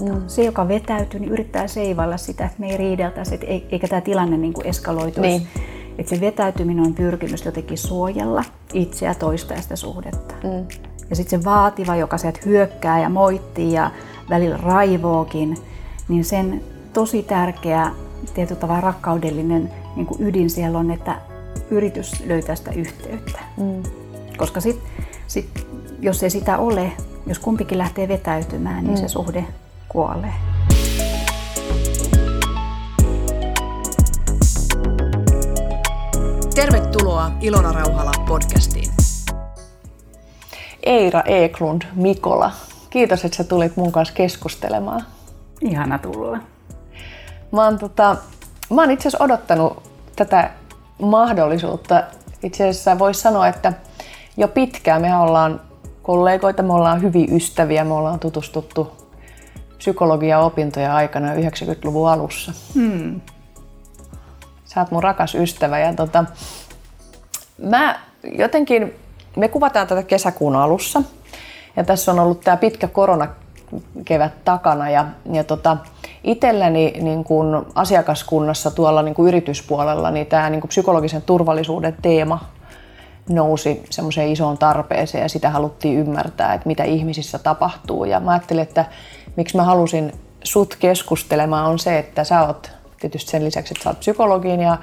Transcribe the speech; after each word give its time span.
Mm. 0.00 0.22
Se, 0.26 0.44
joka 0.44 0.68
vetäytyy, 0.68 1.20
niin 1.20 1.32
yrittää 1.32 1.68
seivalla 1.68 2.16
sitä, 2.16 2.44
että 2.44 2.56
me 2.58 2.70
ei 2.70 2.76
riideltäisi, 2.76 3.34
että 3.34 3.46
eikä 3.46 3.88
tämä 3.88 4.00
tilanne 4.00 4.36
niin 4.36 4.52
kuin 4.52 4.66
eskaloituisi. 4.66 5.20
Niin. 5.20 5.46
Että 5.98 6.10
se 6.14 6.20
vetäytyminen 6.20 6.84
on 6.84 6.94
pyrkimys 6.94 7.44
jotenkin 7.44 7.78
suojella 7.78 8.44
itseä, 8.72 9.14
toista 9.14 9.54
ja 9.54 9.62
sitä 9.62 9.76
suhdetta. 9.76 10.34
Mm. 10.44 10.66
Ja 11.10 11.16
sitten 11.16 11.40
se 11.40 11.44
vaativa, 11.44 11.96
joka 11.96 12.18
sieltä 12.18 12.40
hyökkää 12.46 13.00
ja 13.00 13.08
moittii 13.08 13.72
ja 13.72 13.90
välillä 14.30 14.56
raivookin, 14.56 15.56
niin 16.08 16.24
sen 16.24 16.64
tosi 16.92 17.22
tärkeä, 17.22 17.90
tietyllä 18.34 18.60
tavalla 18.60 18.80
rakkaudellinen 18.80 19.70
niin 19.96 20.06
kuin 20.06 20.22
ydin 20.22 20.50
siellä 20.50 20.78
on, 20.78 20.90
että 20.90 21.16
yritys 21.70 22.22
löytää 22.26 22.54
sitä 22.54 22.70
yhteyttä. 22.70 23.38
Mm. 23.56 23.82
Koska 24.36 24.60
sit, 24.60 24.80
sit, 25.26 25.66
jos 26.00 26.22
ei 26.22 26.30
sitä 26.30 26.58
ole, 26.58 26.92
jos 27.26 27.38
kumpikin 27.38 27.78
lähtee 27.78 28.08
vetäytymään, 28.08 28.84
niin 28.84 28.94
mm. 28.94 29.00
se 29.00 29.08
suhde 29.08 29.44
kuolee. 29.92 30.34
Tervetuloa 36.54 37.30
Ilona 37.40 37.72
Rauhala 37.72 38.12
podcastiin. 38.28 38.92
Eira 40.82 41.22
Eklund 41.22 41.82
Mikola, 41.94 42.52
kiitos, 42.90 43.24
että 43.24 43.36
sä 43.36 43.44
tulit 43.44 43.76
mun 43.76 43.92
kanssa 43.92 44.14
keskustelemaan. 44.14 45.04
Ihana 45.60 45.98
tulla. 45.98 46.38
Mä 47.52 47.64
oon, 47.64 47.78
tota, 47.78 48.16
mä 48.70 48.82
oon 48.82 48.90
itse 48.90 49.08
asiassa 49.08 49.24
odottanut 49.24 49.82
tätä 50.16 50.50
mahdollisuutta. 51.02 52.02
Itse 52.42 52.68
asiassa 52.68 52.98
voisi 52.98 53.20
sanoa, 53.20 53.48
että 53.48 53.72
jo 54.36 54.48
pitkään 54.48 55.02
me 55.02 55.16
ollaan 55.16 55.60
kollegoita, 56.02 56.62
me 56.62 56.72
ollaan 56.72 57.02
hyviä 57.02 57.26
ystäviä, 57.36 57.84
me 57.84 57.94
ollaan 57.94 58.20
tutustuttu 58.20 58.99
psykologia-opintoja 59.80 60.94
aikana 60.94 61.34
90-luvun 61.34 62.10
alussa. 62.10 62.52
Hmm. 62.74 63.20
Sä 64.64 64.80
oot 64.80 64.90
mun 64.90 65.02
rakas 65.02 65.34
ystävä 65.34 65.78
ja 65.78 65.94
tota, 65.94 66.24
mä 67.62 68.00
jotenkin, 68.38 68.94
me 69.36 69.48
kuvataan 69.48 69.86
tätä 69.86 70.02
kesäkuun 70.02 70.56
alussa 70.56 71.02
ja 71.76 71.84
tässä 71.84 72.12
on 72.12 72.18
ollut 72.18 72.40
tämä 72.40 72.56
pitkä 72.56 72.88
koronakevät 72.88 74.44
takana 74.44 74.90
ja, 74.90 75.06
ja 75.32 75.44
tota, 75.44 75.76
itselläni 76.24 76.92
niin 77.00 77.24
kun 77.24 77.66
asiakaskunnassa 77.74 78.70
tuolla 78.70 79.02
niin 79.02 79.14
kun 79.14 79.28
yrityspuolella 79.28 80.10
niin 80.10 80.26
tämä 80.26 80.50
niin 80.50 80.60
kun 80.60 80.68
psykologisen 80.68 81.22
turvallisuuden 81.22 81.96
teema 82.02 82.38
nousi 83.28 83.82
semmoiseen 83.90 84.32
isoon 84.32 84.58
tarpeeseen 84.58 85.22
ja 85.22 85.28
sitä 85.28 85.50
haluttiin 85.50 85.98
ymmärtää, 85.98 86.54
että 86.54 86.66
mitä 86.66 86.84
ihmisissä 86.84 87.38
tapahtuu. 87.38 88.04
Ja 88.04 88.20
mä 88.20 88.30
ajattelin, 88.30 88.62
että 88.62 88.84
miksi 89.36 89.56
mä 89.56 89.64
halusin 89.64 90.12
sut 90.44 90.76
keskustelemaan 90.80 91.66
on 91.66 91.78
se, 91.78 91.98
että 91.98 92.24
sä 92.24 92.42
oot 92.46 92.70
tietysti 93.00 93.30
sen 93.30 93.44
lisäksi, 93.44 93.74
että 93.74 93.84
sä 93.84 93.90
oot 93.90 94.00
psykologin 94.00 94.60
ja 94.60 94.78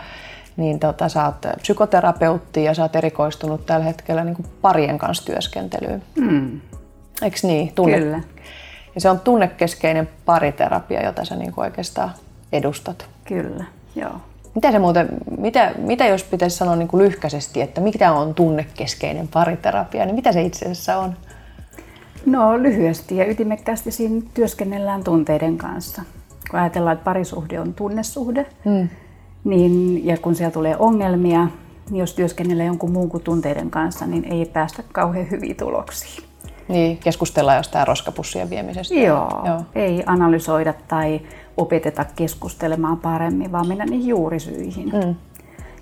niin 0.57 0.79
tota, 0.79 1.09
sä 1.09 1.25
oot 1.25 1.45
psykoterapeutti 1.61 2.63
ja 2.63 2.73
sä 2.73 2.81
oot 2.81 2.95
erikoistunut 2.95 3.65
tällä 3.65 3.85
hetkellä 3.85 4.23
niin 4.23 4.35
kuin 4.35 4.47
parien 4.61 4.97
kanssa 4.97 5.25
työskentelyyn. 5.25 6.03
Mm. 6.15 6.61
Eikö 7.21 7.37
niin? 7.43 7.73
Tunne. 7.73 7.99
Kyllä. 7.99 8.21
Ja 8.95 9.01
se 9.01 9.09
on 9.09 9.19
tunnekeskeinen 9.19 10.09
pariterapia, 10.25 11.05
jota 11.05 11.25
sä 11.25 11.35
niin 11.35 11.51
kuin 11.51 11.65
oikeastaan 11.65 12.11
edustat. 12.51 13.09
Kyllä, 13.25 13.65
joo. 13.95 14.21
Mitä, 14.55 14.71
se 14.71 14.79
muuten, 14.79 15.07
mitä, 15.37 15.71
mitä 15.77 16.07
jos 16.07 16.23
pitäisi 16.23 16.57
sanoa 16.57 16.75
niin 16.75 16.87
kuin 16.87 17.03
lyhkäisesti, 17.03 17.61
että 17.61 17.81
mikä 17.81 18.11
on 18.11 18.33
tunnekeskeinen 18.33 19.27
pariterapia, 19.27 20.05
niin 20.05 20.15
mitä 20.15 20.31
se 20.31 20.41
itse 20.41 20.65
asiassa 20.65 20.97
on? 20.97 21.17
No 22.25 22.63
lyhyesti 22.63 23.17
ja 23.17 23.31
ytimekkäästi 23.31 23.91
siinä 23.91 24.21
työskennellään 24.33 25.03
tunteiden 25.03 25.57
kanssa. 25.57 26.01
Kun 26.51 26.59
ajatellaan, 26.59 26.93
että 26.93 27.03
parisuhde 27.03 27.59
on 27.59 27.73
tunnesuhde, 27.73 28.45
hmm. 28.65 28.89
niin, 29.43 30.05
ja 30.05 30.17
kun 30.17 30.35
siellä 30.35 30.51
tulee 30.51 30.77
ongelmia, 30.79 31.47
niin 31.89 31.99
jos 31.99 32.13
työskennellään 32.13 32.67
jonkun 32.67 32.91
muun 32.91 33.09
kuin 33.09 33.23
tunteiden 33.23 33.69
kanssa, 33.69 34.05
niin 34.05 34.25
ei 34.25 34.45
päästä 34.45 34.83
kauhean 34.93 35.31
hyviä 35.31 35.53
tuloksia. 35.53 36.27
Niin, 36.67 36.97
keskustellaan 36.97 37.57
jostain 37.57 37.87
roskapussien 37.87 38.49
viemisestä. 38.49 38.95
Joo, 38.95 39.41
Joo, 39.45 39.61
ei 39.75 40.03
analysoida 40.05 40.73
tai 40.87 41.21
opeteta 41.57 42.05
keskustelemaan 42.15 42.97
paremmin, 42.97 43.51
vaan 43.51 43.67
mennä 43.67 43.85
niihin 43.85 44.07
juurisyihin. 44.07 44.89
Mm. 44.89 45.15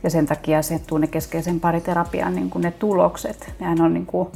Ja 0.04 0.10
sen 0.10 0.26
takia 0.26 0.62
se 0.62 0.82
tunnekeskeisen 0.88 1.60
pariterapian 1.60 2.36
niin 2.36 2.52
ne 2.58 2.72
tulokset, 2.72 3.54
nehän 3.60 3.82
on, 3.82 3.94
niin 3.94 4.06
kuin, 4.06 4.30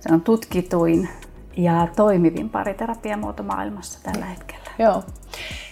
se 0.00 0.12
on 0.12 0.20
tutkituin 0.20 1.08
ja 1.56 1.88
toimivin 1.96 2.50
pariterapiamuoto 2.50 3.42
maailmassa 3.42 3.98
tällä 4.02 4.26
hetkellä. 4.26 4.62
Joo. 4.78 5.04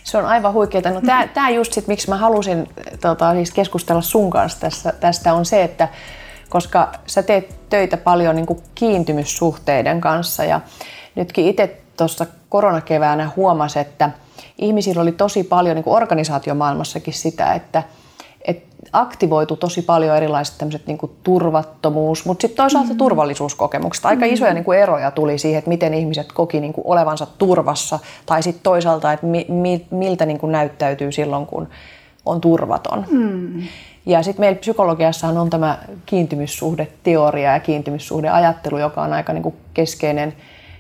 Se 0.05 0.19
on 0.19 0.27
aivan 0.27 0.53
huikeaa. 0.53 0.91
No, 0.91 1.01
tämä, 1.01 1.27
tämä 1.27 1.51
just 1.51 1.73
sit, 1.73 1.87
miksi 1.87 2.09
mä 2.09 2.17
halusin 2.17 2.69
tota, 3.01 3.33
siis 3.33 3.51
keskustella 3.51 4.03
sun 4.03 4.31
kanssa 4.31 4.61
tässä, 4.61 4.93
tästä 5.01 5.35
on 5.35 5.45
se, 5.45 5.63
että 5.63 5.89
koska 6.49 6.93
sä 7.07 7.23
teet 7.23 7.55
töitä 7.69 7.97
paljon 7.97 8.37
niin 8.37 8.47
kuin 8.47 8.61
kiintymyssuhteiden 8.75 10.01
kanssa 10.01 10.45
ja 10.45 10.61
nytkin 11.15 11.47
itse 11.47 11.81
tuossa 11.97 12.27
koronakeväänä 12.49 13.31
huomasin, 13.37 13.83
että 13.83 14.11
ihmisillä 14.59 15.03
oli 15.03 15.13
tosi 15.13 15.45
paljon 15.45 15.77
niin 15.77 15.85
kuin 15.85 15.97
organisaatiomaailmassakin 15.97 17.15
sitä, 17.15 17.53
että 17.53 17.83
aktivoitu 18.93 19.57
tosi 19.57 19.83
paljon 19.83 20.17
erilaiset 20.17 20.59
tämmöiset 20.59 20.87
niin 20.87 20.99
kuin 20.99 21.13
turvattomuus, 21.23 22.25
mutta 22.25 22.43
sitten 22.43 22.57
toisaalta 22.57 22.87
mm-hmm. 22.87 22.99
turvallisuuskokemukset. 22.99 24.07
Aika 24.07 24.21
mm-hmm. 24.21 24.35
isoja 24.35 24.55
niin 24.55 24.65
kuin 24.65 24.79
eroja 24.79 25.11
tuli 25.11 25.39
siihen, 25.39 25.59
että 25.59 25.69
miten 25.69 25.95
ihmiset 25.95 26.33
koki 26.33 26.61
niin 26.61 26.73
kuin 26.73 26.87
olevansa 26.87 27.27
turvassa 27.39 27.99
tai 28.27 28.43
sitten 28.43 28.63
toisaalta, 28.63 29.13
että 29.13 29.27
mi, 29.27 29.47
mi, 29.49 29.87
miltä 29.91 30.27
niin 30.27 30.39
kuin 30.39 30.53
näyttäytyy 30.53 31.13
silloin, 31.13 31.47
kun 31.47 31.69
on 32.27 32.41
turvaton. 32.41 33.05
Mm. 33.11 33.63
Ja 34.07 34.23
sitten 34.23 34.43
meillä 34.43 34.59
psykologiassahan 34.59 35.39
on 35.39 35.51
tämä 35.51 35.79
kiintymyssuhdeteoria 36.07 37.53
ja 37.53 37.61
kiintymyssuhdeajattelu, 37.61 38.79
joka 38.79 39.03
on 39.03 39.13
aika 39.13 39.33
niin 39.33 39.43
kuin 39.43 39.55
keskeinen, 39.75 40.33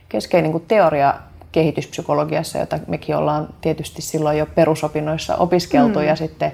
keskeinen 0.09 0.44
niin 0.44 0.53
kuin 0.53 0.65
teoria 0.69 1.15
kehityspsykologiassa, 1.53 2.59
jota 2.59 2.78
mekin 2.87 3.16
ollaan 3.16 3.48
tietysti 3.60 4.03
silloin 4.03 4.38
jo 4.38 4.47
perusopinnoissa 4.47 5.37
opiskeltu 5.37 5.98
mm. 5.98 6.04
ja 6.04 6.16
sitten 6.16 6.53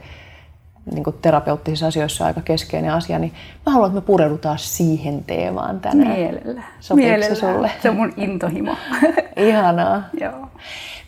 niin 0.93 1.05
kuin 1.05 1.17
terapeuttisissa 1.23 1.87
asioissa 1.87 2.27
aika 2.27 2.41
keskeinen 2.41 2.93
asia, 2.93 3.19
niin 3.19 3.33
mä 3.67 3.73
haluan, 3.73 3.89
että 3.89 4.01
me 4.01 4.07
pureudutaan 4.07 4.59
siihen 4.59 5.25
teemaan 5.25 5.81
tänään. 5.81 6.19
Mielellä. 6.19 6.63
Sopiiko 6.81 7.09
Mielellä. 7.09 7.35
se 7.35 7.41
sulle? 7.41 7.71
Se 7.83 7.91
on 7.91 7.97
mun 7.97 8.13
intohimo. 8.17 8.77
Ihanaa. 9.37 10.03
Joo. 10.21 10.49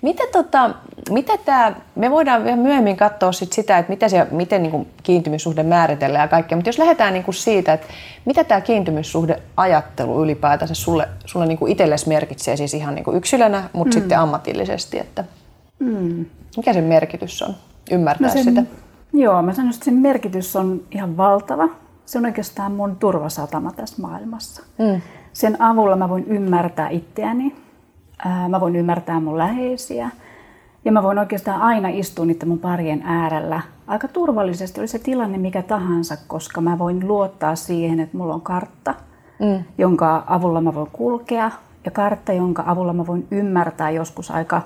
Mitä, 0.02 0.22
tota, 0.32 0.70
mitä 1.10 1.32
tää, 1.44 1.80
me 1.94 2.10
voidaan 2.10 2.44
vielä 2.44 2.56
myöhemmin 2.56 2.96
katsoa 2.96 3.32
sit 3.32 3.52
sitä, 3.52 3.78
että 3.78 3.90
mitä 3.90 4.08
se, 4.08 4.26
miten 4.30 4.62
niin 4.62 4.70
kuin 4.70 4.88
kiintymyssuhde 5.02 5.62
määritellään 5.62 6.24
ja 6.24 6.28
kaikkea, 6.28 6.56
mutta 6.56 6.68
jos 6.68 6.78
lähdetään 6.78 7.12
niin 7.12 7.24
kuin 7.24 7.34
siitä, 7.34 7.72
että 7.72 7.86
mitä 8.24 8.44
tämä 8.44 8.60
kiintymyssuhdeajattelu 8.60 10.24
ylipäätänsä 10.24 10.74
sulle, 10.74 11.08
sulle 11.24 11.46
niin 11.46 11.58
kuin 11.58 11.72
itsellesi 11.72 12.08
merkitsee 12.08 12.56
siis 12.56 12.74
ihan 12.74 12.94
niin 12.94 13.04
kuin 13.04 13.16
yksilönä, 13.16 13.68
mutta 13.72 13.96
mm. 13.96 14.00
sitten 14.00 14.18
ammatillisesti, 14.18 14.98
että 14.98 15.24
mm. 15.78 16.26
mikä 16.56 16.72
sen 16.72 16.84
merkitys 16.84 17.42
on 17.42 17.54
ymmärtää 17.90 18.28
no 18.28 18.32
sen, 18.32 18.44
sitä? 18.44 18.62
Joo, 19.12 19.42
mä 19.42 19.52
sanoisin, 19.52 19.78
että 19.78 19.84
sen 19.84 19.94
merkitys 19.94 20.56
on 20.56 20.80
ihan 20.90 21.16
valtava. 21.16 21.68
Se 22.06 22.18
on 22.18 22.24
oikeastaan 22.24 22.72
mun 22.72 22.96
turvasatama 22.96 23.72
tässä 23.72 24.02
maailmassa. 24.02 24.62
Mm. 24.78 25.00
Sen 25.32 25.62
avulla 25.62 25.96
mä 25.96 26.08
voin 26.08 26.24
ymmärtää 26.24 26.88
itseäni, 26.88 27.56
mä 28.48 28.60
voin 28.60 28.76
ymmärtää 28.76 29.20
mun 29.20 29.38
läheisiä 29.38 30.10
ja 30.84 30.92
mä 30.92 31.02
voin 31.02 31.18
oikeastaan 31.18 31.60
aina 31.60 31.88
istua 31.88 32.24
niiden 32.24 32.48
mun 32.48 32.58
parien 32.58 33.02
äärellä 33.04 33.60
aika 33.86 34.08
turvallisesti, 34.08 34.80
oli 34.80 34.88
se 34.88 34.98
tilanne 34.98 35.38
mikä 35.38 35.62
tahansa, 35.62 36.16
koska 36.26 36.60
mä 36.60 36.78
voin 36.78 37.08
luottaa 37.08 37.56
siihen, 37.56 38.00
että 38.00 38.16
mulla 38.16 38.34
on 38.34 38.40
kartta, 38.40 38.94
mm. 39.38 39.64
jonka 39.78 40.24
avulla 40.26 40.60
mä 40.60 40.74
voin 40.74 40.90
kulkea 40.92 41.50
ja 41.84 41.90
kartta, 41.90 42.32
jonka 42.32 42.64
avulla 42.66 42.92
mä 42.92 43.06
voin 43.06 43.26
ymmärtää 43.30 43.90
joskus 43.90 44.30
aika, 44.30 44.62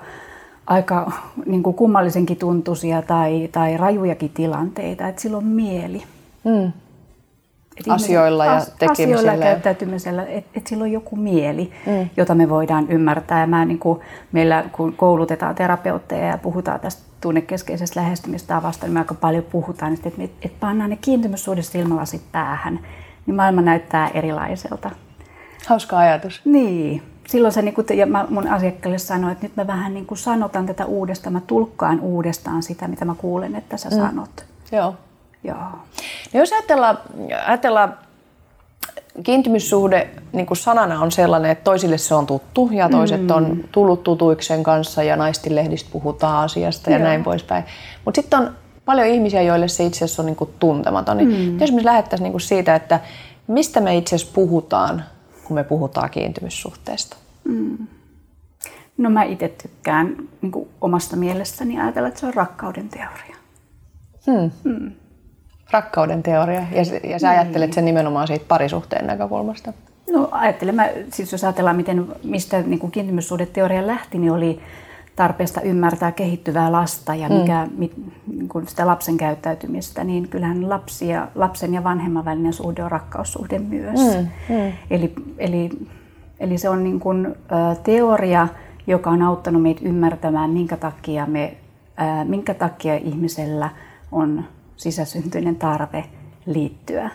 aika 0.67 1.11
niin 1.45 1.63
kuin 1.63 1.75
kummallisenkin 1.75 2.37
tuntuisia 2.37 3.01
tai, 3.01 3.49
tai 3.51 3.77
rajujakin 3.77 4.29
tilanteita, 4.29 5.07
että 5.07 5.21
sillä 5.21 5.37
on 5.37 5.45
mieli. 5.45 6.03
Mm 6.43 6.71
asioilla 7.89 8.45
ja 8.45 8.61
tekemisellä. 8.79 8.91
Asioilla 8.91 9.31
ja 9.31 9.37
käyttäytymisellä, 9.37 10.25
että 10.25 10.49
et 10.55 10.67
sillä 10.67 10.83
on 10.83 10.91
joku 10.91 11.15
mieli, 11.15 11.71
mm. 11.85 12.09
jota 12.17 12.35
me 12.35 12.49
voidaan 12.49 12.89
ymmärtää. 12.89 13.39
Ja 13.39 13.47
mä, 13.47 13.65
niin 13.65 13.79
kuin, 13.79 13.99
meillä 14.31 14.63
kun 14.71 14.93
koulutetaan 14.93 15.55
terapeutteja 15.55 16.25
ja 16.25 16.37
puhutaan 16.37 16.79
tästä 16.79 17.03
tunnekeskeisestä 17.21 17.99
lähestymistavasta, 17.99 18.85
niin 18.85 18.93
me 18.93 18.99
aika 18.99 19.13
paljon 19.13 19.43
puhutaan, 19.43 19.93
että, 19.93 20.09
et, 20.17 20.31
et 20.41 20.59
pannaan 20.59 20.89
ne 20.89 20.97
kiintymyssuhde 21.01 21.61
silmälasit 21.61 22.21
päähän, 22.31 22.79
niin 23.25 23.35
maailma 23.35 23.61
näyttää 23.61 24.09
erilaiselta. 24.13 24.91
Hauska 25.67 25.97
ajatus. 25.97 26.41
Niin. 26.45 27.12
Silloin 27.27 27.53
se, 27.53 27.61
niin 27.61 27.73
kuin, 27.73 27.87
ja 27.93 28.05
mä 28.05 28.25
mun 28.29 28.47
asiakkaille 28.47 28.97
sanoin, 28.97 29.31
että 29.31 29.45
nyt 29.45 29.55
mä 29.55 29.67
vähän 29.67 29.93
niin 29.93 30.05
kuin 30.05 30.17
sanotan 30.17 30.65
tätä 30.65 30.85
uudestaan, 30.85 31.33
mä 31.33 31.41
tulkkaan 31.47 31.99
uudestaan 31.99 32.63
sitä, 32.63 32.87
mitä 32.87 33.05
mä 33.05 33.15
kuulen, 33.17 33.55
että 33.55 33.77
sä 33.77 33.89
mm. 33.89 33.95
sanot. 33.95 34.45
Joo. 34.71 34.95
Joo. 35.43 35.57
No 36.33 36.39
jos 36.39 36.51
ajatellaan, 36.51 36.97
ajatellaan 37.45 37.97
kiintymyssuhde 39.23 40.09
niin 40.33 40.45
kuin 40.45 40.57
sanana 40.57 41.01
on 41.01 41.11
sellainen, 41.11 41.51
että 41.51 41.63
toisille 41.63 41.97
se 41.97 42.15
on 42.15 42.25
tuttu 42.25 42.69
ja 42.71 42.89
toiset 42.89 43.21
mm. 43.21 43.29
on 43.29 43.63
tullut 43.71 44.03
tutuiksen 44.03 44.63
kanssa 44.63 45.03
ja 45.03 45.15
naistinlehdistä 45.15 45.89
puhutaan 45.91 46.43
asiasta 46.43 46.89
ja 46.89 46.97
Joo. 46.97 47.07
näin 47.07 47.23
poispäin. 47.23 47.63
Mutta 48.05 48.21
sitten 48.21 48.39
on 48.39 48.51
paljon 48.85 49.07
ihmisiä, 49.07 49.41
joille 49.41 49.67
se 49.67 49.83
itse 49.83 50.05
asiassa 50.05 50.21
on 50.21 50.25
niin 50.25 50.35
kuin 50.35 50.49
tuntematon. 50.59 51.17
Niin 51.17 51.51
mm. 51.51 51.59
Jos 51.59 51.71
me 51.71 51.85
lähdettäisiin 51.85 52.23
niin 52.23 52.33
kuin 52.33 52.41
siitä, 52.41 52.75
että 52.75 52.99
mistä 53.47 53.79
me 53.79 53.97
itse 53.97 54.15
asiassa 54.15 54.33
puhutaan, 54.35 55.03
kun 55.43 55.55
me 55.55 55.63
puhutaan 55.63 56.09
kiintymyssuhteesta? 56.09 57.17
Mm. 57.43 57.87
No 58.97 59.09
mä 59.09 59.23
itse 59.23 59.47
tykkään 59.47 60.15
niin 60.41 60.51
kuin 60.51 60.69
omasta 60.81 61.15
mielestäni 61.15 61.79
ajatella, 61.79 62.07
että 62.07 62.19
se 62.19 62.25
on 62.25 62.33
rakkauden 62.33 62.89
teoria. 62.89 63.35
Hmm. 64.25 64.51
Hmm. 64.63 64.91
Rakkauden 65.71 66.23
teoria. 66.23 66.61
Ja, 66.71 67.09
ja 67.09 67.19
sä 67.19 67.29
niin. 67.29 67.39
ajattelet 67.39 67.73
sen 67.73 67.85
nimenomaan 67.85 68.27
siitä 68.27 68.45
parisuhteen 68.47 69.07
näkökulmasta? 69.07 69.73
No 70.11 70.29
ajattelen, 70.31 70.75
mä, 70.75 70.89
siis 71.11 71.31
jos 71.31 71.43
ajatellaan, 71.43 71.75
miten, 71.75 72.07
mistä 72.23 72.61
niin 72.61 72.91
kiintymyssuhdeteoria 72.91 73.87
lähti, 73.87 74.17
niin 74.17 74.31
oli 74.31 74.59
tarpeesta 75.15 75.61
ymmärtää 75.61 76.11
kehittyvää 76.11 76.71
lasta 76.71 77.15
ja 77.15 77.29
mikä, 77.29 77.67
mm. 77.71 77.79
mit, 77.79 77.93
niin 78.27 78.49
kuin 78.49 78.67
sitä 78.67 78.87
lapsen 78.87 79.17
käyttäytymistä, 79.17 80.03
niin 80.03 80.27
kyllähän 80.27 80.69
lapsi 80.69 81.07
ja, 81.07 81.27
lapsen 81.35 81.73
ja 81.73 81.83
vanhemman 81.83 82.25
välinen 82.25 82.53
suhde 82.53 82.83
on 82.83 82.91
rakkaussuhde 82.91 83.59
myös. 83.59 83.99
Mm. 83.99 84.27
Mm. 84.55 84.71
Eli, 84.89 85.13
eli, 85.37 85.69
eli 86.39 86.57
se 86.57 86.69
on 86.69 86.83
niin 86.83 86.99
kuin, 86.99 87.25
ä, 87.25 87.75
teoria, 87.83 88.47
joka 88.87 89.09
on 89.09 89.21
auttanut 89.21 89.61
meitä 89.61 89.81
ymmärtämään, 89.83 90.49
minkä 90.49 90.77
takia, 90.77 91.25
me, 91.25 91.57
ää, 91.97 92.25
minkä 92.25 92.53
takia 92.53 92.95
ihmisellä 92.95 93.69
on 94.11 94.43
sisäsyntyinen 94.77 95.55
tarve 95.55 96.05
liittyä 96.45 97.09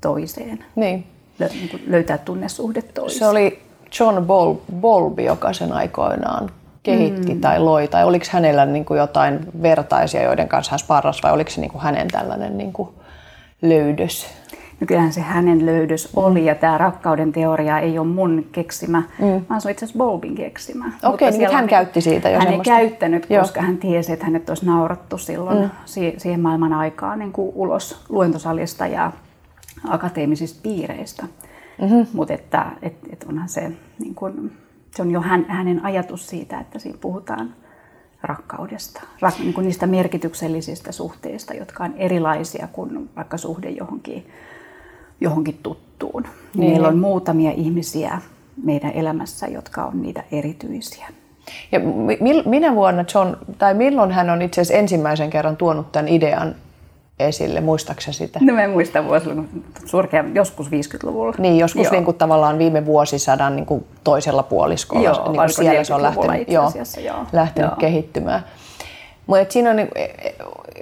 toiseen. 0.00 0.64
Niin. 0.76 1.06
Lö, 1.38 1.48
niin 1.48 1.82
löytää 1.86 2.18
tunnesuhde 2.18 2.82
toiseen. 2.82 3.18
Se 3.18 3.26
oli 3.26 3.62
John 4.00 4.26
Bol, 4.26 4.54
Bolby, 4.80 5.22
joka 5.22 5.52
sen 5.52 5.72
aikoinaan 5.72 6.50
kehitti 6.96 7.34
mm. 7.34 7.40
tai 7.40 7.60
loi, 7.60 7.88
tai 7.88 8.04
oliko 8.04 8.24
hänellä 8.30 8.66
niin 8.66 8.84
kuin 8.84 8.98
jotain 8.98 9.40
vertaisia, 9.62 10.22
joiden 10.22 10.48
kanssa 10.48 10.70
hän 10.70 10.78
sparrasi, 10.78 11.22
vai 11.22 11.32
oliko 11.32 11.50
se 11.50 11.60
niin 11.60 11.70
kuin 11.70 11.82
hänen 11.82 12.08
tällainen 12.08 12.58
niin 12.58 12.72
kuin 12.72 12.88
löydös? 13.62 14.26
No 14.80 14.86
kyllähän 14.86 15.12
se 15.12 15.20
hänen 15.20 15.66
löydös 15.66 16.08
oli, 16.16 16.44
ja 16.44 16.54
tämä 16.54 16.78
rakkauden 16.78 17.32
teoria 17.32 17.78
ei 17.78 17.98
ole 17.98 18.06
mun 18.06 18.46
keksimä, 18.52 19.02
mm. 19.18 19.44
vaan 19.50 19.60
se 19.60 19.68
on 19.68 19.72
itse 19.72 19.84
asiassa 19.84 19.98
Bowlbin 19.98 20.34
keksimä. 20.34 20.86
Okei, 21.02 21.28
okay, 21.28 21.38
niin 21.38 21.52
hän 21.52 21.66
käytti 21.66 22.00
siitä 22.00 22.28
jo 22.28 22.38
Hän 22.38 22.48
semmoista. 22.48 22.78
ei 22.78 22.88
käyttänyt, 22.88 23.26
Joo. 23.30 23.42
koska 23.42 23.62
hän 23.62 23.76
tiesi, 23.76 24.12
että 24.12 24.24
hänet 24.24 24.48
olisi 24.48 24.66
naurattu 24.66 25.18
silloin 25.18 25.58
mm. 25.58 25.70
siihen 26.16 26.40
maailman 26.40 26.72
aikaan 26.72 27.18
niin 27.18 27.32
kuin 27.32 27.52
ulos 27.54 28.04
luentosalista 28.08 28.86
ja 28.86 29.12
akateemisista 29.88 30.60
piireistä. 30.62 31.26
Mm-hmm. 31.80 32.06
Mutta 32.12 32.34
että 32.34 32.66
et, 32.82 32.94
et 33.12 33.26
onhan 33.28 33.48
se, 33.48 33.72
niin 33.98 34.14
kuin, 34.14 34.52
se 34.96 35.02
on 35.02 35.10
jo 35.10 35.20
hän, 35.20 35.44
hänen 35.48 35.84
ajatus 35.84 36.26
siitä, 36.26 36.60
että 36.60 36.78
siinä 36.78 36.98
puhutaan 37.00 37.54
rakkaudesta, 38.22 39.00
rak, 39.20 39.38
niin 39.38 39.54
kuin 39.54 39.64
niistä 39.64 39.86
merkityksellisistä 39.86 40.92
suhteista, 40.92 41.54
jotka 41.54 41.84
on 41.84 41.94
erilaisia 41.96 42.68
kuin 42.72 43.10
vaikka 43.16 43.36
suhde 43.36 43.70
johonkin 43.70 44.26
johonkin 45.20 45.58
tuttuun. 45.62 46.22
Niin. 46.54 46.70
Meillä 46.70 46.88
on 46.88 46.98
muutamia 46.98 47.50
ihmisiä 47.50 48.20
meidän 48.64 48.92
elämässä, 48.92 49.46
jotka 49.46 49.84
on 49.84 50.02
niitä 50.02 50.24
erityisiä. 50.32 51.08
Ja 51.72 51.80
minä 52.46 52.74
vuonna 52.74 53.04
John, 53.14 53.36
tai 53.58 53.74
milloin 53.74 54.12
hän 54.12 54.30
on 54.30 54.42
itse 54.42 54.60
asiassa 54.60 54.78
ensimmäisen 54.78 55.30
kerran 55.30 55.56
tuonut 55.56 55.92
tämän 55.92 56.08
idean 56.08 56.54
esille, 57.20 57.60
muistaakseni 57.60 58.14
sitä? 58.14 58.38
No 58.42 58.54
mä 58.54 58.64
en 58.64 58.70
muista 58.70 59.04
vuosilla, 59.04 59.42
surkea, 59.84 60.24
joskus 60.34 60.66
50-luvulla. 60.66 61.34
Niin, 61.38 61.58
joskus 61.58 61.90
niin 61.90 62.04
kuin 62.04 62.16
tavallaan 62.16 62.58
viime 62.58 62.86
vuosisadan 62.86 63.56
niin 63.56 63.66
kuin 63.66 63.86
toisella 64.04 64.42
puoliskolla. 64.42 65.04
Joo, 65.04 65.32
niin 65.32 65.36
kuin 65.36 65.50
siellä 65.50 65.84
se 65.84 65.94
on 65.94 66.02
lähtenyt, 66.02 66.48
joo, 66.48 66.72
joo. 67.04 67.26
lähtenyt 67.32 67.70
joo. 67.70 67.76
kehittymään. 67.76 68.44
Mutta 69.26 69.52
siinä 69.52 69.70
on, 69.70 69.76
niin, 69.76 69.88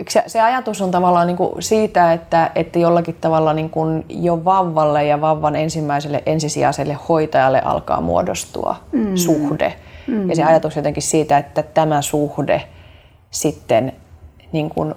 se, 0.08 0.22
se 0.26 0.40
ajatus 0.40 0.82
on 0.82 0.90
tavallaan 0.90 1.26
niin 1.26 1.36
kuin 1.36 1.62
siitä, 1.62 2.12
että, 2.12 2.50
että 2.54 2.78
jollakin 2.78 3.16
tavalla 3.20 3.52
niin 3.52 3.70
kuin 3.70 4.04
jo 4.08 4.44
vavvalle 4.44 5.04
ja 5.04 5.20
vavvan 5.20 5.56
ensimmäiselle 5.56 6.22
ensisijaiselle 6.26 6.98
hoitajalle 7.08 7.60
alkaa 7.64 8.00
muodostua 8.00 8.76
mm. 8.92 9.16
suhde. 9.16 9.74
Mm. 10.06 10.28
Ja 10.28 10.36
se 10.36 10.44
ajatus 10.44 10.76
jotenkin 10.76 11.02
siitä, 11.02 11.38
että 11.38 11.62
tämä 11.62 12.02
suhde 12.02 12.62
sitten 13.30 13.92
niin 14.52 14.70
kuin 14.70 14.94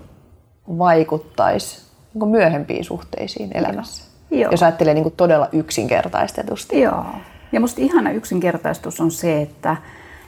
vaikuttaisi 0.78 1.82
niin 2.14 2.20
kuin 2.20 2.32
myöhempiin 2.32 2.84
suhteisiin 2.84 3.58
elämässä. 3.58 4.04
Joo. 4.32 4.52
Jos 4.52 4.64
ajattelee 4.64 4.94
niin 4.94 5.04
kuin 5.04 5.16
todella 5.18 5.50
yksinkertaistetusti. 5.52 6.82
Joo. 6.82 7.06
Ja 7.52 7.60
musta 7.60 7.82
ihana 7.82 8.12
yksinkertaistus 8.12 9.02
on 9.02 9.12
se, 9.12 9.42
että, 9.42 9.78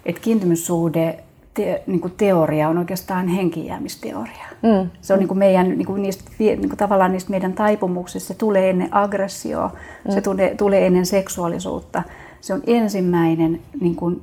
että 0.06 0.22
kiintymyssuhde 0.22 1.24
te, 1.54 1.84
niin 1.88 2.02
kuin 2.02 2.14
teoria 2.18 2.70
on 2.70 2.78
oikeastaan 2.78 3.28
henkijäämisteoria. 3.28 4.46
Mm. 4.62 4.90
Se 5.02 5.14
on 5.14 5.20
niin 5.20 5.28
kuin 5.28 5.38
meidän, 5.38 5.70
niin 5.70 5.86
kuin 5.86 6.02
niistä, 6.02 6.24
niin 6.40 6.70
kuin 6.70 6.78
tavallaan 6.78 7.12
niistä 7.12 7.32
meidän 7.32 7.54
taipumuksista, 7.54 8.28
se 8.28 8.34
tulee 8.34 8.70
ennen 8.70 8.94
aggressioa, 8.96 9.72
mm. 10.06 10.12
se 10.12 10.22
tulee, 10.22 10.56
tulee 10.56 10.88
ennen 10.88 11.06
seksuaalisuutta. 11.06 12.04
Se 12.42 12.54
on 12.54 12.62
ensimmäinen 12.68 13.62
niin 13.82 13.96
kuin, 13.96 14.22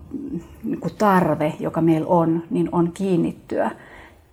niin 0.65 0.81
kuin 0.81 0.95
tarve, 0.99 1.53
joka 1.61 1.81
meillä 1.81 2.07
on, 2.07 2.43
niin 2.51 2.69
on 2.73 2.93
kiinnittyä 2.93 3.71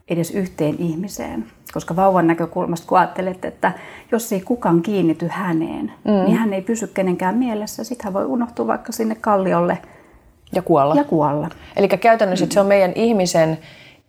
edes 0.10 0.31
yhteen 0.31 0.76
ihmiseen. 0.80 1.46
Koska 1.75 1.95
vauvan 1.95 2.27
näkökulmasta, 2.27 2.88
kun 2.88 2.98
ajattelet, 2.98 3.45
että 3.45 3.72
jos 4.12 4.33
ei 4.33 4.42
kukaan 4.42 4.81
kiinnity 4.81 5.27
häneen, 5.31 5.92
mm. 6.04 6.12
niin 6.12 6.38
hän 6.38 6.54
ei 6.54 6.62
pysy 6.62 6.88
kenenkään 6.88 7.36
mielessä. 7.36 7.83
Sitten 7.83 8.04
hän 8.04 8.13
voi 8.13 8.25
unohtua 8.25 8.68
vaikka 8.68 8.92
sinne 8.92 9.16
kalliolle– 9.16 9.77
ja 10.56 10.62
kuolla. 10.62 10.95
Ja 10.95 11.04
kuolla. 11.04 11.50
Eli 11.75 11.88
käytännössä 11.88 12.45
mm. 12.45 12.51
se 12.51 12.60
on 12.60 12.66
meidän 12.66 12.92
ihmisen 12.95 13.57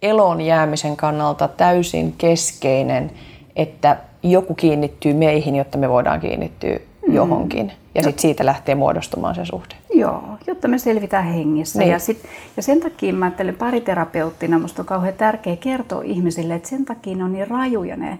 elon 0.03 0.41
jäämisen 0.41 0.97
kannalta 0.97 1.49
täysin 1.49 2.15
keskeinen, 2.19 3.11
että 3.57 3.97
joku 4.23 4.55
kiinnittyy 4.55 5.15
meihin, 5.15 5.57
jotta 5.57 5.79
me 5.79 5.89
voidaan 5.89 6.21
kiinnittyä 6.21 6.79
mm. 7.09 7.15
johonkin. 7.15 7.73
Ja 7.95 8.03
sitten 8.03 8.23
siitä 8.23 8.47
lähtee 8.47 8.75
muodostumaan 8.75 9.35
se 9.35 9.45
suhde. 9.45 9.75
Joo, 9.99 10.23
jotta 10.47 10.69
me 10.69 10.79
selvitään 10.79 11.25
hengissä. 11.25 11.79
Niin. 11.79 11.91
Ja, 11.91 11.99
sit, 11.99 12.25
ja 12.57 12.63
sen 12.63 12.81
takia 12.81 13.13
mä 13.13 13.25
ajattelen 13.25 13.55
pariterapeuttina, 13.55 14.59
musta 14.59 14.83
on 14.83 14.87
kauhean 14.87 15.15
tärkeää 15.15 15.57
kertoa 15.57 16.03
ihmisille, 16.03 16.55
että 16.55 16.69
sen 16.69 16.85
takia 16.85 17.17
ne 17.17 17.25
on 17.25 17.33
niin 17.33 17.49
rajuja 17.49 17.97
ne 17.97 18.19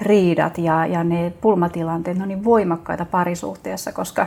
riidat 0.00 0.58
ja, 0.58 0.86
ja 0.86 1.04
ne 1.04 1.32
pulmatilanteet, 1.40 2.16
ne 2.16 2.22
on 2.22 2.28
niin 2.28 2.44
voimakkaita 2.44 3.04
parisuhteessa, 3.04 3.92
koska 3.92 4.26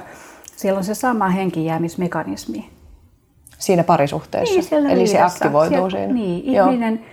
siellä 0.56 0.78
on 0.78 0.84
se 0.84 0.96
sama 0.96 1.30
henkijäämismekanismi 1.30 2.70
siinä 3.62 3.84
parisuhteessa. 3.84 4.76
Niin, 4.76 4.90
Eli 4.90 5.08
se 5.08 5.22
aktivoituu 5.22 5.90
siellä, 5.90 5.90
siinä. 5.90 6.14
Niin, 6.14 6.44
ihminen, 6.46 7.06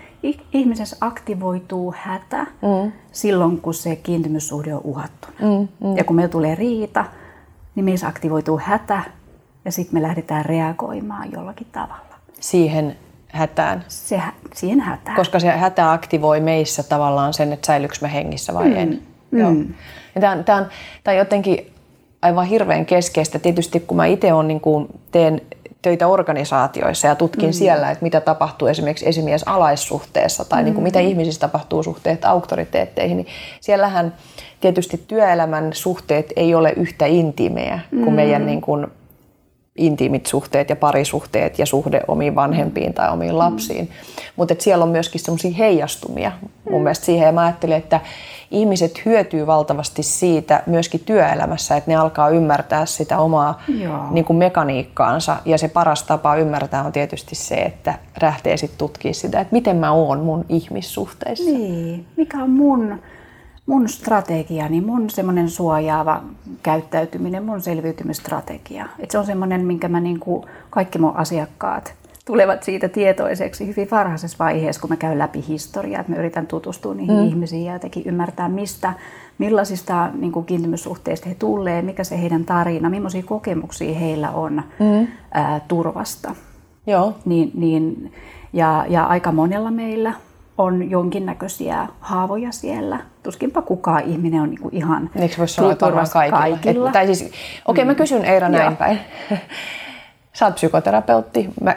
ihmisessä 0.53 0.97
aktivoituu 1.01 1.95
hätä 1.97 2.43
mm. 2.43 2.93
silloin, 3.13 3.61
kun 3.61 3.75
se 3.75 3.97
kiintymyssuhde 3.97 4.75
on 4.75 4.81
uhattuna. 4.85 5.35
Mm, 5.41 5.69
mm. 5.87 5.97
Ja 5.97 6.05
kun 6.05 6.17
meillä 6.17 6.33
tulee 6.33 6.55
riita, 6.55 7.05
niin 7.75 7.85
meissä 7.85 8.07
aktivoituu 8.07 8.61
hätä 8.65 9.03
ja 9.69 9.73
sitten 9.73 10.01
me 10.01 10.03
lähdetään 10.03 10.45
reagoimaan 10.45 11.33
jollakin 11.33 11.67
tavalla. 11.73 12.15
Siihen 12.41 12.97
hätään? 13.29 13.85
Se, 13.89 14.23
siihen 14.55 14.81
hätään. 14.81 15.17
Koska 15.17 15.41
se 15.41 15.49
hätä 15.49 15.93
aktivoi 15.93 16.41
meissä 16.41 16.83
tavallaan 16.83 17.35
sen, 17.35 17.53
että 17.53 17.67
säilyykö 17.67 17.95
me 18.01 18.13
hengissä 18.13 18.55
vai 18.55 18.69
mm. 18.69 18.77
en. 18.77 19.03
Mm. 19.31 19.39
Joo. 19.39 19.51
Ja 20.15 20.21
tämä 20.21 20.33
on, 20.33 20.45
tämä 20.45 20.59
on, 20.59 20.67
tämä 21.05 21.13
on 21.13 21.19
jotenkin 21.19 21.73
aivan 22.23 22.47
hirveän 22.47 22.87
keskeistä. 22.87 23.39
Tietysti 23.39 23.81
kun 23.81 23.97
mä 23.97 24.07
itse 24.07 24.33
on, 24.33 24.49
niin 24.49 24.61
kuin 24.61 24.89
teen 25.11 25.41
töitä 25.83 26.07
organisaatioissa 26.07 27.09
ja 27.09 27.15
tutkin 27.15 27.49
mm. 27.49 27.53
siellä, 27.53 27.91
että 27.91 28.03
mitä 28.03 28.21
tapahtuu 28.21 28.69
esimerkiksi 28.69 29.09
esimies-alaissuhteessa 29.09 30.45
tai 30.45 30.61
mm. 30.61 30.65
niin 30.65 30.75
kuin 30.75 30.85
mitä 30.85 31.01
ihmisissä 31.01 31.41
tapahtuu 31.41 31.83
suhteet 31.83 32.25
auktoriteetteihin, 32.25 33.17
niin 33.17 33.27
siellähän 33.61 34.15
tietysti 34.61 35.05
työelämän 35.09 35.73
suhteet 35.73 36.33
ei 36.37 36.55
ole 36.55 36.73
yhtä 36.77 37.07
intiimejä 37.07 37.81
kuin 37.91 38.09
mm. 38.09 38.15
meidän 38.15 38.47
niin 38.47 38.61
kuin 38.61 38.87
intiimit 39.79 40.27
suhteet 40.27 40.71
ja 40.71 40.77
parisuhteet 40.77 41.59
ja 41.59 41.67
suhde 41.67 42.01
omiin 42.09 42.35
vanhempiin 42.35 42.95
tai 42.95 43.13
omiin 43.13 43.33
mm. 43.33 43.39
lapsiin. 43.39 43.85
Mm. 43.85 43.91
Mutta 44.37 44.55
siellä 44.59 44.83
on 44.83 44.89
myöskin 44.89 45.21
semmoisia 45.21 45.51
heijastumia 45.51 46.33
mun 46.71 46.81
mm. 46.81 46.83
mielestä 46.83 47.07
siihen. 47.07 47.27
Ja 47.27 47.33
mä 47.33 47.45
ajattelin, 47.45 47.77
että 47.77 48.01
ihmiset 48.51 49.05
hyötyy 49.05 49.47
valtavasti 49.47 50.03
siitä 50.03 50.63
myöskin 50.67 51.01
työelämässä, 51.01 51.77
että 51.77 51.91
ne 51.91 51.97
alkaa 51.97 52.29
ymmärtää 52.29 52.87
sitä 52.87 53.19
omaa 53.19 53.63
niin 54.11 54.25
kuin 54.25 54.37
mekaniikkaansa. 54.37 55.37
Ja 55.45 55.59
se 55.59 55.69
paras 55.69 56.03
tapa 56.03 56.37
ymmärtää 56.37 56.85
on 56.85 56.93
tietysti 56.93 57.35
se, 57.35 57.55
että 57.55 57.95
lähtee 58.23 58.57
sitten 58.57 58.79
tutkimaan 58.79 59.15
sitä, 59.15 59.41
että 59.41 59.53
miten 59.53 59.77
mä 59.77 59.93
oon 59.93 60.21
mun 60.21 60.45
ihmissuhteissa. 60.49 61.45
Niin, 61.45 62.07
mikä 62.17 62.43
on 62.43 62.51
mun 62.51 63.01
mun 63.69 63.89
strategiani, 63.89 64.81
mun 64.81 65.11
semmoinen 65.11 65.51
suojaava 65.51 66.23
käyttäytyminen, 66.63 67.45
mun 67.45 67.61
selviytymistrategia. 67.61 68.87
Et 68.99 69.11
se 69.11 69.19
on 69.19 69.27
semmoinen, 69.27 69.67
minkä 69.67 69.89
mä 69.89 70.01
niinku, 70.01 70.45
kaikki 70.71 70.99
mun 70.99 71.17
asiakkaat 71.17 71.95
tulevat 72.25 72.63
siitä 72.63 72.89
tietoiseksi 72.89 73.67
hyvin 73.67 73.89
varhaisessa 73.91 74.39
vaiheessa, 74.39 74.81
kun 74.81 74.91
mä 74.91 74.97
käyn 74.97 75.19
läpi 75.19 75.45
historiaa, 75.49 76.01
että 76.01 76.13
mä 76.13 76.19
yritän 76.19 76.47
tutustua 76.47 76.95
niihin 76.95 77.17
mm. 77.17 77.29
ihmisiin 77.29 77.65
ja 77.65 77.73
jotenkin 77.73 78.03
ymmärtää, 78.07 78.49
mistä, 78.49 78.95
millaisista 79.39 80.11
niin 80.15 80.33
kuin 80.33 80.47
kiintymyssuhteista 80.47 81.29
he 81.29 81.35
tulee, 81.35 81.83
mikä 81.83 82.05
se 82.05 82.21
heidän 82.21 82.45
tarina, 82.45 82.91
millaisia 82.91 83.23
kokemuksia 83.23 83.99
heillä 83.99 84.31
on 84.31 84.63
mm. 84.79 85.07
ää, 85.35 85.61
turvasta. 85.69 86.35
Joo. 86.87 87.15
Niin, 87.25 87.51
niin, 87.55 88.13
ja, 88.53 88.87
ja 88.89 89.05
aika 89.05 89.33
monella 89.33 89.71
meillä 89.71 90.15
on 90.59 90.91
jonkinnäköisiä 90.91 91.89
haavoja 92.01 92.53
siellä. 92.53 93.01
Tuskinpa 93.23 93.63
kukaan 93.63 94.03
ihminen 94.05 94.43
on 94.43 94.51
niinku 94.51 94.69
ihan 94.73 95.11
Eikö 95.17 95.35
voisi 95.39 95.55
sanoa, 95.55 95.73
että 95.73 95.87
kaikilla? 96.13 96.39
kaikilla. 96.39 96.87
Et, 96.87 96.93
tai 96.93 97.07
siis, 97.07 97.23
okei, 97.23 97.33
okay, 97.67 97.85
mä 97.85 97.93
mm. 97.93 97.97
kysyn 97.97 98.25
Eira 98.25 98.49
näin 98.49 98.77
päin. 98.77 99.01
Sä 100.33 100.47
oot 100.47 100.55
psykoterapeutti. 100.55 101.49
Mä, 101.61 101.77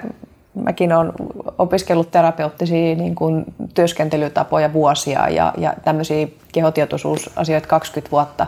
mäkin 0.54 0.94
olen 0.94 1.12
opiskellut 1.58 2.12
terapeuttisia 2.12 2.96
niin 2.96 3.16
kuin 3.16 3.46
työskentelytapoja 3.74 4.74
vuosia 4.74 5.30
ja, 5.30 5.54
ja 5.58 5.74
tämmöisiä 5.84 6.28
kehotietoisuusasioita 6.54 7.68
20 7.68 8.12
vuotta. 8.12 8.48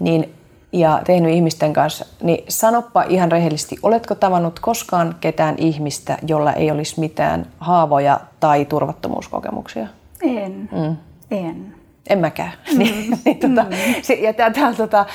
Niin 0.00 0.34
ja 0.74 1.00
tehnyt 1.06 1.32
ihmisten 1.32 1.72
kanssa, 1.72 2.06
niin 2.22 2.44
sanoppa 2.48 3.02
ihan 3.02 3.32
rehellisesti, 3.32 3.76
oletko 3.82 4.14
tavannut 4.14 4.60
koskaan 4.60 5.16
ketään 5.20 5.54
ihmistä, 5.58 6.18
jolla 6.26 6.52
ei 6.52 6.70
olisi 6.70 7.00
mitään 7.00 7.46
haavoja 7.58 8.20
tai 8.40 8.64
turvattomuuskokemuksia? 8.64 9.86
En, 10.22 10.68
mm. 10.72 10.96
en. 11.30 11.73
En 12.10 12.18
mäkään. 12.18 12.52
Mm. 12.72 12.78
niin, 12.78 13.10
niin, 13.24 13.38
tota, 13.38 13.62
mm. 13.62 14.22
ja, 14.22 14.32
tää, 14.32 14.50
tää, 14.50 14.74
tota, 14.74 15.06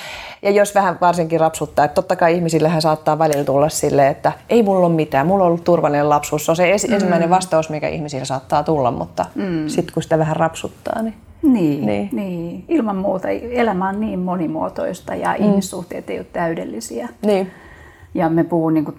ja 0.41 0.51
jos 0.51 0.75
vähän 0.75 0.97
varsinkin 1.01 1.39
rapsuttaa, 1.39 1.85
että 1.85 1.95
totta 1.95 2.15
kai 2.15 2.35
ihmisillähän 2.35 2.81
saattaa 2.81 3.19
välillä 3.19 3.43
tulla 3.43 3.69
sille, 3.69 4.07
että 4.07 4.31
ei 4.49 4.63
mulla 4.63 4.87
ole 4.87 4.95
mitään, 4.95 5.27
mulla 5.27 5.43
on 5.43 5.47
ollut 5.47 5.63
turvallinen 5.63 6.09
lapsuus. 6.09 6.45
Se 6.45 6.51
on 6.51 6.55
se 6.55 6.65
mm. 6.87 6.93
ensimmäinen 6.93 7.29
vastaus, 7.29 7.69
mikä 7.69 7.87
ihmisillä 7.87 8.25
saattaa 8.25 8.63
tulla, 8.63 8.91
mutta 8.91 9.25
mm. 9.35 9.67
sitten 9.67 9.93
kun 9.93 10.03
sitä 10.03 10.19
vähän 10.19 10.35
rapsuttaa, 10.35 11.01
niin 11.01 11.15
niin, 11.41 11.85
niin. 11.85 12.09
niin, 12.11 12.63
ilman 12.67 12.95
muuta. 12.95 13.29
Elämä 13.29 13.89
on 13.89 13.99
niin 13.99 14.19
monimuotoista 14.19 15.15
ja 15.15 15.35
mm. 15.39 15.45
ihmissuhteet 15.45 16.09
ei 16.09 16.17
ole 16.17 16.25
täydellisiä. 16.33 17.09
Niin. 17.25 17.51
Ja 18.13 18.29
me 18.29 18.43
puhun 18.43 18.73
niin 18.73 18.85
kuin, 18.85 18.97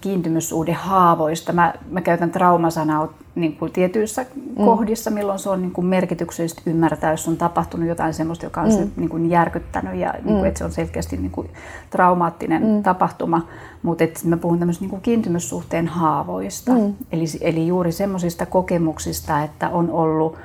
kiintymyssuhdehaavoista. 0.00 1.52
Mä, 1.52 1.74
mä 1.90 2.00
käytän 2.00 2.30
traumasanaa 2.30 3.12
niin 3.34 3.56
kuin 3.56 3.72
tietyissä 3.72 4.26
mm. 4.34 4.64
kohdissa, 4.64 5.10
milloin 5.10 5.38
se 5.38 5.50
on 5.50 5.62
niin 5.62 5.72
kuin 5.72 5.86
merkityksellistä 5.86 6.62
ymmärtää, 6.66 7.10
jos 7.10 7.28
on 7.28 7.36
tapahtunut 7.36 7.88
jotain 7.88 8.14
sellaista, 8.14 8.46
joka 8.46 8.60
on 8.60 8.68
mm. 8.68 8.74
se, 8.74 8.88
niin 8.96 9.08
kuin 9.08 9.30
järkyttänyt 9.30 9.94
ja 9.94 10.12
niin 10.12 10.24
kuin, 10.24 10.38
mm. 10.38 10.44
että 10.44 10.58
se 10.58 10.64
on 10.64 10.72
selkeästi 10.72 11.16
niin 11.16 11.30
kuin, 11.30 11.50
traumaattinen 11.90 12.66
mm. 12.66 12.82
tapahtuma. 12.82 13.46
Mutta 13.82 14.04
mä 14.24 14.36
puhun 14.36 14.58
tämmöistä 14.58 14.84
niin 14.84 15.00
kiintymyssuhteen 15.00 15.88
haavoista. 15.88 16.72
Mm. 16.72 16.94
Eli, 17.12 17.24
eli 17.40 17.66
juuri 17.66 17.92
semmoisista 17.92 18.46
kokemuksista, 18.46 19.42
että 19.42 19.68
on 19.68 19.90
ollut 19.90 20.36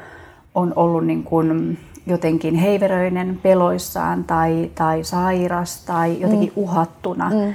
on 0.56 0.74
ollut 0.75 1.06
niin 1.06 1.24
kuin 1.24 1.78
jotenkin 2.06 2.56
heiveröinen 2.56 3.39
peloissaan 3.44 4.24
tai, 4.24 4.72
tai 4.75 5.04
sairas 5.04 5.86
tai 5.86 6.22
jotenkin 6.22 6.54
mm. 6.56 6.63
uhattuna. 6.63 7.30
Mm. 7.30 7.54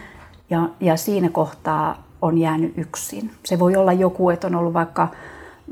Ja, 0.50 0.68
ja 0.80 0.96
siinä 0.96 1.28
kohtaa 1.28 2.02
on 2.22 2.38
jäänyt 2.38 2.78
yksin. 2.78 3.30
Se 3.44 3.58
voi 3.58 3.76
olla 3.76 3.92
joku, 3.92 4.30
että 4.30 4.46
on 4.46 4.54
ollut 4.54 4.74
vaikka 4.74 5.08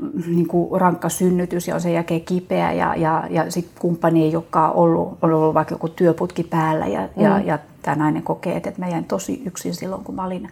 mm, 0.01 0.35
niin 0.35 0.47
kuin 0.47 0.81
rankka 0.81 1.09
synnytys 1.09 1.67
ja 1.67 1.75
on 1.75 1.81
sen 1.81 1.93
jälkeen 1.93 2.21
kipeä 2.21 2.71
ja, 2.71 2.95
ja, 2.95 3.23
ja 3.29 3.51
sitten 3.51 3.81
kumppani 3.81 4.23
ei 4.23 4.35
olekaan 4.35 4.73
ollut, 4.73 5.17
on 5.21 5.33
ollut 5.33 5.53
vaikka 5.53 5.73
joku 5.73 5.89
työputki 5.89 6.43
päällä 6.43 6.87
ja, 6.87 7.01
mm. 7.01 7.23
ja, 7.23 7.39
ja 7.39 7.59
tämä 7.81 7.95
nainen 7.95 8.23
kokee, 8.23 8.57
että 8.57 8.73
mä 8.77 8.87
jäin 8.87 9.05
tosi 9.05 9.41
yksin 9.45 9.75
silloin, 9.75 10.03
kun 10.03 10.15
mä 10.15 10.25
olin 10.25 10.49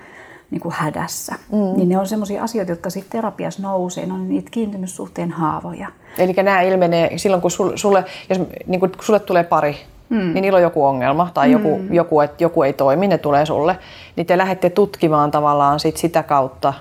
niin 0.51 0.61
kuin 0.61 0.75
hädässä. 0.77 1.35
Mm. 1.51 1.77
Niin 1.77 1.89
ne 1.89 1.97
on 1.97 2.07
sellaisia 2.07 2.43
asioita, 2.43 2.71
jotka 2.71 2.89
sitten 2.89 3.11
terapiassa 3.11 3.61
nousee, 3.61 4.05
ne 4.05 4.13
on 4.13 4.29
niitä 4.29 4.51
kiintymyssuhteen 4.51 5.31
haavoja. 5.31 5.87
Eli 6.17 6.33
nämä 6.33 6.61
ilmenee 6.61 7.17
silloin, 7.17 7.41
kun 7.41 7.51
sulle, 7.51 7.77
sulle, 7.77 8.05
jos, 8.29 8.39
niin 8.67 8.79
kun 8.79 8.91
sulle 9.01 9.19
tulee 9.19 9.43
pari, 9.43 9.77
mm. 10.11 10.33
niin 10.33 10.41
niillä 10.41 10.57
on 10.57 10.63
joku 10.63 10.85
ongelma 10.85 11.29
tai 11.33 11.47
mm. 11.47 11.51
joku, 11.51 11.81
joku, 11.91 12.21
että 12.21 12.43
joku 12.43 12.63
ei 12.63 12.73
toimi, 12.73 13.07
ne 13.07 13.17
tulee 13.17 13.45
sulle. 13.45 13.77
Niin 14.15 14.27
te 14.27 14.37
lähdette 14.37 14.69
tutkimaan 14.69 15.31
tavallaan 15.31 15.79
sit 15.79 15.97
sitä 15.97 16.23
kautta 16.23 16.73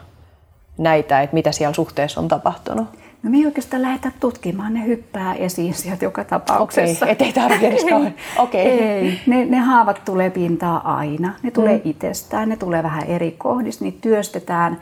näitä, 0.79 1.21
että 1.21 1.35
mitä 1.35 1.53
siellä 1.53 1.75
suhteessa 1.75 2.21
on 2.21 2.29
tapahtunut. 2.29 2.87
No 3.23 3.31
me 3.31 3.37
ei 3.37 3.47
oikeastaan 3.47 3.83
lähdetä 3.83 4.13
tutkimaan, 4.21 4.75
ne 4.75 4.87
hyppää 4.87 5.35
esiin 5.35 5.75
sieltä 5.75 6.05
joka 6.05 6.25
tapauksessa. 6.25 7.05
Okei, 7.05 7.13
ettei 7.13 7.33
tarvitse 7.33 7.67
edes 7.67 7.85
kauhean. 7.91 8.15
Okei. 8.39 8.67
Ei, 8.67 9.21
ne, 9.27 9.45
ne 9.45 9.59
haavat 9.59 10.05
tulee 10.05 10.31
pintaa 10.31 10.97
aina. 10.97 11.35
Ne 11.43 11.51
tulee 11.51 11.77
mm. 11.77 11.91
itsestään, 11.91 12.49
ne 12.49 12.57
tulee 12.57 12.83
vähän 12.83 13.03
eri 13.03 13.35
kohdista, 13.39 13.85
niitä 13.85 13.99
työstetään. 14.01 14.79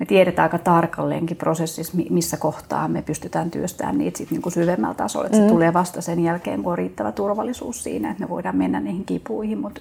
Me 0.00 0.06
tiedetään 0.06 0.46
aika 0.46 0.58
tarkalleenkin 0.58 1.36
prosessissa, 1.36 1.98
missä 2.10 2.36
kohtaa 2.36 2.88
me 2.88 3.02
pystytään 3.02 3.50
työstämään 3.50 3.98
niitä 3.98 4.18
sit 4.18 4.30
niin 4.30 4.42
kuin 4.42 4.52
syvemmällä 4.52 4.94
tasolla. 4.94 5.26
Että 5.26 5.38
mm. 5.38 5.44
se 5.44 5.48
tulee 5.48 5.72
vasta 5.72 6.00
sen 6.00 6.20
jälkeen, 6.20 6.62
kun 6.62 6.72
on 6.72 6.78
riittävä 6.78 7.12
turvallisuus 7.12 7.82
siinä, 7.82 8.10
että 8.10 8.22
me 8.22 8.28
voidaan 8.28 8.56
mennä 8.56 8.80
niihin 8.80 9.04
kipuihin. 9.04 9.58
Mutta 9.58 9.80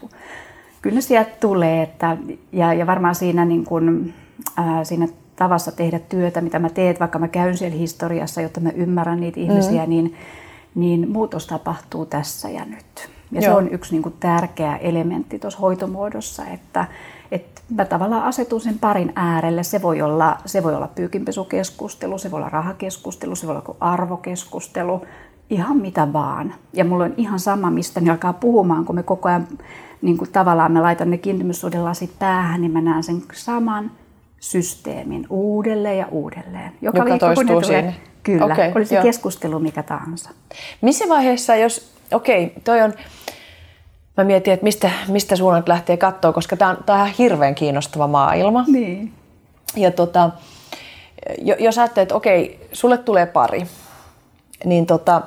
kyllä 0.82 0.96
ne 0.96 1.02
sieltä 1.02 1.32
tulee. 1.40 1.82
Että, 1.82 2.18
ja, 2.52 2.74
ja 2.74 2.88
varmaan 2.88 3.16
siinä, 3.16 3.46
niin 3.46 3.66
kuin, 3.66 4.14
ää, 4.58 4.84
siinä 4.84 5.08
tavassa 5.36 5.72
tehdä 5.72 6.00
työtä, 6.00 6.42
mitä 6.42 6.60
mä 6.60 6.70
teen, 6.70 6.96
vaikka 7.00 7.20
mä 7.20 7.28
käyn 7.28 7.58
siellä 7.58 7.78
historiassa, 7.78 8.42
jotta 8.42 8.60
mä 8.60 8.70
ymmärrän 8.70 9.20
niitä 9.20 9.40
ihmisiä, 9.40 9.84
mm. 9.84 9.90
niin, 9.90 10.16
niin 10.76 11.12
muutos 11.12 11.48
tapahtuu 11.48 12.06
tässä 12.06 12.50
ja 12.50 12.66
nyt. 12.66 13.10
Ja 13.32 13.42
Joo. 13.42 13.44
se 13.44 13.52
on 13.52 13.72
yksi 13.72 13.92
niin 13.92 14.04
kuin, 14.04 14.16
tärkeä 14.20 14.78
elementti 14.78 15.40
tuossa 15.40 15.60
hoitomuodossa, 15.60 16.46
että, 16.46 16.86
että 17.32 17.62
mä 17.76 17.86
tavallaan 17.86 18.24
asetun 18.24 18.62
sen 18.62 18.80
parin 18.80 19.14
äärelle. 19.16 19.64
Se 19.64 19.82
voi 19.82 20.02
olla, 20.02 20.38
se 20.46 20.64
voi 20.64 20.76
olla 20.76 20.88
pyykinpesukeskustelu, 20.88 22.18
se 22.18 22.32
voi 22.32 22.38
olla 22.38 22.50
rahakeskustelu, 22.50 23.36
se 23.36 23.48
voi 23.48 23.56
olla 23.56 23.76
arvokeskustelu, 23.80 25.06
ihan 25.50 25.78
mitä 25.78 26.14
vaan. 26.14 26.54
Ja 26.74 26.86
mulla 26.86 27.04
on 27.04 27.14
ihan 27.18 27.40
sama, 27.40 27.72
mistä 27.72 28.02
ne 28.02 28.12
alkaa 28.12 28.34
puhumaan, 28.34 28.86
kun 28.86 28.96
me 28.96 29.04
koko 29.04 29.30
ajan 29.30 29.48
niin 30.02 30.18
kuin 30.18 30.32
tavallaan 30.32 30.72
me 30.72 30.82
laitan 30.82 31.12
ne 31.12 31.18
kiintymyssuhdelasit 31.18 32.12
päähän, 32.20 32.62
niin 32.62 32.72
mä 32.72 32.82
näen 32.82 33.04
sen 33.04 33.22
saman 33.34 33.92
systeemin 34.40 35.28
uudelleen 35.30 35.98
ja 35.98 36.08
uudelleen. 36.12 36.72
Joka, 36.82 36.98
Joka 36.98 37.06
viikko, 37.06 37.26
toistuu. 37.26 37.62
Tulee, 37.62 37.96
kyllä, 38.24 38.46
okay, 38.46 38.72
oli 38.76 38.86
se 38.86 39.00
keskustelu 39.02 39.60
mikä 39.60 39.84
tahansa. 39.84 40.30
Missä 40.82 41.06
vaiheessa, 41.10 41.56
jos, 41.56 41.94
okei, 42.12 42.46
okay, 42.46 42.62
toi 42.64 42.82
on, 42.82 42.94
mä 44.20 44.24
mietin, 44.24 44.54
että 44.54 44.64
mistä, 44.64 44.92
mistä 45.08 45.36
suunnat 45.36 45.68
lähtee 45.68 45.98
katsoa, 45.98 46.34
koska 46.34 46.58
tämä 46.58 46.72
on, 46.72 46.78
on 46.88 46.96
ihan 46.96 47.14
hirveän 47.18 47.56
kiinnostava 47.56 48.08
maailma. 48.08 48.66
Niin. 48.68 49.14
Ja 49.76 49.92
tota, 49.92 50.30
jos 51.60 51.78
ajattelet, 51.78 52.06
että 52.06 52.16
okei, 52.16 52.68
sulle 52.74 52.98
tulee 52.98 53.26
pari, 53.26 53.68
niin 54.66 54.86
tota, 54.86 55.22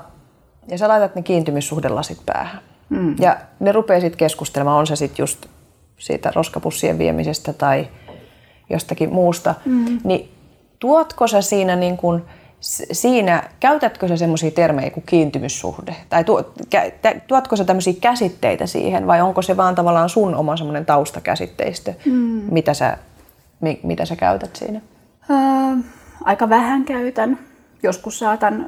ja 0.68 0.78
sä 0.78 0.88
laitat 0.88 1.14
ne 1.14 1.22
kiintymyssuhdelasit 1.22 2.18
päähän. 2.26 2.60
Mm. 2.88 3.16
Ja 3.18 3.36
ne 3.60 3.72
rupeaa 3.72 4.00
sitten 4.00 4.18
keskustelemaan, 4.18 4.78
on 4.78 4.86
se 4.86 4.96
sitten 4.96 5.22
just 5.22 5.46
siitä 5.98 6.32
roskapussien 6.34 6.98
viemisestä 6.98 7.52
tai 7.52 7.88
jostakin 8.70 9.12
muusta, 9.12 9.54
mm. 9.64 10.00
niin 10.04 10.30
tuotko 10.78 11.26
sä 11.26 11.42
siinä 11.42 11.76
niin 11.76 11.96
kuin, 11.96 12.22
siinä, 12.92 13.42
käytätkö 13.60 14.08
sä 14.08 14.16
semmoisia 14.16 14.50
termejä 14.50 14.90
kuin 14.90 15.04
kiintymyssuhde? 15.06 15.96
Tai 16.08 16.24
tuotko 17.26 17.56
sä 17.56 17.64
tämmöisiä 17.64 17.94
käsitteitä 18.00 18.66
siihen 18.66 19.06
vai 19.06 19.20
onko 19.20 19.42
se 19.42 19.56
vaan 19.56 19.74
tavallaan 19.74 20.08
sun 20.08 20.34
oma 20.34 20.56
semmoinen 20.56 20.86
taustakäsitteistö, 20.86 21.94
mm. 22.04 22.42
mitä, 22.50 22.74
sä, 22.74 22.98
mitä 23.82 24.04
sä 24.04 24.16
käytät 24.16 24.56
siinä? 24.56 24.80
Äh, 25.30 25.78
aika 26.24 26.48
vähän 26.48 26.84
käytän 26.84 27.38
joskus 27.82 28.18
saatan 28.18 28.66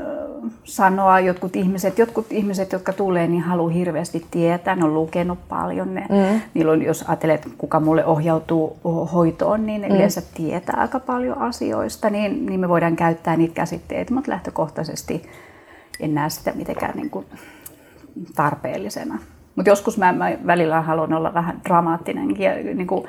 sanoa 0.65 1.21
jotkut 1.21 1.57
ihmiset, 1.57 1.99
jotkut 1.99 2.27
ihmiset, 2.31 2.73
jotka 2.73 2.93
tulee, 2.93 3.27
niin 3.27 3.43
haluaa 3.43 3.71
hirveästi 3.71 4.27
tietää, 4.31 4.77
ne 4.77 4.85
on 4.85 4.95
lukenut 4.95 5.39
paljon. 5.49 5.95
Ne, 5.95 6.01
mm. 6.01 6.41
Niillä 6.55 6.73
on, 6.73 6.83
jos 6.83 7.05
ajattelet, 7.09 7.49
kuka 7.59 7.81
mulle 7.81 8.05
ohjautuu 8.07 8.77
hoitoon, 9.13 9.67
niin 9.67 9.81
ne 9.81 9.89
mm. 9.89 9.95
yleensä 9.95 10.23
tietää 10.35 10.77
aika 10.81 11.01
paljon 11.01 11.39
asioista, 11.39 12.11
niin, 12.11 12.47
niin 12.47 12.61
me 12.61 12.69
voidaan 12.69 12.97
käyttää 12.97 13.37
niitä 13.37 13.55
käsitteitä, 13.55 14.15
mutta 14.15 14.31
lähtökohtaisesti 14.31 15.23
en 16.01 16.15
näe 16.15 16.31
sitä 16.31 16.53
mitenkään 16.55 16.97
niin 16.97 17.11
kuin 17.11 17.27
tarpeellisena. 18.37 19.19
Mutta 19.57 19.71
joskus 19.71 19.99
mä, 19.99 20.13
mä 20.13 20.33
välillä 20.47 20.81
haluan 20.81 21.13
olla 21.13 21.35
vähän 21.35 21.61
dramaattinenkin 21.65 22.47
ja 22.47 22.75
niin 22.75 22.87
kuin, 22.87 23.05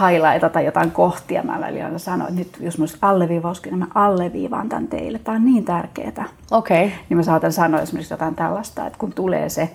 highlightata 0.00 0.60
jotain 0.60 0.90
kohtia. 0.90 1.42
Mä 1.42 1.60
välillä 1.60 1.98
sanoin, 1.98 2.28
että 2.28 2.38
nyt 2.38 2.58
jos 2.60 2.78
mä 2.78 2.82
olisin 2.82 2.98
alleviivauskin, 3.02 3.70
niin 3.70 3.78
mä 3.78 3.86
alleviivaan 3.94 4.68
tämän 4.68 4.88
teille. 4.88 5.18
Tämä 5.18 5.36
on 5.36 5.44
niin 5.44 5.64
tärkeää. 5.64 6.24
Okay. 6.50 6.90
Niin 7.08 7.16
mä 7.16 7.22
saatan 7.22 7.52
sanoa 7.52 7.80
esimerkiksi 7.80 8.14
jotain 8.14 8.34
tällaista, 8.34 8.86
että 8.86 8.98
kun 8.98 9.12
tulee 9.12 9.48
se 9.48 9.70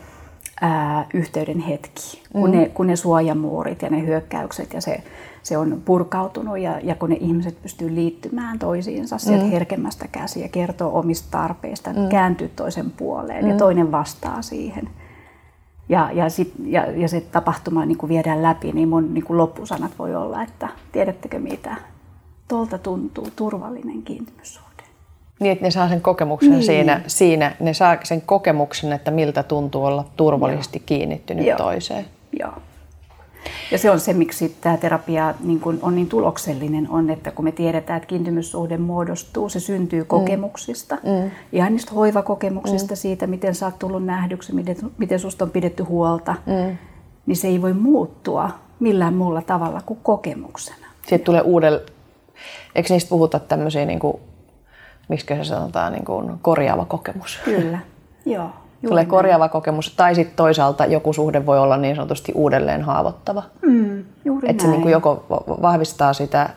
ää, 0.61 1.05
yhteyden 1.13 1.59
hetki, 1.59 2.21
kun, 2.31 2.49
mm. 2.49 2.57
ne, 2.57 2.69
kun 2.69 2.87
ne 2.87 2.95
suojamuurit 2.95 3.81
ja 3.81 3.89
ne 3.89 4.01
hyökkäykset 4.05 4.73
ja 4.73 4.81
se, 4.81 5.03
se 5.43 5.57
on 5.57 5.81
purkautunut 5.85 6.59
ja, 6.59 6.79
ja 6.83 6.95
kun 6.95 7.09
ne 7.09 7.17
ihmiset 7.19 7.61
pystyy 7.61 7.95
liittymään 7.95 8.59
toisiinsa 8.59 9.17
sieltä 9.17 9.43
mm. 9.43 9.51
herkemmästä 9.51 10.07
käsiä 10.11 10.43
ja 10.43 10.49
kertoo 10.49 10.99
omista 10.99 11.27
tarpeista, 11.31 11.89
mm. 11.89 12.09
kääntyy 12.09 12.51
toisen 12.55 12.91
puoleen 12.91 13.45
mm. 13.45 13.51
ja 13.51 13.57
toinen 13.57 13.91
vastaa 13.91 14.41
siihen– 14.41 14.89
ja, 15.89 16.09
ja, 16.13 16.29
sit, 16.29 16.53
ja, 16.65 16.91
ja 16.91 17.07
se 17.07 17.21
tapahtuma 17.21 17.85
niin 17.85 17.97
kuin 17.97 18.09
viedään 18.09 18.43
läpi, 18.43 18.71
niin 18.71 18.89
mun 18.89 19.13
niin 19.13 19.23
kuin 19.23 19.37
loppusanat 19.37 19.91
voi 19.99 20.15
olla, 20.15 20.43
että 20.43 20.69
tiedättekö 20.91 21.39
mitä, 21.39 21.75
tuolta 22.47 22.77
tuntuu 22.77 23.27
turvallinen 23.35 24.03
kiintymyssuhde. 24.03 24.83
Niin, 25.39 25.51
että 25.51 25.65
ne 25.65 25.71
saa 25.71 25.89
sen 25.89 26.01
kokemuksen 26.01 26.51
niin. 26.51 26.63
siinä, 26.63 27.01
siinä, 27.07 27.55
ne 27.59 27.73
saa 27.73 27.97
sen 28.03 28.21
kokemuksen, 28.21 28.93
että 28.93 29.11
miltä 29.11 29.43
tuntuu 29.43 29.85
olla 29.85 30.05
turvallisesti 30.17 30.77
Joo. 30.77 30.85
kiinnittynyt 30.85 31.45
Joo. 31.45 31.57
toiseen. 31.57 32.05
Joo. 32.39 32.53
Ja 33.71 33.77
se 33.77 33.91
on 33.91 33.99
se, 33.99 34.13
miksi 34.13 34.57
tämä 34.61 34.77
terapia 34.77 35.33
niin 35.43 35.59
kun 35.59 35.79
on 35.81 35.95
niin 35.95 36.09
tuloksellinen, 36.09 36.89
on, 36.89 37.09
että 37.09 37.31
kun 37.31 37.45
me 37.45 37.51
tiedetään, 37.51 37.97
että 37.97 38.07
kiintymyssuhde 38.07 38.77
muodostuu, 38.77 39.49
se 39.49 39.59
syntyy 39.59 40.01
mm. 40.01 40.07
kokemuksista. 40.07 40.95
Mm. 40.95 41.31
Ihan 41.51 41.71
niistä 41.71 41.91
hoivakokemuksista, 41.91 42.93
mm. 42.93 42.97
siitä, 42.97 43.27
miten 43.27 43.55
sä 43.55 43.65
oot 43.65 43.79
tullut 43.79 44.05
nähdyksi, 44.05 44.55
miten, 44.55 44.75
miten 44.97 45.19
susta 45.19 45.45
on 45.45 45.51
pidetty 45.51 45.83
huolta, 45.83 46.35
mm. 46.45 46.77
niin 47.25 47.37
se 47.37 47.47
ei 47.47 47.61
voi 47.61 47.73
muuttua 47.73 48.49
millään 48.79 49.13
muulla 49.13 49.41
tavalla 49.41 49.81
kuin 49.85 49.99
kokemuksena. 50.03 50.87
Sitten 51.01 51.25
tulee 51.25 51.41
uudelle, 51.41 51.81
eikö 52.75 52.93
niistä 52.93 53.09
puhuta 53.09 53.39
tämmöisiä, 53.39 53.85
niin 53.85 53.99
kuin, 53.99 54.19
miksi 55.07 55.27
se 55.27 55.43
sanotaan, 55.43 55.93
niin 55.93 56.05
kuin 56.05 56.39
korjaava 56.41 56.85
kokemus? 56.85 57.39
Kyllä, 57.45 57.79
joo. 58.25 58.49
Juuri 58.85 58.89
tulee 58.89 59.05
korjaava 59.05 59.49
kokemus, 59.49 59.95
tai 59.95 60.15
sitten 60.15 60.35
toisaalta 60.35 60.85
joku 60.85 61.13
suhde 61.13 61.45
voi 61.45 61.59
olla 61.59 61.77
niin 61.77 61.95
sanotusti 61.95 62.31
uudelleen 62.35 62.81
haavoittava. 62.81 63.43
Mm, 63.61 64.03
juuri 64.25 64.49
että 64.51 64.63
se 64.63 64.69
niin 64.69 64.81
kuin 64.81 64.91
joko 64.91 65.25
vahvistaa 65.61 66.13
sitä 66.13 66.49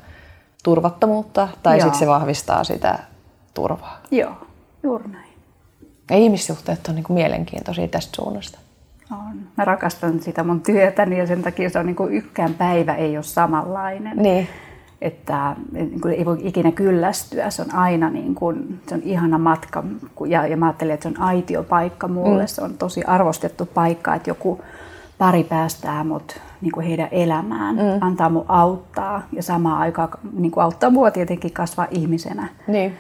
turvattomuutta, 0.65 1.49
tai 1.63 1.81
sitten 1.81 1.99
se 1.99 2.07
vahvistaa 2.07 2.65
sitä 2.65 2.99
turvaa. 3.55 4.01
Joo, 4.11 4.33
juuri 4.83 5.09
näin. 5.09 5.29
Ja 6.11 6.17
ihmissuhteet 6.17 6.89
on 6.89 6.95
niin 6.95 7.05
kuin 7.05 7.15
mielenkiintoisia 7.15 7.89
tästä 7.89 8.17
suunnasta. 8.17 8.59
On. 9.13 9.41
Mä 9.57 9.65
rakastan 9.65 10.21
sitä 10.21 10.45
mun 10.45 10.61
työtäni 10.61 11.19
ja 11.19 11.27
sen 11.27 11.43
takia 11.43 11.71
se 11.71 11.79
on 11.79 11.87
niin 11.87 11.97
kuin 11.97 12.13
ykään 12.13 12.55
päivä 12.55 12.95
ei 12.95 13.17
ole 13.17 13.25
samanlainen. 13.25 14.17
Niin 14.17 14.49
että 15.01 15.57
niin 15.73 16.01
kuin 16.01 16.15
ei 16.15 16.25
voi 16.25 16.39
ikinä 16.43 16.73
kyllästyä. 16.73 17.51
Se 17.51 17.63
on 17.63 17.75
aina 17.75 18.11
niin 18.11 18.35
kuin, 18.35 18.81
se 18.89 18.95
on 18.95 19.03
ihana 19.03 19.39
matka 19.39 19.85
ja, 20.27 20.47
ja 20.47 20.57
mä 20.57 20.67
ajattelen, 20.67 20.95
että 20.95 21.09
se 21.09 21.15
on 21.19 21.25
aitiopaikka 21.25 22.09
mulle. 22.09 22.43
Mm. 22.43 22.47
Se 22.49 22.63
on 22.63 22.75
tosi 22.79 23.05
arvostettu 23.05 23.67
paikka, 23.67 24.15
että 24.15 24.31
joku 24.31 24.61
pari 25.19 25.45
päästää 25.45 26.05
mut 26.05 26.41
niin 26.61 26.73
kuin 26.73 26.87
heidän 26.87 27.09
elämään, 27.11 27.75
mm. 27.75 27.83
antaa 28.01 28.31
mun 28.31 28.45
auttaa 28.49 29.23
ja 29.33 29.43
samaan 29.43 29.81
aikaan 29.81 30.09
niin 30.33 30.51
kuin 30.51 30.65
auttaa 30.65 30.91
mua 30.91 31.11
tietenkin 31.11 31.53
kasvaa 31.53 31.87
ihmisenä, 31.91 32.49
niin. 32.67 32.95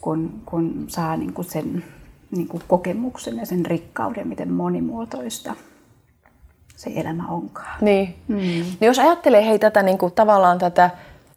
kun, 0.00 0.42
kun 0.46 0.84
saa 0.88 1.16
niin 1.16 1.32
kuin 1.32 1.44
sen 1.44 1.84
niin 2.30 2.48
kuin 2.48 2.62
kokemuksen 2.68 3.36
ja 3.36 3.46
sen 3.46 3.66
rikkauden, 3.66 4.28
miten 4.28 4.52
monimuotoista 4.52 5.54
se 6.76 6.92
elämä 6.94 7.26
onkaan. 7.28 7.76
Niin. 7.80 8.14
Mm. 8.28 8.36
niin 8.36 8.76
jos 8.80 8.98
ajattelee 8.98 9.46
hei 9.46 9.58
tätä 9.58 9.82
niin 9.82 9.98
kuin, 9.98 10.12
tavallaan 10.12 10.58
tätä 10.58 10.90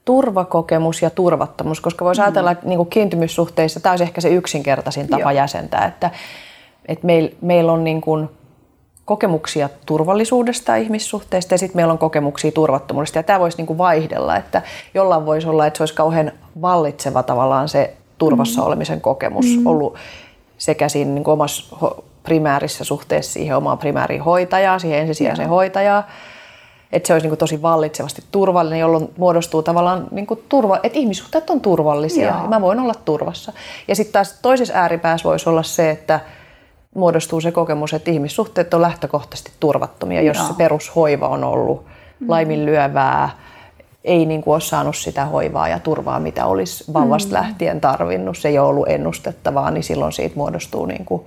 turvakokemus 0.06 1.02
ja 1.02 1.10
turvattomuus, 1.10 1.82
koska 1.82 2.06
voisi 2.06 2.22
mm. 2.22 2.26
ajatella, 2.26 2.52
että 2.52 2.68
niin 2.68 2.78
kuin 2.78 2.90
kiintymyssuhteissa 2.90 3.80
tämä 3.80 3.94
olisi 3.94 4.04
ehkä 4.04 4.22
se 4.22 4.30
yksinkertaisin 4.30 5.08
tapa 5.08 5.22
Joo. 5.22 5.32
jäsentää, 5.32 5.86
että, 5.86 6.12
että 6.86 7.06
meillä 7.06 7.32
meil 7.42 7.70
on 7.70 7.84
niin 7.84 8.02
kuin 8.02 8.30
kokemuksia 9.06 9.70
turvallisuudesta 9.86 10.76
ihmissuhteista 10.76 11.54
ja 11.54 11.58
sitten 11.58 11.78
meillä 11.78 11.92
on 11.92 11.98
kokemuksia 11.98 12.52
turvattomuudesta 12.52 13.20
ja 13.20 13.24
tämä 13.24 13.40
voisi 13.40 13.58
niin 13.58 13.68
kuin 13.68 13.78
vaihdella, 13.78 14.38
että 14.38 14.62
jollain 14.94 15.26
voisi 15.26 15.48
olla, 15.48 15.68
että 15.68 15.78
se 15.78 15.84
olisi 15.84 15.94
kauhean 15.94 16.32
vallitseva 16.62 17.24
tavallaan 17.24 17.70
se 17.70 17.94
turvassa 18.18 18.62
mm. 18.62 18.68
olemisen 18.68 19.02
kokemus 19.02 19.46
mm. 19.58 19.68
ollut 19.68 19.96
sekä 20.58 20.90
siinä 20.90 21.12
niin 21.12 21.24
kuin 21.24 21.34
omassa 21.34 21.76
primäärissä 22.24 22.84
suhteessa 22.84 23.34
siihen 23.34 23.58
omaan 23.58 23.78
primäärihoitajaan, 23.78 24.80
siihen 24.80 25.00
ensisijaiseen 25.00 25.50
hoitajaan, 25.50 26.04
että 26.92 27.08
se 27.08 27.13
olisi 27.13 27.27
niin 27.27 27.38
tosi 27.38 27.62
vallitsevasti 27.62 28.24
turvallinen, 28.32 28.80
jolloin 28.80 29.10
muodostuu 29.18 29.63
tavallaan 29.63 30.08
niin 30.12 30.27
turva, 30.50 30.80
että 30.84 31.00
ihmissuhteet 31.00 31.50
on 31.50 31.62
turvallisia 31.62 32.27
Joo. 32.27 32.44
ja 32.44 32.50
mä 32.50 32.62
voin 32.62 32.80
olla 32.80 32.94
turvassa. 33.06 33.54
Ja 33.88 33.96
sitten 33.96 34.13
taas 34.13 34.39
toisessa 34.42 34.74
ääripäässä 34.74 35.30
voisi 35.30 35.50
olla 35.50 35.63
se, 35.63 35.89
että 35.89 36.20
muodostuu 36.96 37.42
se 37.42 37.51
kokemus, 37.51 37.94
että 37.94 38.12
ihmissuhteet 38.12 38.74
on 38.74 38.82
lähtökohtaisesti 38.82 39.51
turvattomia, 39.60 40.22
Joo. 40.22 40.36
jos 40.36 40.48
se 40.48 40.54
perushoiva 40.58 41.27
on 41.27 41.44
ollut 41.44 41.86
mm. 42.20 42.30
laiminlyövää, 42.30 43.30
ei 44.04 44.25
niin 44.25 44.42
kuin 44.42 44.54
ole 44.54 44.62
saanut 44.62 44.96
sitä 44.96 45.25
hoivaa 45.25 45.68
ja 45.68 45.80
turvaa, 45.80 46.20
mitä 46.20 46.46
olisi 46.46 46.84
vauvasta 46.94 47.30
mm. 47.30 47.34
lähtien 47.34 47.82
tarvinnut, 47.82 48.38
se 48.38 48.48
ei 48.48 48.60
ole 48.60 48.70
ollut 48.70 48.89
ennustettavaa, 48.89 49.72
niin 49.72 49.84
silloin 49.84 50.12
siitä 50.12 50.36
muodostuu 50.36 50.86
niin 50.86 51.06
kuin 51.06 51.25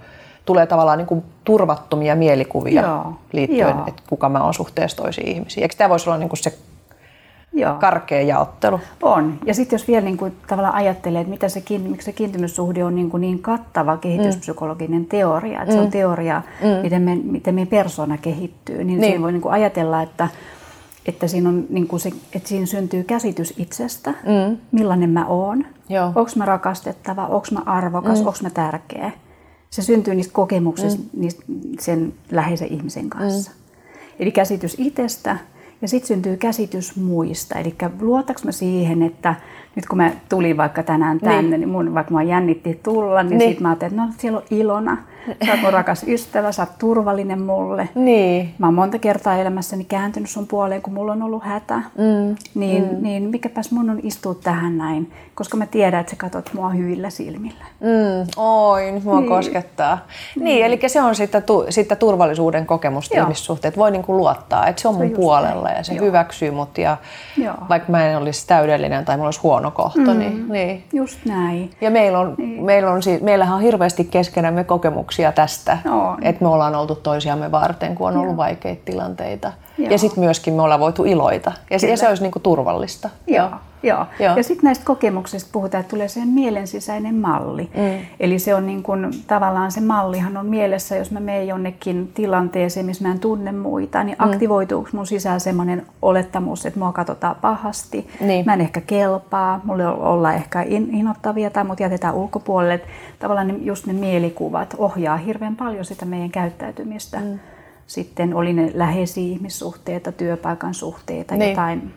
tulee 0.49 0.67
tavallaan 0.67 0.99
niin 0.99 1.07
kuin 1.07 1.25
turvattomia 1.45 2.17
mielikuvia 2.17 2.83
Joo. 2.83 3.13
liittyen, 3.33 3.77
Joo. 3.77 3.85
että 3.87 4.03
kuka 4.09 4.29
mä 4.29 4.45
oon 4.45 4.55
suhteessa 4.55 4.97
toisiin 4.97 5.29
ihmisiin. 5.29 5.63
Eikö 5.63 5.75
tämä 5.79 5.91
voisi 5.91 6.11
olla 6.11 6.19
niin 6.19 6.29
kuin 6.29 6.39
se 6.39 6.59
Joo. 7.53 7.75
karkea 7.75 8.23
jaottelu? 8.23 8.81
On. 9.03 9.39
Ja 9.47 9.55
sitten 9.55 9.77
jos 9.77 9.89
vielä 9.89 10.05
niin 10.05 10.17
kuin, 10.17 10.37
tavallaan 10.47 10.75
ajattelee, 10.75 11.21
että 11.21 11.31
mitä 11.31 11.49
se, 11.49 11.63
miksi 11.79 12.05
se 12.05 12.13
kiintymyssuhde 12.13 12.85
on 12.85 12.95
niin, 12.95 13.11
kuin 13.11 13.21
niin 13.21 13.39
kattava 13.39 13.97
kehityspsykologinen 13.97 15.01
mm. 15.01 15.07
teoria, 15.07 15.63
että 15.63 15.73
mm. 15.73 15.77
se 15.77 15.81
on 15.81 15.87
mm. 15.87 15.93
teoria, 15.93 16.43
mm. 16.63 16.69
miten, 16.83 17.03
me, 17.03 17.17
miten 17.17 17.55
meidän 17.55 17.69
persona 17.69 18.19
kehittyy, 18.19 18.85
niin, 18.85 19.01
niin. 19.01 19.23
voi 19.23 19.33
niin 19.33 19.43
kuin 19.43 19.53
ajatella, 19.53 20.03
että 20.03 20.29
että 21.07 21.27
siinä, 21.29 21.49
on, 21.49 21.65
niin 21.69 21.89
kuin 21.89 22.01
se, 22.01 22.11
että 22.33 22.49
siinä 22.49 22.67
syntyy 22.67 23.05
käsitys 23.05 23.55
itsestä, 23.57 24.11
mm. 24.11 24.57
millainen 24.73 25.11
mä 25.11 25.27
oon, 25.27 25.67
onko 26.15 26.31
mä 26.37 26.45
rakastettava, 26.45 27.27
onko 27.27 27.47
mä 27.51 27.61
arvokas, 27.67 28.21
mm. 28.21 28.27
onko 28.27 28.39
mä 28.43 28.51
tärkeä 28.51 29.11
se 29.71 29.83
syntyy 29.83 30.15
niistä 30.15 30.33
kokemuksista 30.33 31.03
mm. 31.03 31.21
niistä 31.21 31.43
sen 31.81 32.13
läheisen 32.31 32.73
ihmisen 32.73 33.11
kanssa. 33.11 33.51
Mm. 33.51 33.57
Eli 34.21 34.33
käsitys 34.33 34.77
itsestä 34.79 35.39
ja 35.83 35.89
sitten 35.89 36.09
syntyy 36.09 36.37
käsitys 36.37 36.97
muista. 36.97 37.59
Eli 37.59 37.75
luotaks 38.01 38.45
mä 38.45 38.53
siihen, 38.53 39.03
että 39.03 39.35
nyt 39.77 39.87
kun 39.87 39.97
mä 39.97 40.13
tulin 40.29 40.57
vaikka 40.57 40.83
tänään 40.83 41.21
tänne, 41.21 41.43
niin, 41.43 41.61
niin 41.61 41.69
mun, 41.69 41.95
vaikka 41.95 42.15
mä 42.15 42.23
jännitti 42.23 42.81
tulla, 42.83 43.23
niin, 43.23 43.39
niin. 43.39 43.51
sitten 43.51 43.63
mä 43.63 43.69
ajattelin, 43.69 43.93
että 43.93 44.07
no 44.07 44.13
siellä 44.19 44.39
on 44.39 44.45
Ilona. 44.51 44.97
Sä 45.47 45.53
oot 45.53 45.61
mun 45.63 45.73
rakas 45.73 46.05
ystävä, 46.09 46.53
sä 46.53 46.63
oot 46.63 46.79
turvallinen 46.79 47.43
mulle. 47.43 47.89
Niin. 47.95 48.55
Mä 48.59 48.67
oon 48.67 48.75
monta 48.75 48.99
kertaa 48.99 49.37
elämässäni 49.37 49.85
kääntynyt 49.85 50.31
sun 50.31 50.47
puoleen, 50.47 50.83
kun 50.83 50.93
mulla 50.93 51.13
on 51.13 51.23
ollut 51.23 51.45
hätä. 51.45 51.75
Mm. 51.77 52.37
Niin, 52.55 52.85
mm. 52.85 53.03
niin 53.03 53.23
mikäpäs 53.23 53.71
mun 53.71 53.91
on 53.91 54.01
istua 54.03 54.35
tähän 54.35 54.79
näin, 54.79 55.13
koska 55.35 55.57
mä 55.57 55.67
tiedän, 55.67 56.01
että 56.01 56.11
sä 56.11 56.17
katot 56.17 56.51
mua 56.55 56.71
hyvillä 56.71 57.11
silmillä. 57.11 57.65
Mm. 57.81 58.27
Oi, 58.37 58.91
nyt 58.91 59.05
mua 59.05 59.21
niin. 59.21 59.29
koskettaa. 59.29 59.99
Niin. 60.37 60.45
niin, 60.45 60.67
eli 60.67 60.81
se 60.87 61.03
on 61.03 61.15
sitä, 61.15 61.41
tu, 61.41 61.67
sitä 61.69 61.97
turvallisuuden 61.97 62.67
kokemusta 62.67 63.21
ihmissuhteet. 63.21 63.77
Voi 63.77 63.91
niinku 63.91 64.17
luottaa, 64.17 64.67
että 64.67 64.83
se 64.83 64.89
on 64.89 64.95
se 64.95 65.05
mun 65.05 65.11
puolella 65.11 65.71
ja 65.71 65.83
se 65.83 65.95
Joo. 65.95 66.05
hyväksyy 66.05 66.51
mut. 66.51 66.79
Ja 66.79 66.97
Joo. 67.37 67.55
vaikka 67.69 67.93
mä 67.93 68.09
en 68.09 68.19
olisi 68.19 68.47
täydellinen 68.47 69.05
tai 69.05 69.17
mulla 69.17 69.27
olisi 69.27 69.41
huono 69.43 69.71
kohta, 69.71 70.15
mm. 70.15 70.19
niin, 70.19 70.49
niin. 70.49 70.85
Just 70.93 71.19
näin. 71.25 71.71
Ja 71.81 71.91
meillä 71.91 72.19
on, 72.19 72.35
niin. 72.39 72.65
meillä 72.65 72.91
on, 72.91 73.01
meillähän 73.23 73.57
on 73.57 73.63
hirveästi 73.63 74.05
keskenämme 74.05 74.65
kokemuksia 74.65 75.08
kokemuksia 75.09 75.33
tästä, 75.33 75.79
on. 75.91 76.25
että 76.25 76.45
me 76.45 76.49
ollaan 76.49 76.75
oltu 76.75 76.95
toisiamme 76.95 77.51
varten, 77.51 77.95
kun 77.95 78.09
on 78.09 78.17
ollut 78.17 78.29
Joo. 78.29 78.37
vaikeita 78.37 78.83
tilanteita. 78.85 79.53
Joo. 79.79 79.91
Ja 79.91 79.99
sitten 79.99 80.25
myöskin 80.25 80.55
me 80.55 80.63
ollaan 80.63 80.81
voitu 80.81 81.05
iloita. 81.05 81.53
Ja, 81.71 81.89
ja 81.89 81.97
se 81.97 82.09
olisi 82.09 82.23
niinku 82.23 82.39
turvallista. 82.39 83.11
Joo. 83.27 83.49
Joo. 83.83 84.07
Joo. 84.21 84.37
Ja 84.37 84.43
sitten 84.43 84.65
näistä 84.65 84.85
kokemuksista 84.85 85.51
puhutaan, 85.53 85.81
että 85.81 85.91
tulee 85.91 86.09
sen 86.09 86.29
mielen 86.29 86.67
sisäinen 86.67 87.15
malli. 87.15 87.63
Mm. 87.63 88.07
Eli 88.21 88.39
se 88.39 88.55
on 88.55 88.67
niin 88.67 88.83
kun, 88.83 89.11
tavallaan 89.27 89.73
se 89.73 89.81
mallihan 89.81 90.37
on 90.37 90.47
mielessä, 90.47 90.97
jos 90.97 91.11
mä 91.11 91.21
menen 91.21 91.49
jonnekin 91.49 92.11
tilanteeseen, 92.15 92.87
missä 92.87 93.05
mä 93.05 93.13
en 93.13 93.21
tunne 93.21 93.53
muita, 93.53 94.05
niin 94.05 94.17
mm. 94.19 94.25
aktivoituuko 94.31 94.89
mun 94.93 95.07
sisään 95.07 95.41
semmoinen 95.41 95.87
olettamus, 96.03 96.67
että 96.67 96.79
mua 96.79 96.93
katsotaan 96.93 97.37
pahasti, 97.41 98.09
niin. 98.21 98.47
mä 98.47 98.55
en 98.55 98.61
ehkä 98.61 98.81
kelpaa, 98.81 99.61
mulle 99.65 99.87
olla 99.87 100.33
ehkä 100.33 100.65
innoittavia 100.69 101.51
tai 101.51 101.65
mut 101.65 101.81
jätetään 101.81 102.15
ulkopuolelle. 102.15 102.75
Että 102.75 102.89
tavallaan 103.19 103.49
ne, 103.49 103.55
just 103.61 103.87
ne 103.87 103.93
mielikuvat 103.93 104.75
ohjaa 104.79 105.17
hirveän 105.17 105.57
paljon 105.57 105.85
sitä 105.85 106.05
meidän 106.05 106.31
käyttäytymistä. 106.31 107.21
Mm. 107.21 107.39
Sitten 107.87 108.35
oli 108.35 108.53
ne 108.53 108.71
läheisiä 108.75 109.25
ihmissuhteita, 109.25 110.13
työpaikan 110.13 110.75
suhteita, 110.75 111.37
niin. 111.37 111.51
jotain 111.51 111.93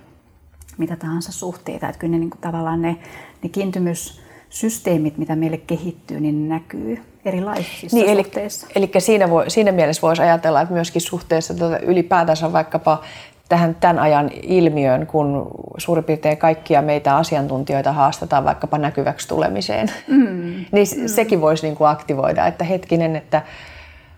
mitä 0.78 0.96
tahansa 0.96 1.32
suhteita. 1.32 1.90
Että 1.90 2.00
kyllä 2.00 2.12
ne 2.12 2.18
niin 2.18 2.30
kuin, 2.30 2.42
tavallaan 2.42 2.82
ne, 2.82 2.98
ne 3.44 3.50
kiintymyssysteemit, 3.50 5.18
mitä 5.18 5.36
meille 5.36 5.58
kehittyy, 5.58 6.20
niin 6.20 6.50
näkyy 6.50 7.02
erilaisissa 7.26 7.98
niin, 7.98 8.18
suhteissa. 8.18 8.68
Eli, 8.76 8.92
eli 8.94 9.02
siinä, 9.02 9.30
voi, 9.30 9.50
siinä 9.50 9.72
mielessä 9.72 10.02
voisi 10.02 10.22
ajatella, 10.22 10.62
että 10.62 10.74
myöskin 10.74 11.02
suhteessa 11.02 11.54
tuota, 11.54 11.80
ylipäätänsä 11.80 12.54
vaikkapa 12.54 13.04
tähän 13.50 13.76
tämän 13.76 14.00
ajan 14.00 14.30
ilmiöön, 14.44 15.08
kun 15.08 15.48
suurin 15.78 16.04
piirtein 16.04 16.38
kaikkia 16.38 16.82
meitä 16.82 17.16
asiantuntijoita 17.16 17.92
haastetaan 17.92 18.46
vaikkapa 18.46 18.78
näkyväksi 18.78 19.28
tulemiseen, 19.28 19.92
mm. 20.08 20.66
niin 20.72 20.88
mm. 20.98 21.08
sekin 21.08 21.42
voisi 21.42 21.68
niin 21.68 21.76
kuin 21.76 21.90
aktivoida, 21.90 22.48
että 22.48 22.64
hetkinen, 22.64 23.16
että 23.16 23.42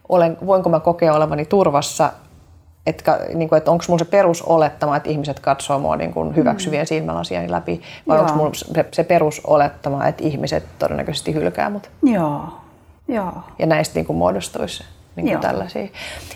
olen, 0.09 0.37
voinko 0.45 0.69
mä 0.69 0.79
kokea 0.79 1.13
olevani 1.13 1.45
turvassa 1.45 2.11
että, 2.85 3.19
niin 3.33 3.49
kuin, 3.49 3.57
että 3.57 3.71
onko 3.71 3.83
mulla 3.87 3.99
se 3.99 4.05
perusolettama, 4.05 4.97
että 4.97 5.09
ihmiset 5.09 5.39
katsoo 5.39 5.79
mua 5.79 5.95
niin 5.95 6.13
kuin 6.13 6.35
hyväksyvien 6.35 6.83
mm. 6.83 6.87
silmälasiani 6.87 7.51
läpi, 7.51 7.81
vai 8.07 8.19
onko 8.19 8.33
mulla 8.33 8.53
se, 8.53 8.85
se 8.91 9.03
perusolettama, 9.03 10.07
että 10.07 10.23
ihmiset 10.23 10.63
todennäköisesti 10.79 11.33
hylkää 11.33 11.69
mut. 11.69 11.89
Joo. 12.03 12.41
Joo. 13.07 13.33
Ja 13.59 13.65
näistä 13.65 13.95
niin 13.95 14.05
kuin 14.05 14.17
muodostuisi 14.17 14.83
niin 15.15 15.27
kuin 15.27 15.39
tällaisia. 15.39 15.87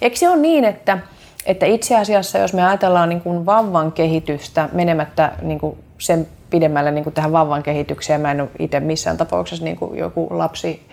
Eikö 0.02 0.16
se 0.16 0.30
ole 0.30 0.38
niin, 0.38 0.64
että, 0.64 0.98
että 1.46 1.66
itse 1.66 1.98
asiassa 1.98 2.38
jos 2.38 2.54
me 2.54 2.68
ajatellaan 2.68 3.10
niin 3.10 3.22
kuin 3.22 3.46
vauvan 3.46 3.92
kehitystä 3.92 4.70
menemättä 4.72 5.32
niin 5.42 5.60
kuin 5.60 5.78
sen 5.98 6.28
pidemmälle 6.50 6.92
niin 6.92 7.04
kuin 7.04 7.14
tähän 7.14 7.32
vauvan 7.32 7.64
kehitykseen. 7.64 8.22
Mä 8.22 8.32
en 8.32 8.42
ole 8.42 8.50
itse 8.60 8.80
missään 8.80 9.18
tapauksessa 9.18 9.66
niin 9.66 9.78
kuin 9.78 9.98
joku 9.98 10.28
lapsi 10.30 10.88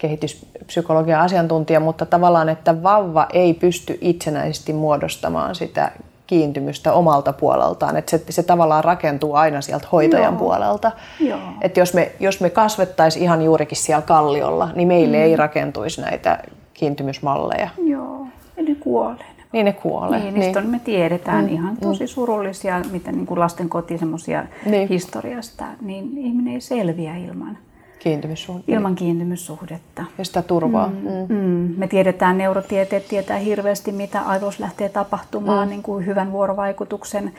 kehityspsykologian 0.00 1.20
asiantuntija, 1.20 1.80
mutta 1.80 2.06
tavallaan, 2.06 2.48
että 2.48 2.82
vauva 2.82 3.26
ei 3.32 3.54
pysty 3.54 3.98
itsenäisesti 4.00 4.72
muodostamaan 4.72 5.54
sitä 5.54 5.92
kiintymystä 6.26 6.92
omalta 6.92 7.32
puoleltaan. 7.32 7.96
Että 7.96 8.10
se, 8.10 8.24
se 8.28 8.42
tavallaan 8.42 8.84
rakentuu 8.84 9.34
aina 9.34 9.60
sieltä 9.60 9.88
hoitajan 9.92 10.32
Joo. 10.32 10.38
puolelta. 10.38 10.92
Joo. 11.20 11.38
Että 11.60 11.80
jos 11.80 11.94
me, 11.94 12.12
jos 12.20 12.40
me 12.40 12.50
kasvettaisiin 12.50 13.22
ihan 13.22 13.42
juurikin 13.42 13.78
siellä 13.78 14.02
kalliolla, 14.02 14.68
niin 14.74 14.88
meille 14.88 15.16
mm. 15.16 15.22
ei 15.22 15.36
rakentuisi 15.36 16.00
näitä 16.00 16.38
kiintymysmalleja. 16.74 17.68
Joo, 17.84 18.26
ne 18.56 18.74
kuolee. 18.74 19.26
Niin 19.52 19.64
ne 19.64 19.72
kuolee. 19.72 20.20
Niin, 20.20 20.34
niin. 20.34 20.70
me 20.70 20.80
tiedetään 20.84 21.44
mm. 21.44 21.52
ihan 21.52 21.76
tosi 21.76 22.04
mm. 22.04 22.08
surullisia, 22.08 22.80
mitä 22.90 23.12
niin 23.12 23.26
kuin 23.26 23.40
lasten 23.40 23.68
koti 23.68 23.98
semmoisia 23.98 24.44
niin. 24.66 24.88
historiasta, 24.88 25.64
niin 25.80 26.18
ihminen 26.18 26.54
ei 26.54 26.60
selviä 26.60 27.16
ilman 27.16 27.58
kiintymyssuhdetta. 28.00 28.72
Ilman 28.72 28.94
kiintymyssuhdetta. 28.94 30.04
Ja 30.18 30.24
sitä 30.24 30.42
turvaa. 30.42 30.88
Mm. 30.88 30.94
Mm. 30.96 31.36
Mm. 31.36 31.74
Me 31.76 31.88
tiedetään, 31.88 32.38
neurotieteet 32.38 33.08
tietää 33.08 33.38
hirveästi, 33.38 33.92
mitä 33.92 34.20
aivoissa 34.20 34.62
lähtee 34.62 34.88
tapahtumaan 34.88 35.68
mm. 35.68 35.70
niin 35.70 35.82
kuin 35.82 36.06
hyvän 36.06 36.32
vuorovaikutuksen 36.32 37.32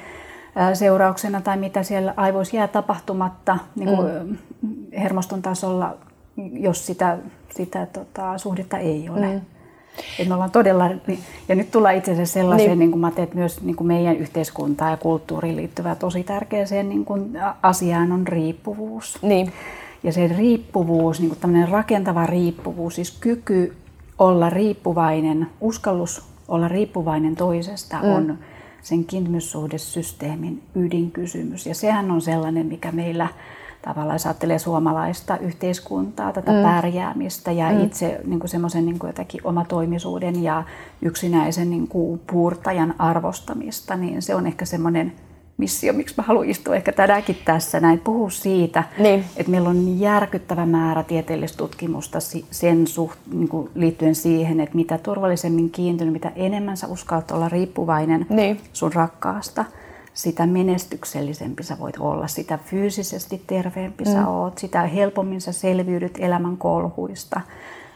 seurauksena 0.73 1.41
tai 1.41 1.57
mitä 1.57 1.83
siellä 1.83 2.13
aivoissa 2.17 2.55
jää 2.55 2.67
tapahtumatta 2.67 3.57
niin 3.75 3.95
kuin 3.95 4.07
mm. 4.23 4.37
hermoston 4.99 5.41
tasolla, 5.41 5.97
jos 6.53 6.85
sitä, 6.85 7.17
sitä 7.49 7.85
tota, 7.85 8.37
suhdetta 8.37 8.77
ei 8.77 9.09
ole. 9.09 9.27
Mm. 9.27 9.41
Et 10.19 10.27
me 10.27 10.33
ollaan 10.33 10.51
todella, 10.51 10.89
ja 11.47 11.55
nyt 11.55 11.71
tullaan 11.71 11.95
itse 11.95 12.11
asiassa 12.11 12.33
sellaiseen, 12.33 12.69
niin. 12.69 12.79
Niin 12.79 12.91
kuin 12.91 13.01
mä 13.01 13.11
teen, 13.11 13.23
että 13.23 13.35
myös 13.35 13.61
niin 13.61 13.75
kuin 13.75 13.87
meidän 13.87 14.15
yhteiskuntaan 14.15 14.91
ja 14.91 14.97
kulttuuriin 14.97 15.55
liittyvää 15.55 15.95
tosi 15.95 16.23
tärkeäseen 16.23 16.89
niin 16.89 17.05
kuin 17.05 17.37
asiaan 17.61 18.11
on 18.11 18.27
riippuvuus. 18.27 19.17
Niin. 19.21 19.51
Ja 20.03 20.11
se 20.13 20.27
riippuvuus, 20.27 21.19
niin 21.19 21.35
kuin 21.41 21.69
rakentava 21.69 22.25
riippuvuus, 22.25 22.95
siis 22.95 23.11
kyky 23.11 23.75
olla 24.19 24.49
riippuvainen, 24.49 25.47
uskallus 25.61 26.23
olla 26.47 26.67
riippuvainen 26.67 27.35
toisesta 27.35 27.97
mm. 27.97 28.09
on 28.09 28.37
sen 28.81 29.05
kiintymyssuhdesysteemin 29.05 30.63
ydinkysymys. 30.75 31.65
Ja 31.65 31.75
sehän 31.75 32.11
on 32.11 32.21
sellainen, 32.21 32.65
mikä 32.65 32.91
meillä 32.91 33.27
tavallaan 33.81 34.15
jos 34.15 34.25
ajattelee 34.25 34.59
suomalaista 34.59 35.37
yhteiskuntaa, 35.37 36.33
tätä 36.33 36.51
mm. 36.51 36.63
pärjäämistä 36.63 37.51
ja 37.51 37.71
mm. 37.71 37.83
itse 37.83 38.21
niin 38.25 38.41
semmoisen 38.45 38.85
niin 38.85 38.99
jotakin 39.03 39.41
omatoimisuuden 39.43 40.43
ja 40.43 40.63
yksinäisen 41.01 41.69
niin 41.69 41.87
kuin 41.87 42.21
puurtajan 42.31 42.95
arvostamista, 42.99 43.95
niin 43.95 44.21
se 44.21 44.35
on 44.35 44.47
ehkä 44.47 44.65
semmoinen 44.65 45.13
missio, 45.61 45.93
miksi 45.93 46.15
mä 46.17 46.23
haluan 46.23 46.49
istua 46.49 46.75
ehkä 46.75 46.91
tänäänkin 46.91 47.37
tässä 47.45 47.79
näin, 47.79 47.99
puhua 47.99 48.29
siitä, 48.29 48.83
niin. 48.97 49.25
että 49.37 49.51
meillä 49.51 49.69
on 49.69 49.99
järkyttävä 49.99 50.65
määrä 50.65 51.03
tieteellistä 51.03 51.57
tutkimusta 51.57 52.19
sen 52.51 52.87
suht, 52.87 53.19
niin 53.33 53.47
kuin 53.47 53.69
liittyen 53.75 54.15
siihen, 54.15 54.59
että 54.59 54.75
mitä 54.75 54.97
turvallisemmin 54.97 55.69
kiintynyt, 55.69 56.13
mitä 56.13 56.31
enemmän 56.35 56.77
sä 56.77 56.87
uskallat 56.87 57.31
olla 57.31 57.49
riippuvainen 57.49 58.25
niin. 58.29 58.61
sun 58.73 58.93
rakkaasta, 58.93 59.65
sitä 60.13 60.45
menestyksellisempi 60.45 61.63
sä 61.63 61.79
voit 61.79 61.97
olla, 61.99 62.27
sitä 62.27 62.59
fyysisesti 62.65 63.41
terveempi 63.47 64.03
mm. 64.03 64.11
sä 64.11 64.27
oot, 64.27 64.57
sitä 64.57 64.81
helpommin 64.81 65.41
sä 65.41 65.51
selviydyt 65.51 66.17
elämän 66.19 66.57
kolhuista 66.57 67.41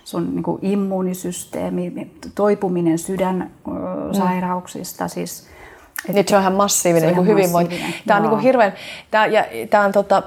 sun 0.03 0.35
niin 0.35 0.43
kuin 0.43 0.59
immuunisysteemi, 0.61 2.11
toipuminen 2.35 2.97
sydänsairauksista, 2.97 5.03
mm. 5.03 5.09
siis 5.09 5.47
niin, 6.13 6.25
se 6.27 6.35
on 6.35 6.41
ihan 6.41 6.53
massiivinen 6.53 7.09
on 7.09 7.15
niin 7.15 7.27
hyvinvointi. 7.27 7.81
Tämä 8.07 8.17
on 8.17 8.23
niin 8.23 8.29
kuin 8.29 8.41
hirveän, 8.41 8.73
tämä, 9.11 9.25
ja, 9.25 9.45
tämä 9.69 9.85
on 9.85 9.91
tota, 9.91 10.23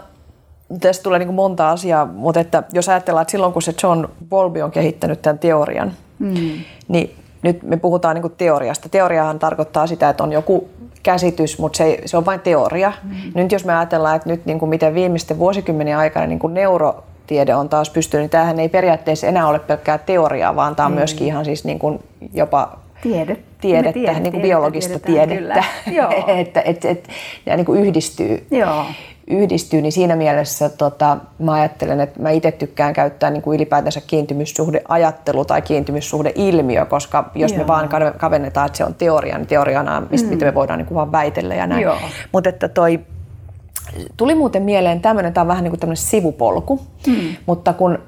tästä 0.81 1.03
tulee 1.03 1.19
niin 1.19 1.35
monta 1.35 1.71
asiaa, 1.71 2.07
mutta 2.07 2.41
että 2.41 2.63
jos 2.73 2.89
ajatellaan, 2.89 3.23
että 3.23 3.33
silloin 3.33 3.53
kun 3.53 3.63
se 3.63 3.75
John 3.83 4.09
Bowlby 4.29 4.63
on 4.63 4.71
kehittänyt 4.71 5.23
tämän 5.23 5.39
teorian, 5.39 5.93
mm. 6.19 6.35
niin 6.89 7.15
nyt 7.43 7.63
me 7.63 7.77
puhutaan 7.77 8.15
niin 8.15 8.33
teoriasta. 8.39 8.89
Teoriahan 8.89 9.39
tarkoittaa 9.39 9.87
sitä, 9.87 10.09
että 10.09 10.25
on 10.25 10.33
joku 10.33 10.69
käsitys, 11.03 11.59
mutta 11.59 11.77
se, 11.77 11.85
ei, 11.85 12.03
se 12.09 12.17
on 12.17 12.27
vain 12.27 12.41
teoria. 12.41 12.93
Mm. 13.03 13.15
Nyt 13.35 13.53
jos 13.53 13.65
me 13.65 13.77
ajatellaan, 13.77 14.17
että 14.17 14.29
nyt 14.29 14.47
niin 14.47 14.59
kuin 14.59 14.69
miten 14.69 14.95
viimeisten 14.95 15.39
vuosikymmenen 15.39 15.97
aikana 15.97 16.27
niin 16.27 16.39
kuin 16.39 16.55
neurotiede 16.55 17.55
on 17.55 17.69
taas 17.69 17.91
pystynyt, 17.91 18.23
niin 18.23 18.31
tämähän 18.31 18.61
ei 18.61 18.69
periaatteessa 18.69 19.27
enää 19.27 19.47
ole 19.47 19.59
pelkkää 19.59 19.99
teoriaa, 19.99 20.57
vaan 20.57 20.77
tämä 20.77 20.87
on 20.87 20.93
mm. 20.93 20.97
myöskin 20.97 21.27
ihan 21.27 21.45
siis 21.45 21.65
niin 21.65 21.79
kuin 21.79 22.01
jopa 22.35 22.79
Tiede. 23.03 23.37
Tiedettä, 23.61 23.93
tiedettä, 23.93 24.21
niin 24.21 24.33
kuin 24.33 24.43
biologista 24.43 24.99
tiedettä, 24.99 25.65
että 26.41 26.61
et, 26.61 26.85
et, 26.85 27.09
ja 27.47 27.57
niin 27.57 27.67
kuin 27.67 27.81
yhdistyy. 27.81 28.47
Joo. 28.51 28.85
yhdistyy, 29.27 29.83
niin 29.83 29.93
siinä 29.93 30.17
mielessä 30.17 30.69
tota, 30.69 31.17
mä 31.39 31.53
ajattelen, 31.53 32.01
että 32.01 32.23
mä 32.23 32.31
itse 32.31 32.53
tykkään 32.53 32.93
käyttää 32.93 33.31
niin 33.31 33.43
kuin 33.43 33.57
ylipäätänsä 33.57 34.01
kiintymyssuhdeajattelu 34.07 35.45
tai 35.45 35.63
kiintymyssuhdeilmiö, 35.63 36.87
koska 36.87 37.31
jos 37.35 37.53
Joo. 37.53 37.61
me 37.61 37.67
vaan 37.67 37.89
kavennetaan, 38.17 38.67
että 38.67 38.77
se 38.77 38.85
on 38.85 38.95
teoria, 38.95 39.39
niin 39.39 39.47
teoriana, 39.47 40.03
mistä, 40.11 40.27
mm. 40.27 40.33
mitä 40.33 40.45
me 40.45 40.55
voidaan 40.55 40.79
niin 40.79 40.87
kuin 40.87 40.97
vaan 40.97 41.13
väitellä 41.13 41.55
ja 41.55 41.67
näin. 41.67 41.87
Mutta 42.33 42.49
että 42.49 42.69
toi, 42.69 43.01
tuli 44.17 44.35
muuten 44.35 44.63
mieleen 44.63 45.01
tämmöinen, 45.01 45.33
tämä 45.33 45.43
on 45.43 45.49
vähän 45.49 45.65
niin 45.65 45.73
kuin 45.73 45.81
tämmöinen 45.81 46.03
sivupolku, 46.03 46.81
mm. 47.07 47.37
mutta 47.47 47.73
kun 47.73 47.99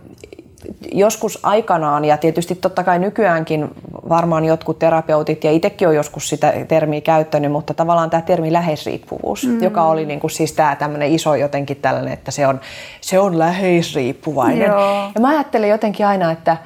joskus 0.92 1.38
aikanaan, 1.42 2.04
ja 2.04 2.16
tietysti 2.16 2.54
totta 2.54 2.84
kai 2.84 2.98
nykyäänkin 2.98 3.70
varmaan 4.08 4.44
jotkut 4.44 4.78
terapeutit, 4.78 5.44
ja 5.44 5.50
itsekin 5.50 5.88
on 5.88 5.94
joskus 5.94 6.28
sitä 6.28 6.52
termiä 6.68 7.00
käyttänyt, 7.00 7.52
mutta 7.52 7.74
tavallaan 7.74 8.10
tämä 8.10 8.22
termi 8.22 8.52
läheisriippuvuus, 8.52 9.46
mm. 9.46 9.62
joka 9.62 9.82
oli 9.82 10.06
niin 10.06 10.20
kuin 10.20 10.30
siis 10.30 10.52
tämä 10.52 10.76
tämmöinen 10.76 11.12
iso 11.12 11.34
jotenkin 11.34 11.76
tällainen, 11.76 12.12
että 12.12 12.30
se 12.30 12.46
on, 12.46 12.60
se 13.00 13.18
on 13.18 13.38
läheisriippuvainen. 13.38 14.68
Joo. 14.68 15.10
Ja 15.14 15.20
mä 15.20 15.28
ajattelen 15.28 15.70
jotenkin 15.70 16.06
aina, 16.06 16.32
että 16.32 16.56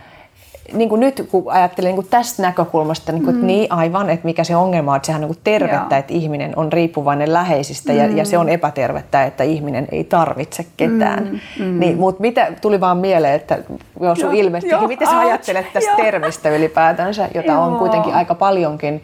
niin 0.72 0.88
kuin 0.88 1.00
nyt 1.00 1.28
kun 1.30 1.52
ajattelen 1.52 1.88
niin 1.88 1.94
kuin 1.96 2.06
tästä 2.10 2.42
näkökulmasta, 2.42 3.12
niin, 3.12 3.24
kuin, 3.24 3.36
mm. 3.36 3.46
niin 3.46 3.72
aivan, 3.72 4.10
että 4.10 4.26
mikä 4.26 4.44
se 4.44 4.56
ongelma 4.56 4.90
on, 4.92 4.96
että 4.96 5.06
sehän 5.06 5.24
on 5.24 5.30
niin 5.30 5.40
tervettä, 5.44 5.94
Joo. 5.94 5.98
että 5.98 6.14
ihminen 6.14 6.52
on 6.56 6.72
riippuvainen 6.72 7.32
läheisistä 7.32 7.92
mm. 7.92 7.98
ja, 7.98 8.06
ja 8.06 8.24
se 8.24 8.38
on 8.38 8.46
mm. 8.46 8.52
epätervettä, 8.52 9.24
että 9.24 9.44
ihminen 9.44 9.88
ei 9.92 10.04
tarvitse 10.04 10.66
ketään. 10.76 11.40
Mm. 11.58 11.64
Mm. 11.64 11.80
Niin, 11.80 11.98
mutta 11.98 12.20
mitä 12.20 12.52
tuli 12.60 12.80
vaan 12.80 12.98
mieleen, 12.98 13.34
että 13.34 13.58
jos 14.00 14.18
sun 14.18 14.34
ilmestykin, 14.34 14.88
miten 14.88 15.08
sä 15.08 15.18
ajattelet 15.18 15.72
tästä 15.72 15.90
Joo. 15.90 15.96
termistä 15.96 16.50
ylipäätänsä, 16.50 17.28
jota 17.34 17.52
Joo. 17.52 17.64
on 17.64 17.78
kuitenkin 17.78 18.14
aika 18.14 18.34
paljonkin 18.34 19.02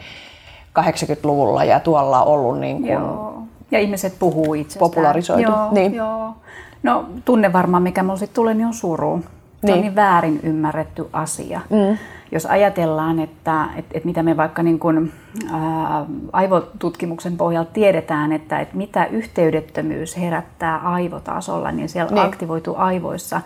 80-luvulla 0.81 1.64
ja 1.64 1.81
tuolla 1.81 2.23
ollut 2.23 2.61
niin 2.61 2.77
kuin 2.77 2.92
Joo. 2.92 3.42
Ja 3.70 3.79
ihmiset 3.79 4.14
puhuu 4.18 4.55
itsestään. 4.55 4.90
Popularisoitu. 4.90 5.51
Joo, 5.51 5.68
niin. 5.70 5.94
Joo. 5.94 6.35
No 6.83 7.05
tunne 7.25 7.53
varmaan, 7.53 7.83
mikä 7.83 8.03
mulle 8.03 8.18
sitten 8.18 8.35
tulee, 8.35 8.55
niin 8.55 8.66
on 8.66 8.75
suru. 8.75 9.20
Se 9.61 9.66
niin. 9.66 9.75
on 9.75 9.81
niin 9.81 9.94
väärin 9.94 10.40
ymmärretty 10.42 11.07
asia. 11.12 11.61
Mm. 11.70 11.99
Jos 12.33 12.46
ajatellaan, 12.46 13.18
että, 13.18 13.64
että, 13.77 13.90
että 13.94 14.07
mitä 14.07 14.23
me 14.23 14.37
vaikka 14.37 14.62
niin 14.62 14.79
kuin, 14.79 15.12
ää, 15.53 16.07
aivotutkimuksen 16.33 17.37
pohjalta 17.37 17.73
tiedetään, 17.73 18.33
että, 18.33 18.61
että 18.61 18.77
mitä 18.77 19.07
yhteydettömyys 19.07 20.16
herättää 20.16 20.79
aivotasolla, 20.79 21.73
niin 21.73 21.88
siellä 21.88 22.11
niin. 22.14 22.27
aktivoituu 22.27 22.75
aivoissa 22.77 23.40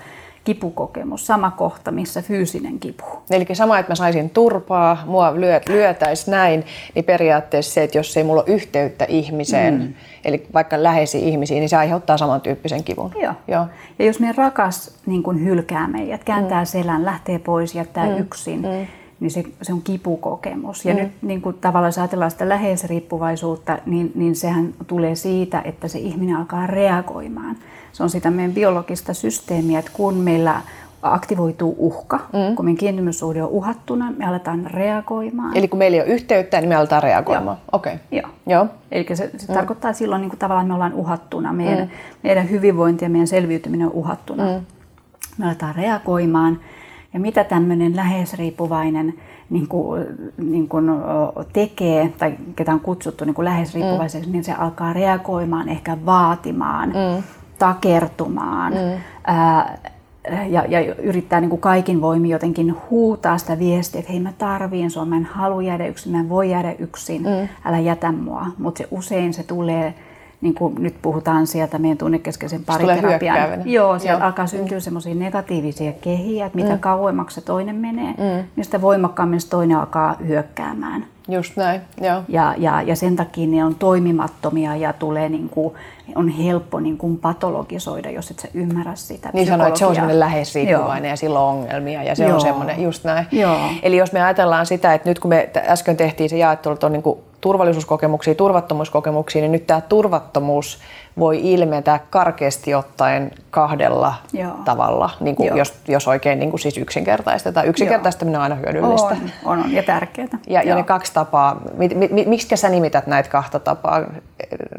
kipukokemus, 0.45 1.27
sama 1.27 1.51
kohta, 1.51 1.91
missä 1.91 2.23
fyysinen 2.23 2.79
kipu. 2.79 3.05
Eli 3.31 3.47
sama, 3.53 3.79
että 3.79 3.91
mä 3.91 3.95
saisin 3.95 4.31
turpaa, 4.31 5.03
mua 5.07 5.41
lyö, 5.41 5.61
lyötäisi 5.69 6.31
näin, 6.31 6.65
niin 6.95 7.05
periaatteessa 7.05 7.75
se, 7.75 7.83
että 7.83 7.99
jos 7.99 8.17
ei 8.17 8.25
mulla 8.25 8.43
ole 8.43 8.55
yhteyttä 8.55 9.05
ihmiseen, 9.09 9.75
mm. 9.75 9.95
eli 10.25 10.47
vaikka 10.55 10.83
läheisiin 10.83 11.25
ihmisiin, 11.25 11.61
niin 11.61 11.69
se 11.69 11.77
aiheuttaa 11.77 12.19
samantyyppisen 12.19 12.85
kivun. 12.85 13.13
Joo. 13.23 13.35
Joo. 13.49 13.67
Ja 13.99 14.05
jos 14.05 14.21
meidän 14.21 14.37
rakas 14.37 14.95
niin 15.07 15.23
kun 15.23 15.45
hylkää 15.45 15.89
meidät, 15.89 16.25
kääntää 16.25 16.63
mm. 16.63 16.67
selän, 16.67 17.05
lähtee 17.05 17.39
pois, 17.39 17.75
jättää 17.75 18.07
mm. 18.07 18.19
yksin, 18.19 18.63
mm 18.63 18.87
niin 19.21 19.31
se, 19.31 19.45
se 19.63 19.73
on 19.73 19.83
kipukokemus. 19.83 20.85
Ja 20.85 20.95
mm. 20.95 21.01
nyt 21.01 21.13
niin 21.23 21.43
kuin 21.43 21.57
tavallaan 21.61 21.89
jos 21.89 21.99
ajatellaan 21.99 22.31
sitä 22.31 22.49
läheisriippuvaisuutta, 22.49 23.79
niin, 23.87 24.13
niin 24.15 24.37
sehän 24.37 24.75
tulee 24.87 25.15
siitä, 25.15 25.63
että 25.65 25.89
se 25.89 25.99
ihminen 25.99 26.37
alkaa 26.37 26.67
reagoimaan. 26.67 27.57
Se 27.93 28.03
on 28.03 28.11
sitä 28.11 28.31
meidän 28.31 28.53
biologista 28.53 29.15
systeemiä, 29.15 29.79
että 29.79 29.91
kun 29.95 30.15
meillä 30.15 30.61
aktivoituu 31.03 31.75
uhka, 31.79 32.17
mm. 32.17 32.57
kun 32.57 32.65
meidän 32.65 32.79
kiintymyssuhde 32.79 33.43
on 33.43 33.49
uhattuna, 33.49 34.13
me 34.17 34.25
aletaan 34.27 34.67
reagoimaan. 34.67 35.57
Eli 35.57 35.69
kun 35.69 35.79
meillä 35.79 35.95
ei 35.95 36.03
ole 36.03 36.15
yhteyttä, 36.15 36.61
niin 36.61 36.69
me 36.69 36.75
aletaan 36.75 37.03
reagoimaan. 37.03 37.57
Joo. 37.57 37.69
Okay. 37.73 37.97
Joo. 38.11 38.29
Joo. 38.47 38.67
Eli 38.93 39.07
se, 39.09 39.31
se 39.37 39.47
mm. 39.49 39.55
tarkoittaa 39.55 39.91
että 39.91 39.99
silloin 39.99 40.21
niin 40.21 40.31
kuin 40.31 40.39
tavallaan 40.39 40.67
me 40.67 40.75
ollaan 40.75 40.95
uhattuna, 40.95 41.53
meidän, 41.53 41.79
mm. 41.79 41.91
meidän 42.23 42.51
hyvinvointi 42.51 43.05
ja 43.05 43.09
meidän 43.09 43.27
selviytyminen 43.27 43.87
on 43.87 43.93
uhattuna. 43.93 44.45
Mm. 44.45 44.65
Me 45.39 45.47
aletaan 45.47 45.75
reagoimaan. 45.75 46.61
Ja 47.15 47.21
mitä 47.21 47.45
tämmöinen 47.45 47.97
läheisriippuvainen 47.97 49.15
niin 49.51 49.69
kuin, 49.69 50.07
niin 50.39 50.69
kuin 50.69 50.91
tekee, 51.53 52.13
tai 52.19 52.35
ketä 52.57 52.73
on 52.73 52.81
kutsuttu 52.81 53.25
niin 53.25 53.35
kuin 53.35 53.45
läheisriippuvaiseksi, 53.45 54.29
mm. 54.29 54.33
niin 54.33 54.45
se 54.45 54.53
alkaa 54.53 54.93
reagoimaan, 54.93 55.69
ehkä 55.69 55.99
vaatimaan, 56.07 56.89
mm. 56.89 57.23
takertumaan. 57.59 58.73
Mm. 58.73 59.01
Ää, 59.27 59.79
ja, 60.49 60.65
ja 60.69 60.95
yrittää 60.95 61.41
niin 61.41 61.51
kuin 61.51 61.61
kaikin 61.61 62.01
voimin 62.01 62.31
jotenkin 62.31 62.75
huutaa 62.91 63.39
sitä 63.39 63.59
viestiä, 63.59 63.99
että 63.99 64.13
hei 64.13 64.21
mä 64.21 64.33
tarviin 64.39 64.91
sua, 64.91 65.05
mä 65.05 65.17
en 65.17 65.25
halua 65.25 65.63
jäädä 65.63 65.87
yksin, 65.87 66.13
mä 66.13 66.21
en 66.21 66.29
voi 66.29 66.51
jäädä 66.51 66.75
yksin, 66.79 67.23
mm. 67.23 67.49
älä 67.65 67.79
jätä 67.79 68.13
mua. 68.13 68.47
Mutta 68.59 68.79
se 68.79 68.89
usein 68.91 69.35
se 69.35 69.43
tulee 69.43 69.95
niin 70.41 70.55
kuin 70.55 70.75
nyt 70.79 70.95
puhutaan 71.03 71.47
sieltä 71.47 71.79
meidän 71.79 71.99
tunnekeskeisen 71.99 72.65
pariterapian. 72.65 73.71
Joo, 73.71 73.99
siellä 73.99 74.19
Joo. 74.19 74.27
alkaa 74.27 74.47
syntyä 74.47 74.81
semmoisia 74.81 75.15
negatiivisia 75.15 75.93
kehiä, 75.93 76.47
että 76.47 76.59
mitä 76.59 76.73
mm. 76.73 76.79
kauemmaksi 76.79 77.35
se 77.35 77.41
toinen 77.41 77.77
menee, 77.77 78.15
mm. 78.19 78.49
niin 78.57 78.65
sitä 78.65 78.81
voimakkaammin 78.81 79.41
se 79.41 79.49
toinen 79.49 79.77
alkaa 79.77 80.17
hyökkäämään. 80.27 81.07
Just 81.29 81.57
näin, 81.57 81.81
joo. 82.01 82.23
Ja, 82.29 82.55
ja, 82.59 82.83
ja 82.83 82.97
sen 82.97 83.17
takia 83.17 83.47
ne 83.47 83.65
on 83.65 83.75
toimimattomia 83.75 84.77
ja 84.77 84.93
tulee 84.93 85.29
niin 85.29 85.49
kuin, 85.49 85.75
on 86.15 86.29
helppo 86.29 86.81
niin 86.81 86.99
kuin 86.99 87.19
patologisoida, 87.19 88.11
jos 88.11 88.31
et 88.31 88.39
sä 88.39 88.49
ymmärrä 88.55 88.95
sitä 88.95 89.31
Niin 89.33 89.47
sanoit, 89.47 89.69
että 89.69 89.79
se 89.79 89.87
on 89.87 89.95
semmoinen 89.95 90.21
lähes-riippuvainen 90.21 91.09
Joo. 91.09 91.13
ja 91.13 91.17
sillä 91.17 91.41
on 91.41 91.59
ongelmia 91.59 92.03
ja 92.03 92.15
se 92.15 92.25
Joo. 92.25 92.35
on 92.35 92.41
semmoinen, 92.41 92.83
just 92.83 93.05
näin. 93.05 93.27
Joo. 93.33 93.59
Eli 93.83 93.97
jos 93.97 94.13
me 94.13 94.23
ajatellaan 94.23 94.67
sitä, 94.67 94.95
että 94.95 95.09
nyt 95.09 95.19
kun 95.19 95.29
me 95.29 95.51
äsken 95.57 95.97
tehtiin 95.97 96.31
se 96.31 96.37
jaettelu, 96.37 96.75
että 96.75 96.87
on 96.87 96.93
niin 96.93 97.03
kuin 97.03 97.19
turvallisuuskokemuksia, 97.45 98.35
turvattomuuskokemuksia, 98.35 99.43
niin 99.43 99.53
nyt 99.53 99.67
tämä 99.67 99.81
turvattomuus 99.81 100.79
voi 101.19 101.53
ilmetä 101.53 102.01
karkeasti 102.11 102.75
ottaen 102.75 103.31
kahdella 103.51 104.15
Joo. 104.33 104.53
tavalla, 104.65 105.11
niin 105.21 105.37
kuin 105.37 105.47
Joo. 105.47 105.59
jos, 105.59 105.75
jos 105.89 106.09
oikein 106.09 106.39
niin 106.39 106.51
kuin 106.51 106.61
siis 106.61 106.79
yksinkertaistetaan. 106.79 107.67
Yksinkertaistaminen 107.67 108.39
on 108.39 108.43
aina 108.43 108.55
hyödyllistä. 108.55 109.07
On, 109.07 109.31
on, 109.45 109.65
on 109.65 109.73
ja 109.73 109.83
tärkeää. 109.83 110.29
Ja, 110.47 110.63
ja 110.63 110.75
ne 110.75 110.83
kaksi 110.83 111.13
tapaa, 111.13 111.61
mi, 111.77 111.89
mi, 111.89 112.09
mi, 112.13 112.25
miksi 112.25 112.57
sä 112.57 112.69
nimität 112.69 113.07
näitä 113.07 113.29
kahta 113.29 113.59
tapaa? 113.59 114.01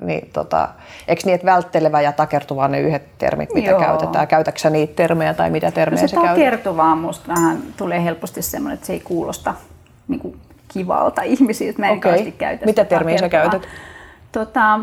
Niin, 0.02 0.30
tota, 0.34 0.70
eikö 1.08 1.22
niin, 1.26 1.36
että 1.36 1.46
välttelevä 1.46 2.02
ja 2.02 2.12
takertuva 2.12 2.68
ne 2.68 2.80
yhdet 2.80 3.18
termit, 3.18 3.54
mitä 3.54 3.70
Joo. 3.70 3.80
käytetään? 3.80 4.28
Käytätkö 4.28 4.60
sä 4.60 4.70
niitä 4.70 4.94
termejä 4.96 5.34
tai 5.34 5.50
mitä 5.50 5.68
No 5.68 5.72
termejä 5.72 6.02
se 6.02 6.08
sä 6.08 6.16
käytät? 6.16 6.32
takertuvaa 6.32 6.96
musta 6.96 7.28
vähän 7.28 7.58
tulee 7.78 8.04
helposti 8.04 8.42
semmoinen, 8.42 8.74
että 8.74 8.88
se 8.88 8.94
ei 8.94 9.00
kuulosta 9.00 9.54
niin 10.08 10.20
kuin 10.20 10.40
kivalta 10.80 11.22
ihmisiltä. 11.22 11.80
Mä 11.80 11.90
en 11.90 12.00
kauheasti 12.02 12.32
käytä 12.32 12.66
Mitä 12.66 12.86
termiä 12.86 13.18
sä 13.18 13.30
käytät? 13.30 13.62
Tota, 14.32 14.78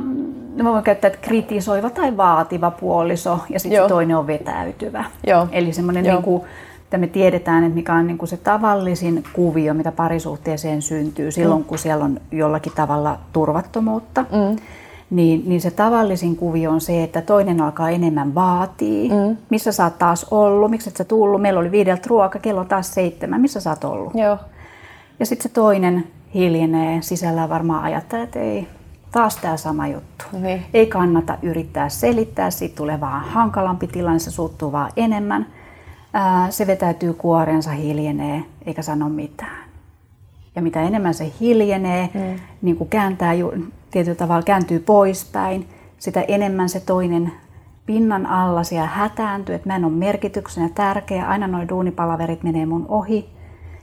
no 0.57 0.65
mä 0.65 0.73
voin 0.73 0.85
käyttää, 0.85 1.09
että 1.09 1.27
kritisoiva 1.27 1.91
tai 1.91 2.17
vaativa 2.17 2.71
puoliso 2.71 3.39
ja 3.49 3.61
sitten 3.61 3.89
toinen 3.89 4.17
on 4.17 4.27
vetäytyvä. 4.27 5.05
Joo. 5.27 5.49
Eli 5.53 5.73
semmoinen, 5.73 6.05
niin 6.05 6.23
kuin, 6.23 6.43
että 6.83 6.99
me 6.99 7.07
tiedetään, 7.07 7.65
että 7.65 7.75
mikä 7.75 7.95
on 7.95 8.07
niin 8.07 8.19
kuin 8.19 8.29
se 8.29 8.37
tavallisin 8.37 9.25
kuvio, 9.33 9.75
mitä 9.75 9.93
parisuhteeseen 9.93 10.83
syntyy 10.83 11.31
silloin, 11.31 11.61
Mm. 11.61 11.65
kun 11.67 11.79
siellä 11.79 12.05
on 12.05 12.21
jollakin 12.31 12.73
tavalla 12.77 13.19
turvattomuutta. 13.33 14.21
Mm. 14.23 14.57
Niin, 15.11 15.43
niin 15.47 15.61
se 15.61 15.71
tavallisin 15.71 16.37
kuvio 16.37 16.71
on 16.71 16.81
se, 16.81 17.03
että 17.03 17.21
toinen 17.21 17.61
alkaa 17.61 17.91
enemmän 17.91 18.35
vaatii. 18.35 19.09
Mm. 19.09 19.37
Missä 19.51 19.73
sä 19.73 19.85
oot 19.85 19.99
taas 19.99 20.27
ollut? 20.31 20.71
Miksi 20.71 20.91
et 20.91 20.97
sä 20.97 21.05
tullut? 21.05 21.43
Meillä 21.43 21.61
oli 21.61 21.71
viideltä 21.71 22.03
ruoka, 22.09 22.39
kello 22.39 22.61
on 22.61 22.67
taas 22.69 22.95
seitsemän. 22.95 23.41
Missä 23.41 23.61
sä 23.61 23.71
oot 23.71 23.85
ollut? 23.85 24.15
Joo. 24.15 24.39
Ja 25.23 25.27
sitten 25.27 25.43
se 25.43 25.55
toinen 25.55 26.05
hiljenee, 26.35 27.03
sisällään 27.03 27.49
varmaan 27.49 27.85
ajattelee, 27.85 28.25
että 28.25 28.41
ei, 28.41 28.69
taas 29.13 29.37
tämä 29.37 29.57
sama 29.57 29.87
juttu. 29.87 30.25
Niin. 30.33 30.63
Ei 30.75 30.87
kannata 30.87 31.39
yrittää 31.43 31.89
selittää, 31.89 32.51
siitä 32.51 32.77
tulee 32.77 33.01
vaan 33.01 33.25
hankalampi 33.25 33.87
tilanne, 33.87 34.19
se 34.19 34.31
suuttuu 34.31 34.73
vaan 34.73 34.91
enemmän. 34.97 35.47
Ää, 36.13 36.51
se 36.51 36.67
vetäytyy 36.67 37.13
kuorensa, 37.13 37.71
hiljenee, 37.71 38.45
eikä 38.67 38.83
sano 38.83 39.09
mitään. 39.09 39.65
Ja 40.57 40.63
mitä 40.63 40.83
enemmän 40.83 41.15
se 41.15 41.33
hiljenee, 41.41 42.11
mm. 42.15 42.41
niin 42.63 42.77
kuin 42.77 42.91
kääntää, 42.91 43.33
tietyllä 43.91 44.17
tavalla 44.17 44.43
kääntyy 44.43 44.81
poispäin, 44.81 45.69
sitä 45.99 46.23
enemmän 46.23 46.69
se 46.69 46.81
toinen 46.81 47.33
pinnan 47.87 48.27
alla 48.27 48.65
siellä 48.65 48.89
hätääntyy, 48.89 49.55
että 49.55 49.69
mä 49.69 49.77
en 49.77 49.85
ole 49.85 49.93
merkityksenä 49.93 50.69
tärkeä, 50.75 51.29
aina 51.29 51.47
noin 51.47 51.69
duunipalaverit 51.69 52.43
menee 52.43 52.67
mun 52.67 52.87
ohi. 52.89 53.42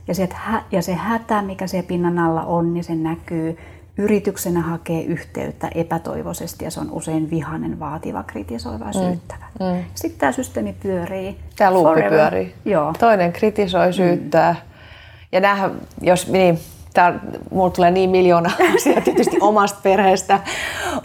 Ja, 0.10 0.28
hä- 0.34 0.64
ja 0.72 0.82
se 0.82 0.94
hätä, 0.94 1.42
mikä 1.42 1.68
siellä 1.68 1.88
pinnan 1.88 2.20
alla 2.20 2.44
on, 2.44 2.74
niin 2.74 2.84
se 2.84 2.96
näkyy 2.96 3.58
yrityksenä 4.00 4.62
hakee 4.62 5.04
yhteyttä 5.04 5.68
epätoivoisesti 5.76 6.66
ja 6.66 6.72
se 6.72 6.80
on 6.80 6.92
usein 6.92 7.30
vihainen, 7.30 7.80
vaativa, 7.80 8.24
kritisoiva 8.24 8.86
ja 8.86 8.94
syyttävä. 8.94 9.46
Mm. 9.60 9.84
Sitten 9.96 10.20
tämä 10.20 10.32
systeemi 10.32 10.76
pyörii. 10.84 11.40
Tämä 11.56 11.72
luuppi 11.72 12.02
pyörii. 12.10 12.54
Joo. 12.66 12.94
Toinen 13.00 13.34
kritisoi, 13.34 13.94
syyttää. 13.94 14.52
Mm. 14.54 14.60
Ja 15.32 15.40
näähän, 15.40 15.72
jos 16.02 16.28
niin, 16.28 16.60
tää, 16.94 17.20
mulla 17.52 17.70
tulee 17.70 17.92
niin 17.92 18.10
miljoona 18.10 18.52
asiaa 18.76 19.02
tietysti 19.02 19.38
omasta 19.42 19.80
perheestä, 19.84 20.40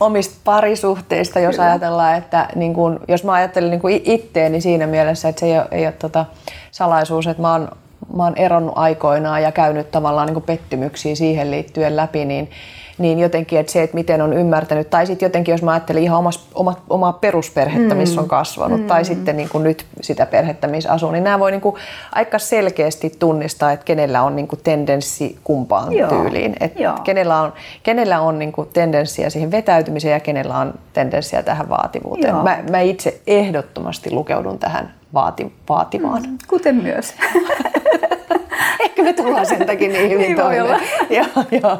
omista 0.01 0.40
parisuhteista, 0.45 1.40
jos 1.40 1.57
Kyllä. 1.57 1.69
ajatellaan, 1.69 2.17
että 2.17 2.49
niin 2.55 2.75
kun, 2.75 3.01
jos 3.09 3.25
mä 3.25 3.33
ajattelen 3.33 3.71
niin 3.71 4.03
itteeni 4.05 4.61
siinä 4.61 4.87
mielessä, 4.87 5.29
että 5.29 5.40
se 5.40 5.47
ei 5.47 5.59
ole, 5.59 5.69
ei 5.71 5.87
ole 5.87 5.93
tota 5.93 6.25
salaisuus, 6.71 7.27
että 7.27 7.43
mä 7.43 7.53
oon, 7.53 7.69
mä 8.17 8.25
oon 8.25 8.37
eronnut 8.37 8.75
aikoinaan 8.77 9.43
ja 9.43 9.53
käynyt 9.53 9.90
tavallaan 9.90 10.29
niin 10.29 10.43
pettymyksiä 10.43 11.14
siihen 11.14 11.51
liittyen 11.51 11.97
läpi, 11.97 12.25
niin 12.25 12.51
niin 12.99 13.19
jotenkin, 13.19 13.59
että 13.59 13.73
se, 13.73 13.83
että 13.83 13.95
miten 13.95 14.23
on 14.23 14.33
ymmärtänyt, 14.33 14.90
tai 14.90 15.07
sitten 15.07 15.27
jotenkin, 15.27 15.53
jos 15.53 15.62
mä 15.62 15.73
ajattelen 15.73 16.03
ihan 16.03 16.19
omas, 16.19 16.49
omat, 16.55 16.79
omaa 16.90 17.12
perusperhettä, 17.12 17.95
missä 17.95 18.21
on 18.21 18.29
kasvanut, 18.29 18.81
mm. 18.81 18.87
tai 18.87 19.05
sitten 19.05 19.37
niin 19.37 19.49
kuin 19.49 19.64
nyt 19.64 19.87
sitä 20.01 20.27
perhettä, 20.27 20.67
missä 20.67 20.93
asuu, 20.93 21.11
niin 21.11 21.25
nämä 21.25 21.38
voi 21.38 21.51
niin 21.51 21.61
kuin 21.61 21.77
aika 22.12 22.38
selkeästi 22.38 23.12
tunnistaa, 23.19 23.73
että 23.73 23.85
kenellä 23.85 24.23
on 24.23 24.37
niin 24.37 24.49
kuin 24.49 24.61
tendenssi 24.64 25.38
kumpaan 25.45 25.93
Joo. 25.93 26.09
tyyliin. 26.09 26.57
Että 26.61 26.83
Joo. 26.83 26.99
kenellä 27.05 27.40
on, 27.40 27.53
kenellä 27.83 28.21
on 28.21 28.38
niin 28.38 28.53
kuin 28.53 28.69
tendenssiä 28.73 29.31
siihen 29.31 29.51
vetäytymiseen 29.51 30.12
ja 30.12 30.21
kenellä 30.21 30.59
on 30.59 30.75
tendenssiä 30.93 31.43
tähän 31.43 31.69
vaativuuteen. 31.69 32.35
Joo. 32.35 32.43
Mä, 32.43 32.59
mä 32.71 32.81
itse 32.81 33.21
ehdottomasti 33.27 34.11
lukeudun 34.11 34.59
tähän 34.59 34.95
vaati, 35.14 35.53
vaativaan. 35.68 36.22
Mm. 36.22 36.38
Kuten 36.48 36.77
myös. 36.77 37.14
Ehkä 38.81 39.03
me 39.03 39.12
tullaan 39.12 39.46
sen 39.46 39.66
takia 39.66 39.88
niin 39.88 40.11
hyvin 40.11 40.18
Niin 40.18 40.37
toimeen. 40.37 40.81
joo, 41.11 41.27
joo, 41.62 41.79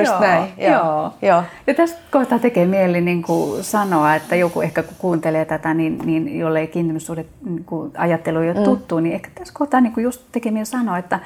just 0.00 0.12
Joo, 0.12 0.20
näin. 0.20 0.44
Joo, 0.58 0.70
joo. 0.72 1.12
joo. 1.22 1.42
Ja 1.66 1.74
tästä 1.74 1.98
kohtaa 2.10 2.38
tekee 2.38 2.66
mieli 2.66 3.00
niin 3.00 3.22
kuin 3.22 3.64
sanoa, 3.64 4.14
että 4.14 4.36
joku 4.36 4.60
ehkä 4.60 4.82
kun 4.82 4.96
kuuntelee 4.98 5.44
tätä, 5.44 5.74
niin, 5.74 5.98
niin 6.04 6.38
jollei 6.38 6.66
kiintymyssuhde 6.66 7.24
niin 7.44 7.66
ajattelu 7.98 8.38
ei 8.38 8.50
ole 8.50 8.58
mm. 8.58 8.64
tuttu, 8.64 9.00
niin 9.00 9.14
ehkä 9.14 9.30
tässä 9.34 9.54
kohtaa 9.56 9.80
niin 9.80 9.92
kuin 9.92 10.04
just 10.04 10.22
tekee 10.32 10.52
mieli 10.52 10.66
sanoa, 10.66 10.98
että 10.98 11.20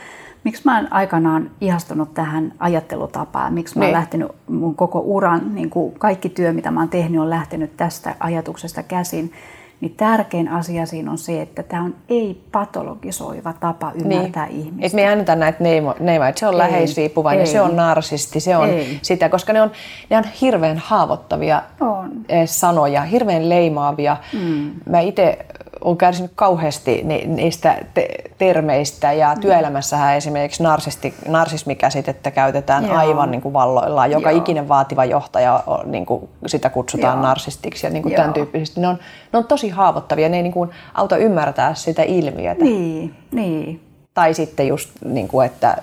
miksi 0.45 0.63
mä 0.65 0.77
oon 0.77 0.93
aikanaan 0.93 1.51
ihastunut 1.61 2.15
tähän 2.15 2.53
ajattelutapaan, 2.59 3.55
miksi 3.55 3.79
mä 3.79 3.85
oon 3.85 3.87
Niin. 3.87 3.97
lähtenyt 3.97 4.29
mun 4.49 4.75
koko 4.75 5.01
uran, 5.05 5.55
niin 5.55 5.71
kuin 5.71 5.95
kaikki 5.99 6.29
työ, 6.29 6.53
mitä 6.53 6.71
mä 6.71 6.81
oon 6.81 6.89
tehnyt, 6.89 7.21
on 7.21 7.31
lähtenyt 7.31 7.77
tästä 7.77 8.15
ajatuksesta 8.21 8.83
käsin. 8.83 9.33
Niin 9.81 9.95
tärkein 9.97 10.49
asia 10.49 10.87
siinä 10.87 11.11
on 11.11 11.19
se, 11.19 11.43
että 11.43 11.63
tämä 11.63 11.83
on 11.83 11.95
ei-patologisoiva 12.09 13.53
tapa 13.53 13.93
ymmärtää 13.95 14.47
niin. 14.47 14.61
ihmistä. 14.61 14.87
Et 14.87 14.93
me 14.93 15.03
ei 15.03 15.09
anneta 15.09 15.35
näitä 15.37 15.59
neimoja, 16.01 16.29
että 16.29 16.39
se 16.39 16.47
on 16.47 16.53
Ei, 16.55 16.59
läheisriippuvainen, 16.59 17.47
ei. 17.47 17.53
se 17.53 17.61
on 17.61 17.77
narsisti, 17.77 18.41
se 18.41 18.57
on 18.57 18.69
Ei. 18.69 18.99
sitä, 19.03 19.29
koska 19.29 19.53
ne 19.53 19.63
on, 19.63 19.71
ne 20.11 20.17
on 20.17 20.25
hirveän 20.41 20.79
haavoittavia 20.79 21.63
On. 21.81 22.11
eh, 22.29 22.49
sanoja, 22.49 23.03
hirveän 23.03 23.49
leimaavia. 23.49 24.17
Mm. 24.33 24.71
Mä 24.91 25.01
itse 25.01 25.39
olen 25.81 25.97
kärsinyt 25.97 26.31
kauheasti 26.35 27.01
ni- 27.05 27.27
niistä 27.27 27.85
te- 27.95 28.09
termeistä 28.39 29.13
ja 29.13 29.35
mm. 29.35 29.41
työelämässähän 29.41 30.17
esimerkiksi 30.17 30.63
narsisti, 30.63 31.15
narsismikäsitettä 31.29 32.31
käytetään 32.31 32.87
Joo. 32.87 32.97
aivan 32.97 33.31
niin 33.31 33.41
kuin 33.41 33.53
valloillaan. 33.53 34.11
Joka 34.11 34.31
Joo. 34.31 34.39
ikinen 34.39 34.69
vaativa 34.69 35.05
johtaja, 35.05 35.63
on, 35.67 35.93
niin 35.93 36.07
kuin 36.07 36.29
sitä 36.47 36.71
kutsutaan 36.71 37.19
Joo. 37.19 37.23
narsistiksi 37.23 37.87
ja 37.87 37.91
niin 37.91 38.03
kuin 38.03 38.13
Joo. 38.13 38.17
tämän 38.17 38.35
tyyppisesti. 38.35 38.81
Ne 38.81 38.89
on, 38.89 38.99
ne 39.33 39.39
on 39.39 39.45
tosi 39.45 39.69
haavoittavia, 39.69 40.29
ne 40.29 40.37
ei 40.37 40.43
niin 40.43 40.53
kuin 40.53 40.71
auta 40.95 41.17
ymmärtää 41.17 41.75
sitä 41.75 42.03
ilmiötä. 42.03 42.65
Niin, 42.65 43.15
niin. 43.33 43.81
Tai 44.15 44.35
sitten 44.35 44.67
just, 44.67 44.91
niin 45.05 45.29
kuin, 45.29 45.47
että 45.47 45.77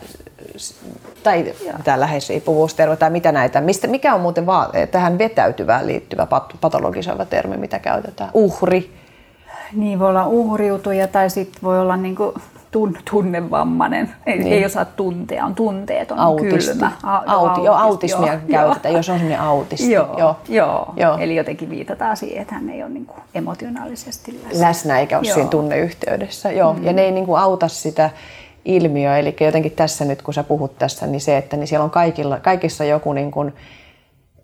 tai 1.23 1.53
tämä 1.83 1.99
läheisriippuvuusterve 1.99 2.95
tai 2.95 3.09
mitä 3.09 3.31
näitä, 3.31 3.61
mistä, 3.61 3.87
mikä 3.87 4.15
on 4.15 4.21
muuten 4.21 4.45
vaan 4.45 4.69
tähän 4.91 5.17
vetäytyvään 5.17 5.87
liittyvä 5.87 6.25
pat- 6.25 6.57
patologisoiva 6.61 7.25
termi, 7.25 7.57
mitä 7.57 7.79
käytetään? 7.79 8.29
Uhri. 8.33 9.02
Niin 9.75 9.99
voi 9.99 10.09
olla 10.09 10.27
uhriutuja 10.27 11.07
tai 11.07 11.29
sitten 11.29 11.61
voi 11.63 11.79
olla 11.79 11.97
niinku 11.97 12.33
tun, 12.71 12.97
tunnevammainen. 13.11 14.09
Ei, 14.25 14.37
Niin. 14.37 14.53
ei 14.53 14.65
osaa 14.65 14.85
tuntea, 14.85 15.45
on 15.45 15.55
tunteeton, 15.55 16.19
Autisti. 16.19 16.71
kylmä. 16.71 16.91
A, 17.03 17.21
Auti, 17.27 17.63
joo, 17.63 17.75
autismia 17.75 18.33
joo, 18.33 18.41
käytetään, 18.51 18.95
jos 18.95 19.09
on 19.09 19.19
sellainen 19.19 19.41
autisti. 19.47 19.91
Joo, 19.91 20.19
joo, 20.19 20.35
Joo. 20.49 20.93
joo. 20.95 21.17
Eli 21.17 21.35
jotenkin 21.35 21.69
viitataan 21.69 22.17
siihen, 22.17 22.41
että 22.41 22.55
hän 22.55 22.69
ei 22.69 22.83
ole 22.83 22.91
niinku 22.91 23.13
emotionaalisesti 23.35 24.39
läsnä. 24.47 24.67
läsnä 24.67 24.99
eikä 24.99 25.17
ole 25.17 25.27
Joo. 25.27 25.33
siinä 25.33 25.49
tunneyhteydessä. 25.49 26.51
Joo. 26.51 26.73
Mm. 26.73 26.83
Ja 26.83 26.93
ne 26.93 27.01
ei 27.01 27.11
niin 27.11 27.25
kuin 27.25 27.41
auta 27.41 27.67
sitä 27.67 28.09
ilmiöä. 28.65 29.17
Eli 29.17 29.35
jotenkin 29.41 29.71
tässä 29.71 30.05
nyt, 30.05 30.21
kun 30.21 30.33
sä 30.33 30.43
puhut 30.43 30.77
tässä, 30.77 31.07
niin 31.07 31.21
se, 31.21 31.37
että 31.37 31.57
niin 31.57 31.67
siellä 31.67 31.83
on 31.83 31.89
kaikilla, 31.91 32.39
kaikissa 32.39 32.83
joku 32.83 33.13
niin 33.13 33.31
kuin 33.31 33.53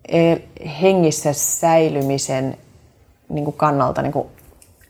eh, 0.08 0.40
hengissä 0.82 1.32
säilymisen 1.32 2.56
niin 3.28 3.44
kuin 3.44 3.56
kannalta 3.56 4.02
niin 4.02 4.12
kuin 4.12 4.26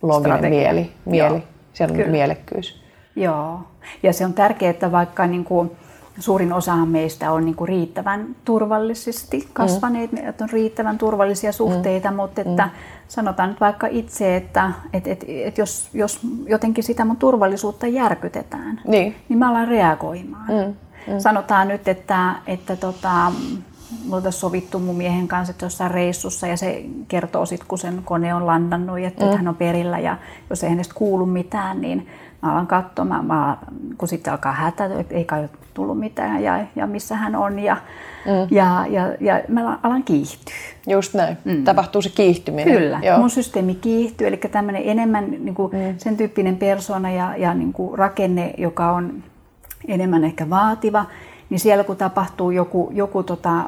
looginen 0.02 0.38
Strategia. 0.38 0.58
mieli. 0.60 0.92
mieli. 1.04 1.34
Joo. 1.34 1.40
Siellä 1.72 1.92
on 1.92 1.96
Kyllä. 1.96 2.10
mielekkyys. 2.10 2.82
Joo, 3.16 3.60
ja 4.02 4.12
se 4.12 4.24
on 4.24 4.32
tärkeää, 4.32 4.70
että 4.70 4.92
vaikka 4.92 5.26
niin 5.26 5.44
kuin 5.44 5.70
suurin 6.18 6.52
osa 6.52 6.76
meistä 6.76 7.32
on 7.32 7.44
niin 7.44 7.54
kuin 7.54 7.68
riittävän 7.68 8.26
turvallisesti 8.44 9.48
kasvaneet, 9.52 10.12
mm. 10.12 10.28
että 10.28 10.44
on 10.44 10.50
riittävän 10.50 10.98
turvallisia 10.98 11.52
suhteita, 11.52 12.10
mm. 12.10 12.16
mutta 12.16 12.40
että 12.40 12.64
mm. 12.64 12.70
sanotaan 13.08 13.48
nyt 13.48 13.60
vaikka 13.60 13.86
itse, 13.86 14.36
että 14.36 14.72
et, 14.92 15.06
et, 15.06 15.24
et 15.28 15.58
jos, 15.58 15.88
jos 15.94 16.20
jotenkin 16.46 16.84
sitä 16.84 17.04
mun 17.04 17.16
turvallisuutta 17.16 17.86
järkytetään, 17.86 18.80
Niin. 18.86 19.16
niin 19.28 19.38
mä 19.38 19.50
alan 19.50 19.68
reagoimaan. 19.68 20.46
Mm. 20.48 20.74
Mm. 21.12 21.18
Sanotaan 21.20 21.68
nyt, 21.68 21.88
että, 21.88 22.34
että 22.46 22.76
tota, 22.76 23.32
me 24.08 24.16
oltaisiin 24.16 24.40
sovittu 24.40 24.78
mun 24.78 24.96
miehen 24.96 25.28
kanssa, 25.28 25.50
että 25.50 25.66
jossain 25.66 25.90
reissussa 25.90 26.46
ja 26.46 26.56
se 26.56 26.84
kertoo 27.08 27.46
sitten, 27.46 27.68
kun 27.68 27.78
sen 27.78 28.02
kone 28.04 28.34
on 28.34 28.46
landannut, 28.46 28.98
että, 28.98 29.24
mm. 29.24 29.36
hän 29.36 29.48
on 29.48 29.56
perillä 29.56 29.98
ja 29.98 30.16
jos 30.50 30.64
ei 30.64 30.70
hänestä 30.70 30.94
kuulu 30.94 31.26
mitään, 31.26 31.80
niin 31.80 32.06
mä 32.42 32.52
alan 32.52 32.66
katsomaan, 32.66 33.24
mä, 33.24 33.56
kun 33.98 34.08
sitten 34.08 34.32
alkaa 34.32 34.52
hätä, 34.52 34.90
että 34.98 35.14
ei 35.14 35.24
kai 35.24 35.48
tullut 35.74 35.98
mitään 35.98 36.42
ja, 36.42 36.66
ja 36.76 36.86
missä 36.86 37.16
hän 37.16 37.36
on 37.36 37.58
ja, 37.58 37.76
mm. 38.26 38.56
ja, 38.56 38.86
ja, 38.88 39.14
ja 39.20 39.42
mä 39.48 39.78
alan 39.82 40.02
kiihtyä. 40.02 40.54
Just 40.86 41.14
näin. 41.14 41.36
Mm. 41.44 41.64
Tapahtuu 41.64 42.02
se 42.02 42.08
kiihtyminen. 42.08 42.78
Kyllä. 42.78 43.00
Joo. 43.02 43.18
Mun 43.18 43.30
systeemi 43.30 43.74
kiihtyy, 43.74 44.26
eli 44.26 44.36
tämmöinen 44.36 44.82
enemmän 44.84 45.30
niin 45.30 45.54
kuin 45.54 45.72
mm. 45.72 45.94
sen 45.98 46.16
tyyppinen 46.16 46.56
persona 46.56 47.10
ja, 47.10 47.36
ja 47.36 47.54
niin 47.54 47.72
kuin 47.72 47.98
rakenne, 47.98 48.54
joka 48.58 48.92
on 48.92 49.22
enemmän 49.88 50.24
ehkä 50.24 50.50
vaativa, 50.50 51.06
niin 51.50 51.60
siellä 51.60 51.84
kun 51.84 51.96
tapahtuu 51.96 52.50
joku, 52.50 52.90
joku 52.92 53.22
tota, 53.22 53.62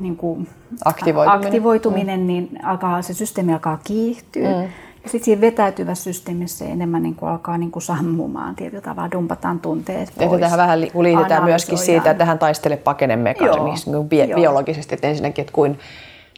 niin 0.00 0.16
kuin 0.16 0.48
aktivoituminen, 0.84 1.46
aktivoituminen 1.46 2.20
mm. 2.20 2.26
niin 2.26 2.58
alkaa, 2.62 3.02
se 3.02 3.14
systeemi 3.14 3.52
alkaa 3.52 3.78
kiihtyä. 3.84 4.48
Mm. 4.48 4.62
Ja 5.02 5.10
sitten 5.10 5.24
siinä 5.24 5.40
vetäytyvässä 5.40 6.04
systeemissä 6.04 6.64
enemmän 6.64 7.02
niin 7.02 7.14
kuin 7.14 7.28
alkaa 7.28 7.58
niin 7.58 7.70
kuin 7.70 7.82
sammumaan 7.82 8.56
tietyllä 8.56 8.82
tavalla, 8.82 9.10
dumpataan 9.12 9.60
tunteet 9.60 10.12
pois. 10.18 10.32
Ja 10.32 10.38
tähän 10.38 10.58
vähän 10.58 10.80
liitetään 10.80 11.44
myöskin 11.44 11.78
siitä, 11.78 12.10
että 12.10 12.18
tähän 12.18 12.38
taistelee 12.38 12.76
pakenemekanismi 12.76 13.92
niin 13.92 14.04
bi- 14.04 14.34
biologisesti, 14.34 14.94
että 14.94 15.08
ensinnäkin, 15.08 15.42
että 15.42 15.52
kuin 15.52 15.78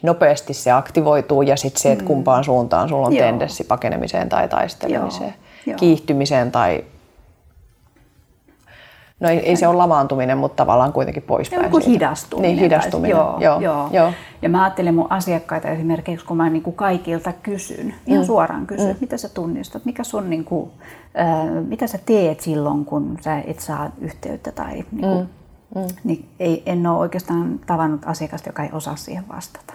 nopeasti 0.03 0.53
se 0.53 0.71
aktivoituu 0.71 1.41
ja 1.41 1.55
sitten 1.57 1.81
se, 1.81 1.91
että 1.91 2.03
mm. 2.03 2.07
kumpaan 2.07 2.43
suuntaan 2.43 2.89
sulla 2.89 3.07
on 3.07 3.13
Joo. 3.13 3.25
tendenssi 3.25 3.63
pakenemiseen 3.63 4.29
tai 4.29 4.47
taistelemiseen, 4.47 5.33
Joo. 5.65 5.77
kiihtymiseen 5.77 6.51
tai 6.51 6.83
No 9.21 9.29
ei, 9.29 9.37
ei 9.37 9.55
se 9.55 9.67
ole 9.67 9.77
lamaantuminen, 9.77 10.37
mutta 10.37 10.55
tavallaan 10.55 10.93
kuitenkin 10.93 11.23
poispäin. 11.23 11.63
Joku 11.63 11.79
hidastuminen. 11.85 12.51
Niin, 12.51 12.63
hidastuminen. 12.63 13.09
Joo, 13.09 13.37
joo, 13.39 13.59
joo. 13.59 13.89
joo. 13.91 14.13
Ja 14.41 14.49
mä 14.49 14.63
ajattelen 14.63 14.95
mun 14.95 15.07
asiakkaita 15.09 15.67
esimerkiksi, 15.67 16.25
kun 16.25 16.37
mä 16.37 16.49
niin 16.49 16.63
kuin 16.63 16.75
kaikilta 16.75 17.33
kysyn, 17.33 17.93
ihan 18.07 18.23
mm. 18.23 18.27
suoraan 18.27 18.67
kysyn, 18.67 18.87
mm. 18.87 18.97
mitä 19.01 19.17
sä 19.17 19.29
tunnistat, 19.29 19.85
mikä 19.85 20.03
sun, 20.03 20.29
niin 20.29 20.45
kuin, 20.45 20.71
äh, 21.19 21.63
mitä 21.67 21.87
sä 21.87 21.99
teet 22.05 22.39
silloin, 22.39 22.85
kun 22.85 23.17
sä 23.21 23.39
et 23.47 23.59
saa 23.59 23.91
yhteyttä 24.01 24.51
tai 24.51 24.73
niin 24.73 24.85
kuin, 25.01 25.27
mm. 25.75 25.81
Mm. 25.81 25.87
Niin 26.03 26.25
ei, 26.39 26.63
en 26.65 26.87
ole 26.87 26.99
oikeastaan 26.99 27.59
tavannut 27.65 28.01
asiakasta, 28.05 28.49
joka 28.49 28.63
ei 28.63 28.69
osaa 28.73 28.95
siihen 28.95 29.23
vastata. 29.27 29.73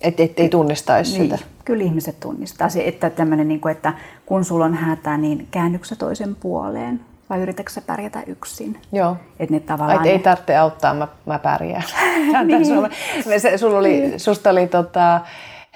Et, 0.00 0.20
et 0.20 0.40
ei 0.40 0.48
tunnistaisi 0.48 1.18
niin, 1.18 1.30
sitä? 1.30 1.44
Kyllä 1.64 1.84
ihmiset 1.84 2.20
tunnistaa 2.20 2.68
se, 2.68 2.82
että, 2.86 3.24
niin 3.24 3.60
kuin, 3.60 3.72
että 3.72 3.92
kun 4.26 4.44
sulla 4.44 4.64
on 4.64 4.74
hätä, 4.74 5.16
niin 5.16 5.48
käännyksä 5.50 5.96
toisen 5.96 6.34
puoleen 6.34 7.00
vai 7.30 7.40
yritätkö 7.40 7.80
pärjätä 7.86 8.22
yksin? 8.26 8.80
Joo. 8.92 9.16
Et 9.38 9.50
ne 9.50 9.60
tavallaan 9.60 10.06
Et 10.06 10.12
ei 10.12 10.18
tarvitse 10.18 10.56
auttaa, 10.56 10.94
mä, 10.94 11.08
mä 11.26 11.38
pärjään. 11.38 11.84
niin. 12.46 12.66
sulla, 12.66 12.90
se, 13.38 13.58
sulla 13.58 13.78
oli, 13.78 14.00
niin. 14.00 14.20
susta 14.20 14.50
oli 14.50 14.66
tota, 14.66 15.20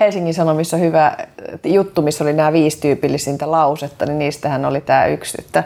Helsingin 0.01 0.35
Sanomissa 0.35 0.77
hyvä 0.77 1.17
juttu, 1.65 2.03
missä 2.03 2.25
oli 2.25 2.33
nämä 2.33 2.53
viisi 2.53 2.81
tyypillisintä 2.81 3.51
lausetta, 3.51 4.07
niin 4.07 4.19
niistähän 4.19 4.65
oli 4.65 4.81
tämä 4.81 5.07
yksi, 5.07 5.37
että 5.41 5.65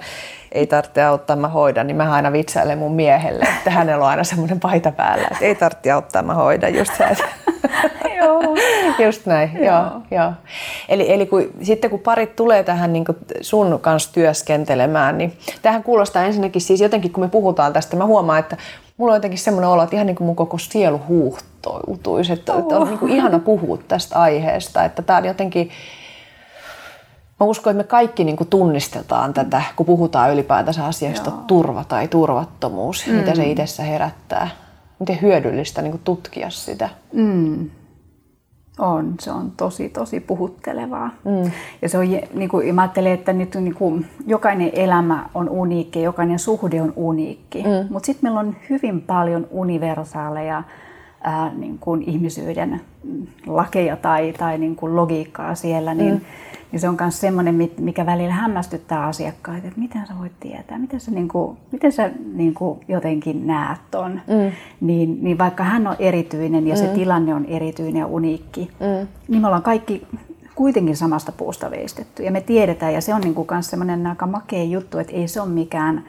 ei 0.53 0.67
tarvitse 0.67 1.03
auttaa, 1.03 1.37
mä 1.37 1.49
hoidan, 1.49 1.87
niin 1.87 1.97
mä 1.97 2.13
aina 2.13 2.33
vitsailen 2.33 2.79
mun 2.79 2.95
miehelle, 2.95 3.45
että 3.59 3.71
hänellä 3.71 4.05
on 4.05 4.11
aina 4.11 4.25
semmoinen 4.25 4.61
paita 4.61 4.93
päällä, 4.93 5.29
että 5.31 5.45
ei 5.45 5.55
tarvitse 5.55 5.91
auttaa, 5.91 6.23
mä 6.23 6.35
hoidan 6.35 6.75
just 6.75 6.93
se. 6.97 7.05
joo. 8.19 8.43
Just 8.99 9.27
näin, 9.27 9.51
joo. 9.55 9.65
joo, 9.65 10.03
joo. 10.11 10.33
Eli, 10.89 11.13
eli 11.13 11.27
kun, 11.27 11.51
sitten 11.63 11.91
kun 11.91 12.01
parit 12.01 12.37
tulee 12.37 12.63
tähän 12.63 12.93
niin 12.93 13.05
sun 13.41 13.79
kanssa 13.81 14.13
työskentelemään, 14.13 15.19
niin 15.19 15.33
tähän 15.63 15.83
kuulostaa 15.83 16.25
ensinnäkin 16.25 16.63
siis 16.63 16.81
jotenkin, 16.81 17.13
kun 17.13 17.25
me 17.25 17.29
puhutaan 17.29 17.73
tästä, 17.73 17.97
mä 17.97 18.07
huomaan, 18.07 18.39
että 18.39 18.57
mulla 18.97 19.13
on 19.13 19.17
jotenkin 19.17 19.39
semmoinen 19.39 19.71
olo, 19.71 19.83
että 19.83 19.97
ihan 19.97 20.07
niin 20.07 20.17
kuin 20.17 20.27
mun 20.27 20.37
koko 20.37 20.59
sielu 20.59 21.01
huuhtoutuisi, 21.09 22.33
että, 22.33 22.53
oh. 22.53 22.81
on 22.81 22.89
niin 22.89 22.99
kuin 22.99 23.13
ihana 23.13 23.39
puhua 23.39 23.79
tästä 23.89 24.21
aiheesta, 24.21 24.85
että 24.85 25.03
tämä 25.03 25.19
on 25.19 25.25
jotenkin, 25.25 25.71
Mä 27.43 27.47
uskon, 27.47 27.71
että 27.71 27.85
me 27.85 27.89
kaikki 27.89 28.25
niin 28.25 28.37
kuin 28.37 28.49
tunnistetaan 28.49 29.35
tätä, 29.35 29.63
kun 29.77 29.87
puhutaan 29.87 30.33
ylipäätänsä 30.33 30.87
asiasta 30.87 31.31
Joo. 31.31 31.39
turva 31.47 31.85
tai 31.85 32.09
turvattomuus, 32.09 33.07
mm. 33.07 33.15
mitä 33.15 33.35
se 33.35 33.45
itsessä 33.45 33.83
herättää. 33.83 34.49
Miten 34.99 35.19
hyödyllistä 35.23 35.83
niin 35.83 35.91
kuin 35.91 36.01
tutkia 36.05 36.51
sitä. 36.51 36.89
Mm. 37.13 37.71
On, 38.79 39.15
se 39.21 39.31
on 39.31 39.53
tosi 39.57 39.89
tosi 39.89 40.21
puhuttelevaa. 40.21 41.11
Mm. 41.25 41.51
Ja 41.83 41.89
se 41.89 41.99
on, 41.99 42.05
niin 42.35 42.49
kuin, 42.49 42.75
mä 42.75 42.83
ajattelen, 42.83 43.13
että 43.13 43.33
nyt 43.33 43.55
niin 43.55 43.75
kuin, 43.75 44.07
jokainen 44.27 44.71
elämä 44.73 45.27
on 45.35 45.49
uniikki, 45.49 46.03
jokainen 46.03 46.39
suhde 46.39 46.83
on 46.83 46.93
uniikki. 46.97 47.63
Mm. 47.63 47.93
Mutta 47.93 48.07
sitten 48.07 48.25
meillä 48.25 48.41
on 48.41 48.57
hyvin 48.71 49.03
paljon 49.03 49.47
universaaleja 49.51 50.63
ää, 51.23 51.53
niin 51.55 51.79
kuin 51.79 52.03
ihmisyyden 52.03 52.81
lakeja 53.47 53.97
tai, 53.97 54.35
tai 54.39 54.59
niin 54.59 54.77
kuin 54.77 54.97
logiikkaa 54.97 55.55
siellä. 55.55 55.95
Niin, 55.95 56.15
mm 56.15 56.21
niin 56.73 56.81
se 56.81 56.89
on 56.89 56.97
myös 57.01 57.21
semmoinen, 57.21 57.71
mikä 57.79 58.07
välillä 58.07 58.33
hämmästyttää 58.33 59.07
asiakkaita, 59.07 59.67
että 59.69 59.81
miten 59.81 60.07
sä 60.07 60.15
voit 60.19 60.33
tietää, 60.41 60.79
miten 60.79 61.01
sä, 61.01 61.11
niin 61.11 61.29
kuin, 61.29 61.57
miten 61.73 61.93
sä 61.93 62.11
niin 62.35 62.55
kuin 62.55 62.81
jotenkin 62.89 63.47
näet 63.47 63.79
ton. 63.91 64.13
Mm. 64.13 64.53
Niin, 64.81 65.19
niin 65.25 65.39
vaikka 65.39 65.65
hän 65.65 65.87
on 65.87 65.97
erityinen 65.99 66.67
ja 66.67 66.75
mm. 66.75 66.79
se 66.79 66.87
tilanne 66.87 67.35
on 67.35 67.45
erityinen 67.45 68.01
ja 68.01 68.07
uniikki, 68.07 68.71
mm. 68.81 69.09
niin 69.29 69.41
me 69.41 69.47
ollaan 69.47 69.63
kaikki 69.63 70.07
kuitenkin 70.55 70.97
samasta 70.97 71.33
puusta 71.33 71.71
veistetty. 71.71 72.23
Ja 72.23 72.31
me 72.31 72.41
tiedetään, 72.41 72.95
ja 72.95 73.01
se 73.01 73.15
on 73.15 73.21
niin 73.21 73.35
kuin 73.35 73.49
myös 73.51 73.67
semmoinen 73.67 74.07
aika 74.07 74.27
makea 74.27 74.65
juttu, 74.65 74.99
että 74.99 75.13
ei 75.13 75.29
se 75.29 75.41
ole 75.41 75.49
mikään 75.49 76.05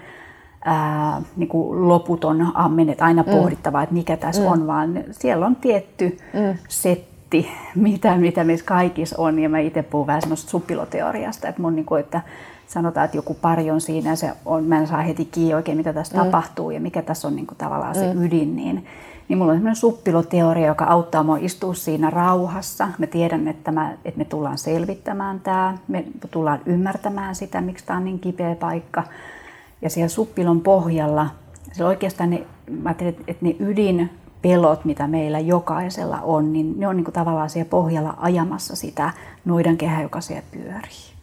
ää, 0.66 1.22
niin 1.36 1.50
kuin 1.50 1.88
loputon 1.88 2.52
ammen, 2.54 2.90
että 2.90 3.06
aina 3.06 3.24
mm. 3.24 3.32
pohdittava, 3.32 3.84
että 3.84 3.96
mikä 3.96 4.18
tässä 4.18 4.42
mm. 4.42 4.48
on, 4.48 4.68
vaan 4.68 5.04
siellä 5.12 5.46
on 5.46 5.56
tietty 5.56 6.18
mm. 6.34 6.58
setti 6.68 7.13
mitti, 7.34 7.52
mitä, 7.76 8.18
mitä 8.18 8.44
meissä 8.44 8.66
kaikissa 8.66 9.16
on. 9.20 9.40
Ja 9.40 9.50
mä 9.50 9.60
itse 9.60 9.84
puhun 9.84 10.08
vähän 10.08 10.22
semmoista 10.22 10.50
suppiloteoriasta, 10.50 11.48
että, 11.48 11.62
mun, 11.62 11.76
niin 11.76 11.86
kuin, 11.86 12.00
että 12.00 12.22
sanotaan, 12.68 13.06
että 13.06 13.18
joku 13.18 13.34
pari 13.34 13.72
on 13.72 13.82
siinä 13.82 14.10
ja 14.10 14.16
se 14.16 14.32
on, 14.46 14.64
mä 14.64 14.80
en 14.80 14.88
saa 14.88 15.02
heti 15.02 15.26
kiinni 15.26 15.54
oikein, 15.54 15.78
mitä 15.78 15.94
tässä 15.94 16.18
mm. 16.18 16.24
tapahtuu 16.24 16.72
ja 16.72 16.80
mikä 16.80 17.02
tässä 17.02 17.28
on 17.28 17.36
niin 17.36 17.48
kuin, 17.48 17.58
tavallaan 17.58 17.96
se 17.96 18.14
mm. 18.14 18.26
ydin. 18.26 18.56
Niin, 18.56 18.86
niin 19.28 19.38
mulla 19.38 19.52
on 19.52 19.58
semmoinen 19.58 19.76
suppiloteoria, 19.76 20.68
joka 20.68 20.86
auttaa 20.86 21.24
mua 21.24 21.38
istua 21.42 21.74
siinä 21.74 22.10
rauhassa. 22.10 22.88
Mä 22.98 23.08
tiedän, 23.08 23.48
että, 23.48 23.72
mä, 23.72 23.94
että 24.06 24.18
me 24.18 24.26
tullaan 24.26 24.58
selvittämään 24.58 25.40
tämä, 25.40 25.78
me 25.88 26.06
tullaan 26.32 26.60
ymmärtämään 26.66 27.36
sitä, 27.36 27.62
miksi 27.62 27.86
tämä 27.86 27.98
on 27.98 28.06
niin 28.06 28.20
kipeä 28.20 28.56
paikka. 28.56 29.04
Ja 29.82 29.90
siellä 29.90 30.10
suppilon 30.10 30.62
pohjalla, 30.62 31.28
se 31.72 31.86
oikeastaan 31.86 32.30
ne, 32.30 32.44
mä 32.82 32.96
että 33.28 33.46
ne 33.46 33.56
ydin 33.60 34.10
pelot, 34.44 34.86
mitä 34.86 35.08
meillä 35.08 35.40
jokaisella 35.40 36.20
on, 36.22 36.54
niin 36.54 36.80
ne 36.80 36.88
on 36.88 36.96
niin 36.98 37.06
kuin 37.06 37.14
tavallaan 37.14 37.50
siellä 37.50 37.70
pohjalla 37.70 38.14
ajamassa 38.18 38.76
sitä 38.76 39.12
noidankehää, 39.46 40.02
joka 40.02 40.22
siellä 40.22 40.44
pyörii. 40.52 41.14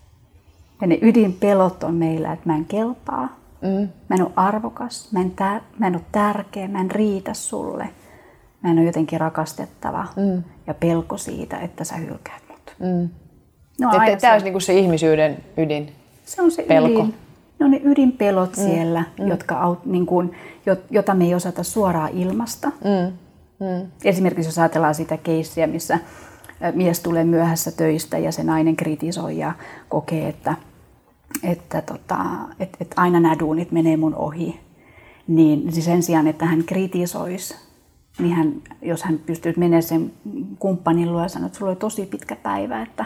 Ja 0.81 0.87
ne 0.87 0.99
ydinpelot 1.03 1.85
on 1.85 1.95
meillä, 1.95 2.33
että 2.33 2.49
mä 2.49 2.57
en 2.57 2.65
kelpaa, 2.65 3.37
mm. 3.63 3.89
mä 4.09 4.17
en 4.17 4.23
ole 4.23 4.31
arvokas, 4.37 5.13
mä 5.13 5.21
en, 5.21 5.33
tär- 5.41 5.63
mä 5.79 5.87
en 5.87 5.95
ole 5.95 6.03
tärkeä, 6.13 6.69
mä 6.69 6.81
en 6.81 6.91
riitä 6.91 7.35
sulle, 7.35 7.89
mä 8.63 8.71
en 8.71 8.79
ole 8.79 8.87
jotenkin 8.87 9.21
rakastettava 9.21 10.07
mm. 10.17 10.43
ja 10.67 10.75
pelko 10.75 11.17
siitä, 11.17 11.59
että 11.59 11.85
sä 11.85 11.97
hylkäät 11.97 12.43
mut. 12.49 12.75
Mm. 12.79 13.09
No, 13.81 13.91
Tämä 14.21 14.33
olisi 14.33 14.51
niin 14.51 14.61
se 14.61 14.75
ihmisyyden 14.75 15.45
ydin. 15.57 15.93
Se 16.25 16.43
on 16.43 16.51
se 16.51 16.63
pelko. 16.63 17.01
ydin. 17.01 17.15
Ne 17.61 17.65
on 17.65 17.71
ne 17.71 17.81
ydinpelot 17.85 18.57
mm. 18.57 18.63
siellä, 18.63 19.05
mm. 19.19 19.29
Jotka, 19.29 19.77
niin 19.85 20.07
kuin, 20.07 20.33
jota 20.91 21.15
me 21.15 21.25
ei 21.25 21.35
osata 21.35 21.63
suoraan 21.63 22.11
ilmasta. 22.11 22.69
Mm. 22.69 23.13
Mm. 23.61 23.87
Esimerkiksi 24.05 24.49
jos 24.49 24.59
ajatellaan 24.59 24.95
sitä 24.95 25.17
keissiä, 25.17 25.67
missä 25.67 25.99
mies 26.75 27.01
tulee 27.01 27.25
myöhässä 27.25 27.73
töistä 27.73 28.19
ja 28.19 28.33
se 28.33 28.45
nainen 28.45 28.77
kritisoi 28.77 29.39
ja 29.39 29.53
kokee, 29.89 30.29
että, 30.29 30.55
että, 31.43 31.83
tota, 31.83 32.17
että, 32.61 32.79
että 32.81 33.01
aina 33.01 33.21
nämä 33.21 33.39
duunit 33.39 33.73
menee 33.73 33.97
mun 33.97 34.15
ohi, 34.15 34.61
niin 35.29 35.73
siis 35.73 35.85
sen 35.85 36.03
sijaan, 36.03 36.27
että 36.27 36.47
hän 36.47 36.65
kritisoisi, 36.65 37.55
niin 38.19 38.33
hän, 38.33 38.53
jos 38.83 39.03
hän 39.03 39.19
pystyy 39.19 39.55
menemään 39.57 39.83
sen 39.83 40.13
kumppanin 40.59 41.13
luo 41.13 41.23
ja 41.23 41.29
sanoa, 41.29 41.47
että 41.47 41.59
sulla 41.59 41.71
oli 41.71 41.77
tosi 41.77 42.07
pitkä 42.07 42.37
päivä, 42.37 42.83
että 42.83 43.05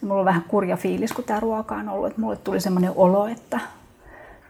mulla 0.00 0.20
on 0.20 0.24
vähän 0.24 0.44
kurja 0.48 0.76
fiilis, 0.76 1.12
kun 1.12 1.24
tämä 1.24 1.40
ruoka 1.40 1.74
on 1.74 1.88
ollut, 1.88 2.06
että 2.06 2.20
mulle 2.20 2.36
tuli 2.36 2.60
semmoinen 2.60 2.92
olo, 2.96 3.26
että 3.26 3.60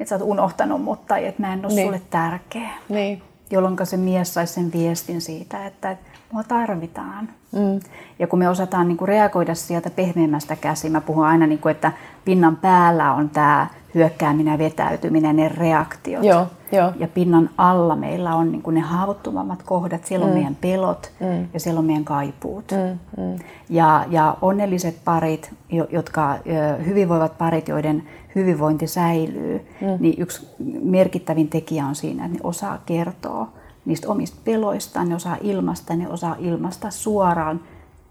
että 0.00 0.08
sä 0.08 0.14
oot 0.14 0.30
unohtanut 0.30 0.82
mut 0.82 1.06
tai 1.06 1.26
että 1.26 1.42
mä 1.42 1.52
en 1.52 1.66
ole 1.66 1.74
niin. 1.74 1.86
sulle 1.86 2.02
tärkeä. 2.10 2.70
Niin. 2.88 3.22
Jolloin 3.50 3.76
se 3.84 3.96
mies 3.96 4.34
saisi 4.34 4.52
sen 4.52 4.72
viestin 4.72 5.20
siitä, 5.20 5.66
että 5.66 5.96
mua 6.34 6.42
tarvitaan. 6.42 7.28
Mm. 7.52 7.80
Ja 8.18 8.26
kun 8.26 8.38
me 8.38 8.48
osataan 8.48 8.88
niin 8.88 8.96
kuin 8.96 9.08
reagoida 9.08 9.54
sieltä 9.54 9.90
pehmeämmästä 9.90 10.56
käsiin, 10.56 10.92
mä 10.92 11.00
puhun 11.00 11.26
aina, 11.26 11.46
niin 11.46 11.58
kuin, 11.58 11.70
että 11.70 11.92
pinnan 12.24 12.56
päällä 12.56 13.12
on 13.12 13.30
tämä 13.30 13.66
hyökkääminen 13.94 14.52
ja 14.52 14.58
vetäytyminen, 14.58 15.36
ne 15.36 15.48
reaktiot. 15.48 16.24
Joo, 16.24 16.46
jo. 16.72 16.92
Ja 16.96 17.08
pinnan 17.08 17.50
alla 17.58 17.96
meillä 17.96 18.34
on 18.34 18.52
niin 18.52 18.62
kuin 18.62 18.74
ne 18.74 18.80
haavoittuvammat 18.80 19.62
kohdat, 19.62 20.04
siellä 20.04 20.24
on 20.24 20.30
mm. 20.30 20.34
meidän 20.34 20.56
pelot 20.60 21.12
mm. 21.20 21.48
ja 21.54 21.60
siellä 21.60 21.78
on 21.78 21.84
meidän 21.84 22.04
kaipuut. 22.04 22.64
Mm. 22.72 23.22
Mm. 23.24 23.38
Ja, 23.68 24.04
ja 24.10 24.36
onnelliset 24.42 24.96
parit, 25.04 25.54
jotka 25.90 26.38
hyvinvoivat 26.86 27.38
parit, 27.38 27.68
joiden 27.68 28.02
hyvinvointi 28.34 28.86
säilyy, 28.86 29.66
mm. 29.80 29.86
niin 30.00 30.22
yksi 30.22 30.48
merkittävin 30.82 31.48
tekijä 31.48 31.86
on 31.86 31.94
siinä, 31.94 32.24
että 32.24 32.36
ne 32.36 32.40
osaa 32.44 32.78
kertoa 32.86 33.48
niistä 33.84 34.08
omista 34.08 34.36
peloistaan, 34.44 35.08
ne 35.08 35.14
osaa 35.14 35.36
ilmaista, 35.42 35.96
ne 35.96 36.08
osaa 36.08 36.36
ilmaista 36.38 36.90
suoraan, 36.90 37.60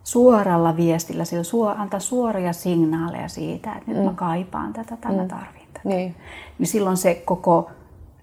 suoralla 0.04 0.78
viestillä, 0.78 1.26
sillä 1.26 1.44
suo, 1.44 1.68
antaa 1.78 2.00
suoria 2.00 2.54
signaaleja 2.54 3.28
siitä, 3.28 3.74
että 3.74 3.92
nyt 3.92 3.98
mm. 3.98 4.04
mä 4.04 4.14
kaipaan 4.16 4.74
tätä 4.74 4.98
tai 4.98 5.12
mm. 5.12 5.18
mä 5.18 5.26
tarvitsen 5.26 5.68
tätä. 5.74 5.90
Niin. 5.90 6.16
niin 6.60 6.68
silloin 6.68 6.98
se 6.98 7.16
koko 7.26 7.72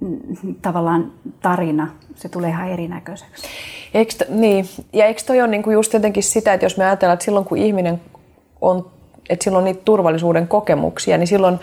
mm, 0.00 0.18
tavallaan 0.62 1.12
tarina, 1.42 1.88
se 2.14 2.28
tulee 2.28 2.50
ihan 2.50 2.68
erinäköiseksi. 2.68 3.46
Eikö, 3.94 4.12
niin, 4.28 4.66
ja 4.92 5.06
eikö 5.06 5.22
toi 5.26 5.40
ole 5.40 5.48
niinku 5.48 5.70
just 5.70 5.92
jotenkin 5.92 6.22
sitä, 6.22 6.52
että 6.52 6.66
jos 6.66 6.76
me 6.76 6.84
ajatellaan, 6.84 7.14
että 7.14 7.24
silloin 7.24 7.44
kun 7.44 7.58
ihminen 7.58 8.00
on, 8.60 8.90
että 9.28 9.44
silloin 9.44 9.64
niitä 9.64 9.82
turvallisuuden 9.84 10.48
kokemuksia, 10.48 11.18
niin 11.18 11.26
silloin 11.26 11.58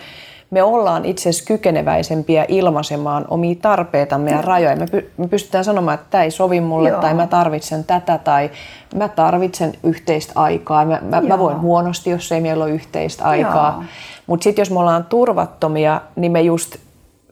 me 0.50 0.62
ollaan 0.62 1.04
itse 1.04 1.28
asiassa 1.28 1.46
kykeneväisempiä 1.46 2.44
ilmaisemaan 2.48 3.24
omia 3.28 3.54
tarpeitamme 3.62 4.30
ja 4.30 4.42
rajoja. 4.42 4.76
Me, 4.76 4.86
py, 4.86 5.10
me 5.16 5.28
pystytään 5.28 5.64
sanomaan, 5.64 5.94
että 5.94 6.06
tämä 6.10 6.24
ei 6.24 6.30
sovi 6.30 6.60
mulle 6.60 6.88
Joo. 6.88 7.00
tai 7.00 7.14
mä 7.14 7.26
tarvitsen 7.26 7.84
tätä 7.84 8.18
tai 8.18 8.50
mä 8.94 9.08
tarvitsen 9.08 9.72
yhteistä 9.82 10.32
aikaa. 10.34 10.84
Mä, 10.84 11.00
mä, 11.02 11.20
mä 11.20 11.38
voin 11.38 11.60
huonosti, 11.60 12.10
jos 12.10 12.32
ei 12.32 12.40
meillä 12.40 12.64
ole 12.64 12.72
yhteistä 12.72 13.24
aikaa. 13.24 13.84
Mutta 14.26 14.44
sitten 14.44 14.60
jos 14.62 14.70
me 14.70 14.78
ollaan 14.80 15.04
turvattomia, 15.04 16.00
niin 16.16 16.32
me 16.32 16.40
just 16.40 16.76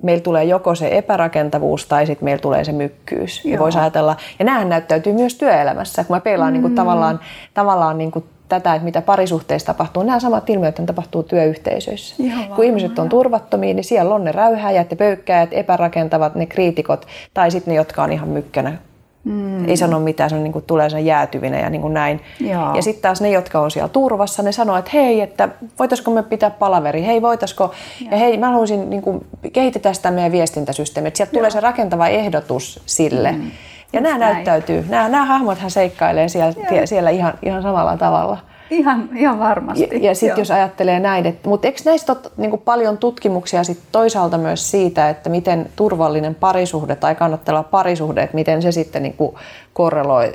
meillä 0.02 0.22
tulee 0.22 0.44
joko 0.44 0.74
se 0.74 0.88
epärakentavuus 0.98 1.86
tai 1.86 2.06
sitten 2.06 2.24
meillä 2.24 2.40
tulee 2.40 2.64
se 2.64 2.72
mykkyys. 2.72 3.44
Joo. 3.44 3.52
Ja 3.52 3.58
voisi 3.58 3.78
ajatella, 3.78 4.16
ja 4.38 4.44
näähän 4.44 4.68
näyttäytyy 4.68 5.12
myös 5.12 5.34
työelämässä, 5.34 6.04
kun 6.04 6.16
mä 6.16 6.20
peilaan 6.20 6.52
niinku 6.52 6.68
mm. 6.68 6.70
niin 6.70 6.76
kuin 6.76 6.86
tavallaan, 6.86 7.20
tavallaan 7.54 7.98
niin 7.98 8.10
kuin 8.10 8.24
tätä, 8.48 8.74
että 8.74 8.84
mitä 8.84 9.02
parisuhteissa 9.02 9.66
tapahtuu. 9.66 10.02
Nämä 10.02 10.20
samat 10.20 10.50
ilmiöt 10.50 10.80
tapahtuu 10.86 11.22
työyhteisöissä. 11.22 12.14
Ihan 12.18 12.48
Kun 12.48 12.64
ihmiset 12.64 12.98
on 12.98 13.08
turvattomia, 13.08 13.74
niin 13.74 13.84
siellä 13.84 14.14
on 14.14 14.24
ne 14.24 14.32
räyhäjät 14.32 14.90
ja 14.90 14.96
pöykkäjät, 14.96 15.48
epärakentavat, 15.52 16.34
ne 16.34 16.46
kriitikot 16.46 17.06
tai 17.34 17.50
sitten 17.50 17.72
ne, 17.72 17.76
jotka 17.76 18.02
on 18.02 18.12
ihan 18.12 18.28
mykkänä. 18.28 18.76
Mm. 19.24 19.68
Ei 19.68 19.76
sano 19.76 20.00
mitään, 20.00 20.30
se 20.30 20.36
on, 20.36 20.42
niin 20.42 20.52
kuin, 20.52 20.64
tulee 20.64 20.90
sen 20.90 21.06
jäätyvinen 21.06 21.60
ja 21.60 21.70
niin 21.70 21.80
kuin 21.82 21.94
näin. 21.94 22.20
Joo. 22.40 22.74
Ja 22.74 22.82
sitten 22.82 23.02
taas 23.02 23.20
ne, 23.20 23.30
jotka 23.30 23.60
on 23.60 23.70
siellä 23.70 23.88
turvassa, 23.88 24.42
ne 24.42 24.52
sanoo, 24.52 24.76
että 24.76 24.90
hei, 24.94 25.20
että 25.20 25.48
voitaisiko 25.78 26.10
me 26.10 26.22
pitää 26.22 26.50
palaveri, 26.50 27.06
hei 27.06 27.22
voitaisiko, 27.22 27.74
Joo. 28.00 28.10
ja 28.10 28.16
hei 28.16 28.38
mä 28.38 28.50
haluaisin 28.50 28.90
niin 28.90 29.02
kuin, 29.02 29.26
kehitetään 29.52 29.94
sitä 29.94 30.10
meidän 30.10 30.32
viestintäsysteemiä. 30.32 31.10
Sieltä 31.14 31.30
Joo. 31.32 31.40
tulee 31.40 31.50
se 31.50 31.60
rakentava 31.60 32.08
ehdotus 32.08 32.80
sille. 32.86 33.32
Mm 33.32 33.50
ja 33.96 34.00
nämä 34.00 34.18
näin. 34.18 34.34
näyttäytyy, 34.34 34.84
nämä, 34.88 35.08
nämä 35.08 35.24
hahmothan 35.24 35.70
seikkailee 35.70 36.28
siellä, 36.28 36.52
siellä 36.84 37.10
ihan, 37.10 37.34
ihan 37.42 37.62
samalla 37.62 37.96
tavalla. 37.96 38.38
Ihan, 38.70 39.08
ihan 39.16 39.38
varmasti. 39.38 39.88
Ja, 39.92 39.98
ja 39.98 40.14
sitten 40.14 40.38
jos 40.38 40.50
ajattelee 40.50 41.00
näin, 41.00 41.26
että, 41.26 41.48
mutta 41.48 41.66
eikö 41.66 41.80
näistä 41.84 42.12
ole 42.12 42.20
niin 42.36 42.58
paljon 42.64 42.98
tutkimuksia 42.98 43.64
sit 43.64 43.78
toisaalta 43.92 44.38
myös 44.38 44.70
siitä, 44.70 45.08
että 45.08 45.30
miten 45.30 45.70
turvallinen 45.76 46.34
parisuhde 46.34 46.96
tai 46.96 47.14
kannattava 47.14 47.62
parisuhde, 47.62 48.22
että 48.22 48.34
miten 48.34 48.62
se 48.62 48.72
sitten 48.72 49.02
niin 49.02 49.14
kuin 49.14 49.36
korreloi 49.72 50.32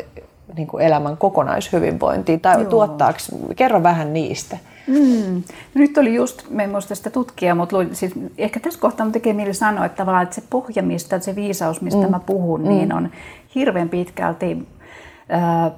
niin 0.56 0.68
kuin 0.68 0.84
elämän 0.84 1.18
kokonaishyvinvointiin 1.18 2.40
tai 2.40 2.66
tuottaako, 2.66 3.20
kerro 3.56 3.84
vähän 3.84 4.14
niistä. 4.14 4.58
Mm. 4.88 5.44
Nyt 5.74 5.98
oli 5.98 6.16
just, 6.16 6.50
me 6.50 6.64
en 6.64 6.70
muista 6.70 6.96
sitä 6.96 7.10
tutkia, 7.10 7.56
mutta 7.56 7.76
luin, 7.76 7.96
siis 7.96 8.12
ehkä 8.38 8.60
tässä 8.60 8.80
kohtaa 8.80 9.06
mun 9.06 9.14
tekee 9.14 9.34
mieli 9.34 9.54
sanoa, 9.54 9.86
että 9.86 9.96
tavallaan 9.96 10.24
että 10.24 10.36
se 10.36 10.44
pohja, 10.50 10.84
mistä, 10.84 11.20
se 11.20 11.36
viisaus, 11.36 11.82
mistä 11.82 12.02
mm. 12.02 12.12
mä 12.12 12.20
puhun, 12.20 12.62
mm. 12.62 12.68
niin 12.68 12.94
on 12.94 13.10
hirveän 13.56 13.90
pitkälti 13.90 14.68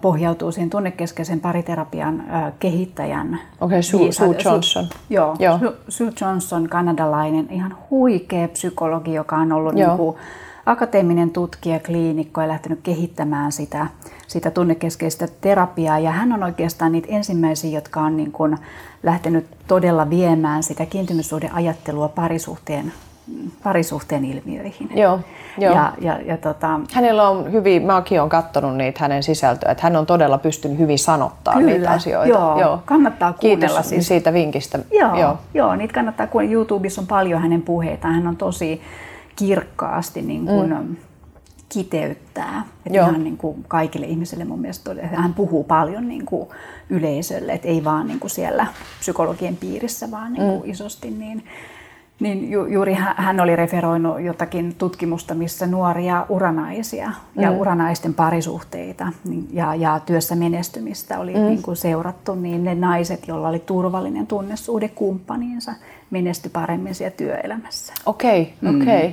pohjautuu 0.01 0.51
siihen 0.51 0.69
tunnekeskeisen 0.69 1.39
pariterapian 1.39 2.24
kehittäjän. 2.59 3.28
Okei, 3.34 3.43
okay, 3.61 3.84
Sue, 3.84 4.11
Sue 4.11 4.36
Johnson. 4.45 4.86
Su, 4.86 4.97
joo, 5.09 5.36
joo. 5.39 5.57
Sue, 5.57 5.74
Sue 5.88 6.11
Johnson, 6.21 6.69
kanadalainen, 6.69 7.47
ihan 7.51 7.78
huikea 7.89 8.47
psykologi, 8.47 9.13
joka 9.13 9.36
on 9.36 9.51
ollut 9.51 9.74
niin 9.74 9.97
kuin, 9.97 10.17
akateeminen 10.65 11.30
tutkija, 11.30 11.80
kliinikko 11.80 12.41
ja 12.41 12.47
lähtenyt 12.47 12.80
kehittämään 12.84 13.51
sitä, 13.51 13.88
sitä 14.28 14.51
tunnekeskeistä 14.51 15.28
terapiaa. 15.41 15.99
Ja 15.99 16.11
hän 16.11 16.34
on 16.34 16.43
oikeastaan 16.43 16.91
niitä 16.91 17.07
ensimmäisiä, 17.11 17.71
jotka 17.71 18.01
on 18.01 18.17
niin 18.17 18.32
kuin 18.32 18.57
lähtenyt 19.03 19.45
todella 19.67 20.09
viemään 20.09 20.63
sitä 20.63 20.86
kiintymyssuhdeajattelua 20.86 22.07
parisuhteen 22.07 22.93
parisuhteen 23.63 24.26
ilmiöihin. 24.26 24.89
Joo, 24.95 25.19
joo. 25.57 25.76
Ja, 25.76 25.93
ja, 26.01 26.19
ja 26.26 26.38
tota... 26.38 26.80
Hänellä 26.93 27.30
on 27.30 27.51
hyvin, 27.51 27.86
mäkin 27.86 28.19
olen 28.19 28.30
katsonut 28.30 28.76
niitä 28.78 28.99
hänen 29.01 29.24
sisältöä, 29.24 29.71
että 29.71 29.84
hän 29.84 29.95
on 29.95 30.05
todella 30.05 30.38
pystynyt 30.38 30.80
hyvin 30.80 30.99
sanottaa 30.99 31.53
Kyllä, 31.53 31.71
niitä 31.71 31.91
asioita. 31.91 32.30
Joo, 32.30 32.59
joo. 32.59 32.80
kannattaa 32.86 33.34
kuunnella. 33.34 33.67
Kiitos 33.67 33.89
siis. 33.89 34.07
siitä 34.07 34.34
vinkistä. 34.34 34.80
Joo, 34.91 35.19
joo. 35.19 35.38
joo, 35.53 35.76
niitä 35.76 35.93
kannattaa 35.93 36.28
kuunnella. 36.28 36.53
YouTubessa 36.53 37.01
on 37.01 37.07
paljon 37.07 37.41
hänen 37.41 37.61
puheita. 37.61 38.07
Hän 38.07 38.28
on 38.28 38.38
tosi 38.38 38.82
kirkkaasti 39.36 40.21
niin 40.21 40.45
kuin, 40.45 40.69
mm. 40.69 40.95
kiteyttää. 41.69 42.63
Että 42.86 42.99
ihan 42.99 43.24
niin 43.24 43.38
kuin 43.38 43.65
kaikille 43.67 44.05
ihmisille 44.05 44.45
mun 44.45 44.59
mielestä 44.59 44.91
hän 45.03 45.34
puhuu 45.34 45.63
paljon 45.63 46.07
niin 46.07 46.26
kuin 46.26 46.49
yleisölle, 46.89 47.53
että 47.53 47.67
ei 47.67 47.84
vaan 47.84 48.07
niin 48.07 48.19
kuin 48.19 48.32
siellä 48.32 48.67
psykologien 48.99 49.57
piirissä, 49.57 50.11
vaan 50.11 50.34
niin 50.34 50.47
kuin 50.47 50.63
mm. 50.63 50.71
isosti. 50.71 51.11
Niin, 51.11 51.43
niin 52.20 52.51
ju, 52.51 52.66
juuri 52.66 52.93
hän 53.16 53.39
oli 53.39 53.55
referoinut 53.55 54.22
jotakin 54.22 54.76
tutkimusta, 54.78 55.34
missä 55.34 55.68
nuoria 55.68 56.26
uranaisia 56.30 57.07
mm. 57.07 57.43
ja 57.43 57.51
uranaisten 57.51 58.14
parisuhteita 58.14 59.07
niin, 59.24 59.47
ja, 59.51 59.76
ja 59.76 59.99
työssä 60.05 60.36
menestymistä 60.36 61.20
oli 61.20 61.34
mm. 61.34 61.39
niin 61.39 61.61
kuin 61.61 61.78
seurattu, 61.78 62.36
niin 62.36 62.64
ne 62.64 62.76
naiset, 62.76 63.28
joilla 63.28 63.49
oli 63.49 63.59
turvallinen 63.59 64.28
tunnesuhde 64.28 64.88
kumppaniinsa, 64.88 65.74
menesty 66.11 66.49
paremmin 66.49 66.95
siellä 66.95 67.16
työelämässä. 67.18 67.93
Okei, 68.05 68.53
okay, 68.61 68.82
okei. 68.82 69.05
Okay. 69.05 69.11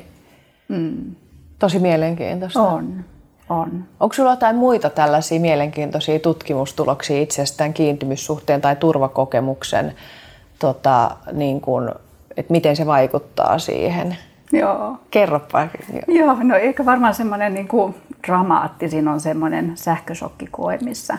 Mm. 0.69 0.77
mm. 0.77 1.15
Tosi 1.59 1.79
mielenkiintoista. 1.79 2.63
On, 2.63 3.05
on. 3.49 3.85
Onko 4.01 4.13
sulla 4.13 4.31
jotain 4.31 4.57
muita 4.57 4.91
tällaisia 4.91 5.41
mielenkiintoisia 5.41 6.19
tutkimustuloksia 6.19 7.23
itsestään 7.23 7.75
kiintymyssuhteen 7.75 8.61
tai 8.61 8.77
turvakokemuksen 8.77 9.95
tota, 10.59 11.17
niin 11.33 11.61
kuin 11.61 11.91
että 12.41 12.53
miten 12.53 12.77
se 12.77 12.87
vaikuttaa 12.87 13.59
siihen. 13.59 14.17
Joo. 14.53 14.99
Kerropa. 15.11 15.69
Joo, 16.09 16.37
no 16.43 16.57
ehkä 16.57 16.85
varmaan 16.87 17.15
semmoinen 17.15 17.55
niin 17.55 17.69
kuin 17.69 17.95
dramaattisin 18.27 19.09
on 19.09 19.21
semmoinen 19.21 19.73
sähkösokkikoe, 19.75 20.79
missä 20.83 21.19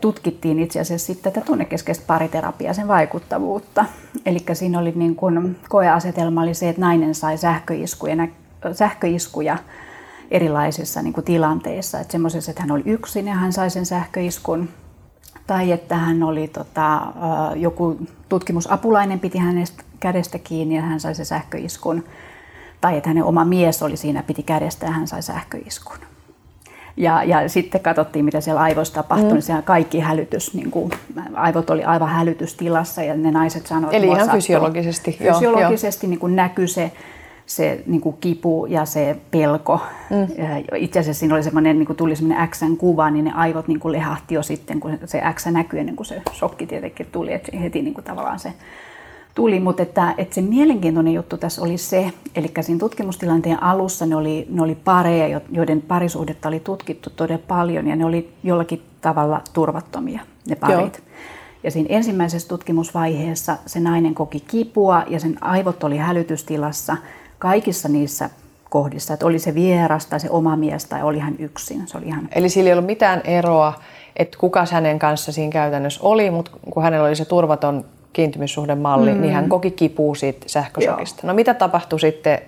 tutkittiin 0.00 0.58
itse 0.58 0.80
asiassa 0.80 1.06
sitten 1.06 1.32
tätä 1.32 1.46
tunnekeskeistä 1.46 2.04
pariterapiaa, 2.06 2.74
sen 2.74 2.88
vaikuttavuutta. 2.88 3.84
Eli 4.26 4.38
siinä 4.52 4.78
oli 4.78 4.92
niin 4.96 5.16
kuin, 5.16 5.56
koeasetelma 5.68 6.42
oli 6.42 6.54
se, 6.54 6.68
että 6.68 6.80
nainen 6.80 7.14
sai 7.14 7.38
sähköiskuja, 7.38 8.28
sähköiskuja 8.72 9.58
erilaisissa 10.30 11.02
niin 11.02 11.12
kuin 11.12 11.24
tilanteissa. 11.24 12.00
Että 12.00 12.12
semmoisessa, 12.12 12.50
että 12.50 12.62
hän 12.62 12.70
oli 12.70 12.82
yksin 12.86 13.26
ja 13.26 13.34
hän 13.34 13.52
sai 13.52 13.70
sen 13.70 13.86
sähköiskun 13.86 14.68
tai 15.46 15.72
että 15.72 15.96
hän 15.96 16.22
oli 16.22 16.48
tota, 16.48 17.00
joku 17.56 17.98
tutkimusapulainen 18.28 19.20
piti 19.20 19.38
hänestä 19.38 19.79
kädestä 20.00 20.38
kiinni 20.38 20.76
ja 20.76 20.82
hän 20.82 21.00
sai 21.00 21.14
se 21.14 21.24
sähköiskun. 21.24 22.04
Tai 22.80 22.96
että 22.96 23.10
hänen 23.10 23.24
oma 23.24 23.44
mies 23.44 23.82
oli 23.82 23.96
siinä, 23.96 24.22
piti 24.22 24.42
kädestä 24.42 24.86
ja 24.86 24.92
hän 24.92 25.06
sai 25.06 25.22
sähköiskun. 25.22 25.98
Ja, 26.96 27.24
ja 27.24 27.48
sitten 27.48 27.80
katsottiin, 27.80 28.24
mitä 28.24 28.40
siellä 28.40 28.60
aivoissa 28.60 28.94
tapahtui, 28.94 29.38
mm. 29.38 29.54
niin 29.54 29.62
kaikki 29.62 30.00
hälytys, 30.00 30.54
niin 30.54 30.70
kuin, 30.70 30.90
aivot 31.34 31.70
oli 31.70 31.84
aivan 31.84 32.08
hälytystilassa 32.08 33.02
ja 33.02 33.16
ne 33.16 33.30
naiset 33.30 33.66
sanoivat, 33.66 33.94
Eli 33.94 34.06
ihan 34.06 34.30
fysiologisesti. 34.30 35.12
Fysiologisesti 35.12 36.06
jo, 36.06 36.10
niin 36.10 36.18
kuin 36.20 36.36
näkyi 36.36 36.68
se 36.68 36.92
se 37.50 37.82
niin 37.86 38.00
kuin 38.00 38.16
kipu 38.20 38.66
ja 38.66 38.84
se 38.84 39.16
pelko. 39.30 39.80
Mm. 40.10 40.26
Itse 40.76 40.98
asiassa 40.98 41.20
siinä 41.20 41.34
oli 41.34 41.42
semmoinen, 41.42 41.78
niin 41.78 41.86
kuin 41.86 41.96
tuli 41.96 42.16
semmoinen 42.16 42.48
Xn 42.48 42.76
kuva, 42.76 43.10
niin 43.10 43.24
ne 43.24 43.32
aivot 43.34 43.68
niin 43.68 43.80
kuin 43.80 43.92
lehahti 43.92 44.34
jo 44.34 44.42
sitten, 44.42 44.80
kun 44.80 44.98
se 45.04 45.22
X 45.34 45.46
näkyi 45.46 45.80
ennen 45.80 45.96
kuin 45.96 46.06
se 46.06 46.22
shokki 46.32 46.66
tietenkin 46.66 47.06
tuli, 47.12 47.32
että 47.32 47.56
heti 47.56 47.82
niin 47.82 47.94
kuin 47.94 48.04
tavallaan 48.04 48.38
se 48.38 48.52
tuli. 49.40 49.60
Mutta 49.60 49.82
että, 49.82 50.14
että 50.18 50.34
se 50.34 50.40
mielenkiintoinen 50.40 51.14
juttu 51.14 51.36
tässä 51.36 51.62
oli 51.62 51.78
se, 51.78 52.12
eli 52.34 52.52
siinä 52.60 52.78
tutkimustilanteen 52.78 53.62
alussa 53.62 54.06
ne 54.06 54.16
oli, 54.16 54.46
ne 54.50 54.62
oli 54.62 54.74
pareja, 54.74 55.40
joiden 55.50 55.82
parisuhdetta 55.82 56.48
oli 56.48 56.60
tutkittu 56.60 57.10
todella 57.10 57.42
paljon 57.48 57.86
ja 57.86 57.96
ne 57.96 58.04
oli 58.04 58.32
jollakin 58.42 58.82
tavalla 59.00 59.40
turvattomia, 59.52 60.20
ne 60.48 60.56
parit. 60.56 60.78
Joo. 60.78 61.06
Ja 61.62 61.70
siinä 61.70 61.86
ensimmäisessä 61.90 62.48
tutkimusvaiheessa 62.48 63.56
se 63.66 63.80
nainen 63.80 64.14
koki 64.14 64.40
kipua 64.40 65.04
ja 65.08 65.20
sen 65.20 65.44
aivot 65.44 65.84
oli 65.84 65.96
hälytystilassa– 65.96 66.96
kaikissa 67.40 67.88
niissä 67.88 68.30
kohdissa, 68.70 69.14
että 69.14 69.26
oli 69.26 69.38
se 69.38 69.54
vieras 69.54 70.06
tai 70.06 70.20
se 70.20 70.30
oma 70.30 70.56
mies 70.56 70.84
tai 70.84 71.02
oli 71.02 71.18
hän 71.18 71.34
yksin. 71.38 71.88
Se 71.88 71.98
oli 71.98 72.06
ihan... 72.06 72.28
Eli 72.34 72.48
sillä 72.48 72.68
ei 72.68 72.72
ollut 72.72 72.86
mitään 72.86 73.20
eroa, 73.24 73.74
että 74.16 74.38
kuka 74.38 74.64
hänen 74.72 74.98
kanssa 74.98 75.32
siinä 75.32 75.52
käytännössä 75.52 76.00
oli, 76.02 76.30
mutta 76.30 76.50
kun 76.70 76.82
hänellä 76.82 77.06
oli 77.06 77.16
se 77.16 77.24
turvaton 77.24 77.84
kiintymyssuhdemalli, 78.12 79.14
mm. 79.14 79.20
niin 79.20 79.32
hän 79.32 79.48
koki 79.48 79.70
kipua 79.70 80.14
siitä 80.14 80.48
sähkösokista. 80.48 81.20
Joo. 81.22 81.32
No 81.32 81.34
mitä 81.34 81.54
tapahtui 81.54 82.00
sitten 82.00 82.38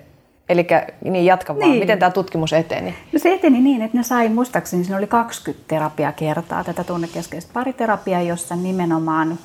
Eli 0.49 0.67
niin 1.01 1.25
jatka 1.25 1.55
vaan. 1.55 1.69
Niin. 1.69 1.79
Miten 1.79 1.99
tämä 1.99 2.11
tutkimus 2.11 2.53
eteni? 2.53 2.95
No 3.13 3.19
se 3.19 3.33
eteni 3.33 3.61
niin, 3.61 3.81
että 3.81 3.97
ne 3.97 4.03
sai, 4.03 4.29
muistaakseni 4.29 4.83
siinä 4.83 4.97
oli 4.97 5.07
20 5.07 5.65
terapiakertaa 5.67 6.63
tätä 6.63 6.83
tunnekeskeistä 6.83 7.51
pariterapiaa, 7.53 8.21
jossa 8.21 8.55
nimenomaan 8.55 9.39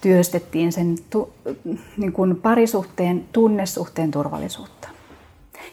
työstettiin 0.00 0.72
sen 0.72 0.96
tu, 1.10 1.32
niin 1.96 2.12
kuin 2.12 2.36
parisuhteen, 2.36 3.24
tunnesuhteen 3.32 4.10
turvallisuutta. 4.10 4.88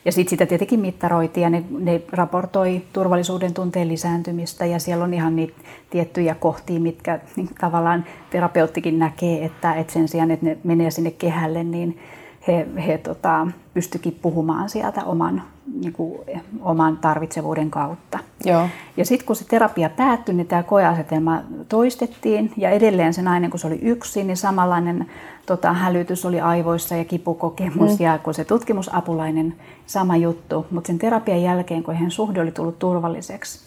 Ja 0.06 0.12
sitten 0.12 0.30
sitä 0.30 0.46
tietenkin 0.46 0.80
mittaroitiin 0.80 1.42
ja 1.42 1.50
ne, 1.50 1.64
ne 1.80 2.02
raportoi 2.12 2.82
turvallisuuden 2.94 3.54
tunteen 3.54 3.88
lisääntymistä 3.88 4.66
ja 4.66 4.80
siellä 4.80 5.04
on 5.04 5.14
ihan 5.14 5.36
niitä 5.36 5.54
tiettyjä 5.90 6.36
kohtia, 6.36 6.80
mitkä 6.80 7.20
niin 7.36 7.50
tavallaan 7.62 8.06
terapeuttikin 8.30 9.00
näkee, 9.00 9.46
että, 9.46 9.74
että 9.74 9.94
sen 9.94 10.08
sijaan, 10.08 10.32
että 10.32 10.46
ne 10.46 10.58
menee 10.64 10.92
sinne 10.92 11.12
kehälle, 11.12 11.64
niin 11.64 12.00
he, 12.48 12.68
he 12.88 12.98
tota, 12.98 13.48
pystyikin 13.74 14.20
puhumaan 14.22 14.70
sieltä 14.70 15.04
oman, 15.04 15.44
niin 15.82 15.94
kuin, 15.94 16.20
oman 16.62 16.98
tarvitsevuuden 16.98 17.72
kautta. 17.72 18.20
Joo. 18.46 18.68
Ja 18.98 19.06
sitten 19.06 19.26
kun 19.26 19.36
se 19.36 19.46
terapia 19.46 19.90
päättyi, 19.90 20.36
niin 20.36 20.48
tämä 20.48 20.64
koeasetelma 20.64 21.42
toistettiin 21.70 22.52
ja 22.58 22.70
edelleen 22.70 23.14
se 23.14 23.22
nainen, 23.22 23.50
kun 23.50 23.60
se 23.60 23.68
oli 23.68 23.80
yksin, 23.82 24.28
niin 24.28 24.38
samanlainen 24.38 25.06
tota, 25.46 25.74
hälytys 25.74 26.26
oli 26.26 26.42
aivoissa 26.42 26.96
ja 26.96 27.06
kipukokemus 27.06 28.00
mm. 28.00 28.06
ja 28.06 28.18
kun 28.18 28.34
se 28.34 28.46
tutkimusapulainen 28.46 29.56
sama 29.86 30.18
juttu, 30.18 30.66
mutta 30.72 30.88
sen 30.88 31.00
terapian 31.00 31.42
jälkeen, 31.42 31.84
kun 31.84 31.94
heidän 31.94 32.12
suhde 32.12 32.42
oli 32.42 32.52
tullut 32.52 32.80
turvalliseksi, 32.80 33.60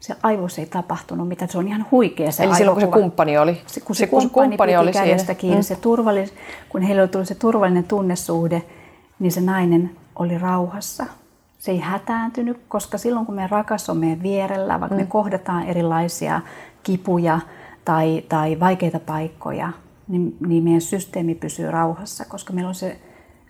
se 0.00 0.16
aivoissa 0.22 0.60
ei 0.60 0.66
tapahtunut 0.66 1.28
mitään. 1.28 1.50
Se 1.50 1.58
on 1.58 1.68
ihan 1.68 1.86
huikea 1.90 2.32
se 2.32 2.44
Eli 2.44 2.54
silloin 2.54 2.74
kun 2.74 2.88
se 2.88 3.00
kumppani 3.00 3.38
oli. 3.38 3.60
Se, 3.66 3.80
kun 3.80 3.96
se, 3.96 4.00
se 4.00 4.06
kumppani, 4.06 4.48
kumppani 4.48 4.76
oli 4.76 4.92
kädestä 4.92 5.34
kiinni, 5.34 5.56
mm. 5.56 5.62
se 5.62 5.76
turvallis, 5.76 6.34
kun 6.68 6.82
heillä 6.82 7.06
tuli 7.06 7.26
se 7.26 7.34
turvallinen 7.34 7.84
tunnesuhde, 7.84 8.62
niin 9.18 9.32
se 9.32 9.40
nainen 9.40 9.90
oli 10.16 10.38
rauhassa. 10.38 11.06
Se 11.60 11.70
ei 11.70 11.78
hätääntynyt, 11.78 12.60
koska 12.68 12.98
silloin 12.98 13.26
kun 13.26 13.34
me 13.34 13.46
rakas 13.46 13.90
on 13.90 13.96
meidän 13.96 14.22
vierellä, 14.22 14.80
vaikka 14.80 14.96
mm. 14.96 15.00
me 15.00 15.06
kohdataan 15.06 15.66
erilaisia 15.66 16.40
kipuja 16.82 17.40
tai, 17.84 18.24
tai 18.28 18.60
vaikeita 18.60 19.00
paikkoja, 19.00 19.72
niin, 20.08 20.36
niin 20.46 20.64
meidän 20.64 20.80
systeemi 20.80 21.34
pysyy 21.34 21.70
rauhassa, 21.70 22.24
koska 22.24 22.52
meillä 22.52 22.68
on 22.68 22.74
se 22.74 23.00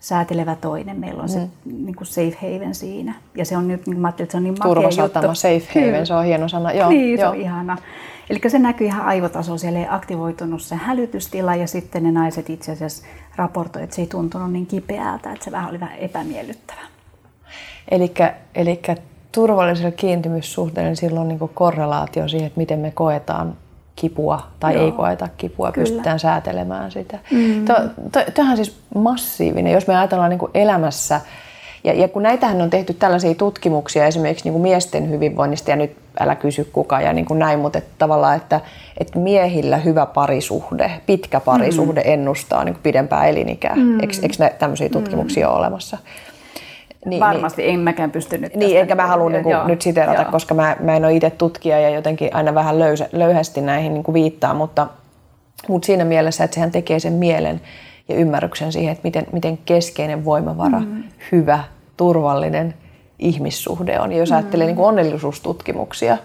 säätelevä 0.00 0.54
toinen. 0.54 1.00
Meillä 1.00 1.22
on 1.22 1.28
mm. 1.28 1.32
se 1.32 1.48
niin 1.64 1.96
kuin 1.96 2.06
safe 2.06 2.36
haven 2.42 2.74
siinä. 2.74 3.14
Ja 3.34 3.44
se 3.44 3.56
on 3.56 3.68
nyt, 3.68 3.86
niin 3.86 4.00
mä 4.00 4.08
että 4.08 4.26
se 4.28 4.36
on 4.36 4.42
niin 4.42 4.54
makea 4.58 4.74
Turvasatama, 4.74 5.26
juttu. 5.26 5.34
safe 5.34 5.66
haven, 5.74 5.90
Kyllä. 5.90 6.04
se 6.04 6.14
on 6.14 6.24
hieno 6.24 6.48
sana. 6.48 6.72
Joo, 6.72 6.90
niin, 6.90 7.18
joo. 7.18 7.32
se 7.32 7.36
on 7.36 7.44
ihana. 7.44 7.76
Eli 8.30 8.40
se 8.48 8.58
näkyy 8.58 8.86
ihan 8.86 9.06
aivotasolla, 9.06 9.58
siellä 9.58 9.78
ei 9.78 9.86
aktivoitunut 9.88 10.62
se 10.62 10.74
hälytystila 10.74 11.54
ja 11.54 11.66
sitten 11.66 12.02
ne 12.02 12.12
naiset 12.12 12.50
itse 12.50 12.72
asiassa 12.72 13.06
raportoivat, 13.36 13.84
että 13.84 13.96
se 13.96 14.02
ei 14.02 14.08
tuntunut 14.08 14.52
niin 14.52 14.66
kipeältä, 14.66 15.32
että 15.32 15.44
se 15.44 15.50
vähän 15.50 15.70
oli 15.70 15.80
vähän 15.80 15.98
epämiellyttävä. 15.98 16.80
Eli 17.90 18.82
turvallisella 19.32 19.90
kiintymyssuhteella 19.90 20.88
niin 20.88 20.96
silloin 20.96 21.20
on 21.20 21.28
niin 21.28 21.50
korrelaatio 21.54 22.28
siihen, 22.28 22.46
että 22.46 22.60
miten 22.60 22.78
me 22.78 22.90
koetaan 22.90 23.56
kipua 23.96 24.42
tai 24.60 24.74
Joo. 24.74 24.84
ei 24.84 24.92
koeta 24.92 25.28
kipua, 25.36 25.72
Kyllä. 25.72 25.84
pystytään 25.84 26.18
säätelemään 26.18 26.90
sitä. 26.90 27.18
Mm. 27.30 27.64
Tämä 28.34 28.50
on 28.50 28.56
siis 28.56 28.76
massiivinen, 28.94 29.72
jos 29.72 29.86
me 29.86 29.96
ajatellaan 29.96 30.30
niin 30.30 30.40
elämässä, 30.54 31.20
ja, 31.84 31.92
ja 31.92 32.08
kun 32.08 32.22
näitähän 32.22 32.62
on 32.62 32.70
tehty 32.70 32.94
tällaisia 32.94 33.34
tutkimuksia 33.34 34.06
esimerkiksi 34.06 34.44
niin 34.44 34.52
kuin 34.52 34.62
miesten 34.62 35.10
hyvinvoinnista, 35.10 35.70
ja 35.70 35.76
nyt 35.76 35.96
älä 36.20 36.34
kysy 36.34 36.64
kuka 36.64 37.00
ja 37.00 37.12
niin 37.12 37.24
kuin 37.24 37.38
näin, 37.38 37.58
mutta 37.58 37.78
että 37.78 37.90
tavallaan, 37.98 38.36
että, 38.36 38.60
että 38.98 39.18
miehillä 39.18 39.76
hyvä 39.76 40.06
parisuhde, 40.06 41.00
pitkä 41.06 41.40
parisuhde 41.40 42.00
mm. 42.00 42.12
ennustaa 42.12 42.64
niin 42.64 42.74
kuin 42.74 42.82
pidempää 42.82 43.26
elinikää. 43.26 43.76
Mm. 43.76 44.00
Eikö, 44.00 44.14
eikö 44.22 44.50
tämmöisiä 44.58 44.88
tutkimuksia 44.88 45.46
mm. 45.46 45.52
ole 45.52 45.58
olemassa? 45.58 45.98
Niin, 47.06 47.20
Varmasti, 47.20 47.62
niin, 47.62 47.74
en 47.74 47.80
mäkään 47.80 48.10
pysty 48.10 48.38
nyt. 48.38 48.54
Niin, 48.56 48.80
enkä 48.80 48.94
mä 48.94 49.06
halua 49.06 49.30
niin 49.30 49.42
kuin, 49.42 49.56
nyt 49.66 49.82
siterata, 49.82 50.22
joo. 50.22 50.30
koska 50.30 50.54
mä, 50.54 50.76
mä 50.80 50.96
en 50.96 51.04
ole 51.04 51.14
itse 51.14 51.30
tutkija 51.30 51.80
ja 51.80 51.90
jotenkin 51.90 52.34
aina 52.34 52.54
vähän 52.54 52.78
löysä, 52.78 53.08
löyhästi 53.12 53.60
näihin 53.60 53.94
niin 53.94 54.02
kuin 54.02 54.14
viittaa, 54.14 54.54
mutta, 54.54 54.86
mutta 55.68 55.86
siinä 55.86 56.04
mielessä, 56.04 56.44
että 56.44 56.54
sehän 56.54 56.70
tekee 56.70 56.98
sen 56.98 57.12
mielen 57.12 57.60
ja 58.08 58.14
ymmärryksen 58.14 58.72
siihen, 58.72 58.92
että 58.92 59.04
miten, 59.04 59.26
miten 59.32 59.58
keskeinen 59.58 60.24
voimavara, 60.24 60.80
mm. 60.80 61.02
hyvä, 61.32 61.64
turvallinen 61.96 62.74
ihmissuhde 63.18 64.00
on. 64.00 64.12
Ja 64.12 64.18
jos 64.18 64.30
mm. 64.30 64.36
ajattelee 64.36 64.66
niin 64.66 64.76
kuin 64.76 64.86
onnellisuustutkimuksia, 64.86 66.18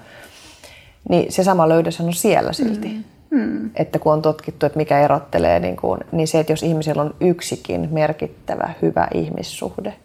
niin 1.10 1.32
se 1.32 1.44
sama 1.44 1.70
löydös 1.70 2.02
on 2.02 2.14
siellä 2.14 2.54
silti. 2.54 2.88
Mm. 2.88 3.04
Mm. 3.40 3.70
Että 3.76 4.00
kun 4.00 4.14
on 4.14 4.22
tutkittu, 4.22 4.66
että 4.66 4.78
mikä 4.78 5.00
erottelee, 5.00 5.60
niin, 5.60 5.76
kuin, 5.76 6.00
niin 6.12 6.28
se, 6.28 6.40
että 6.40 6.54
jos 6.54 6.64
ihmisellä 6.64 7.02
on 7.02 7.16
yksikin 7.20 7.90
merkittävä, 7.92 8.74
hyvä 8.82 9.08
ihmissuhde– 9.14 9.94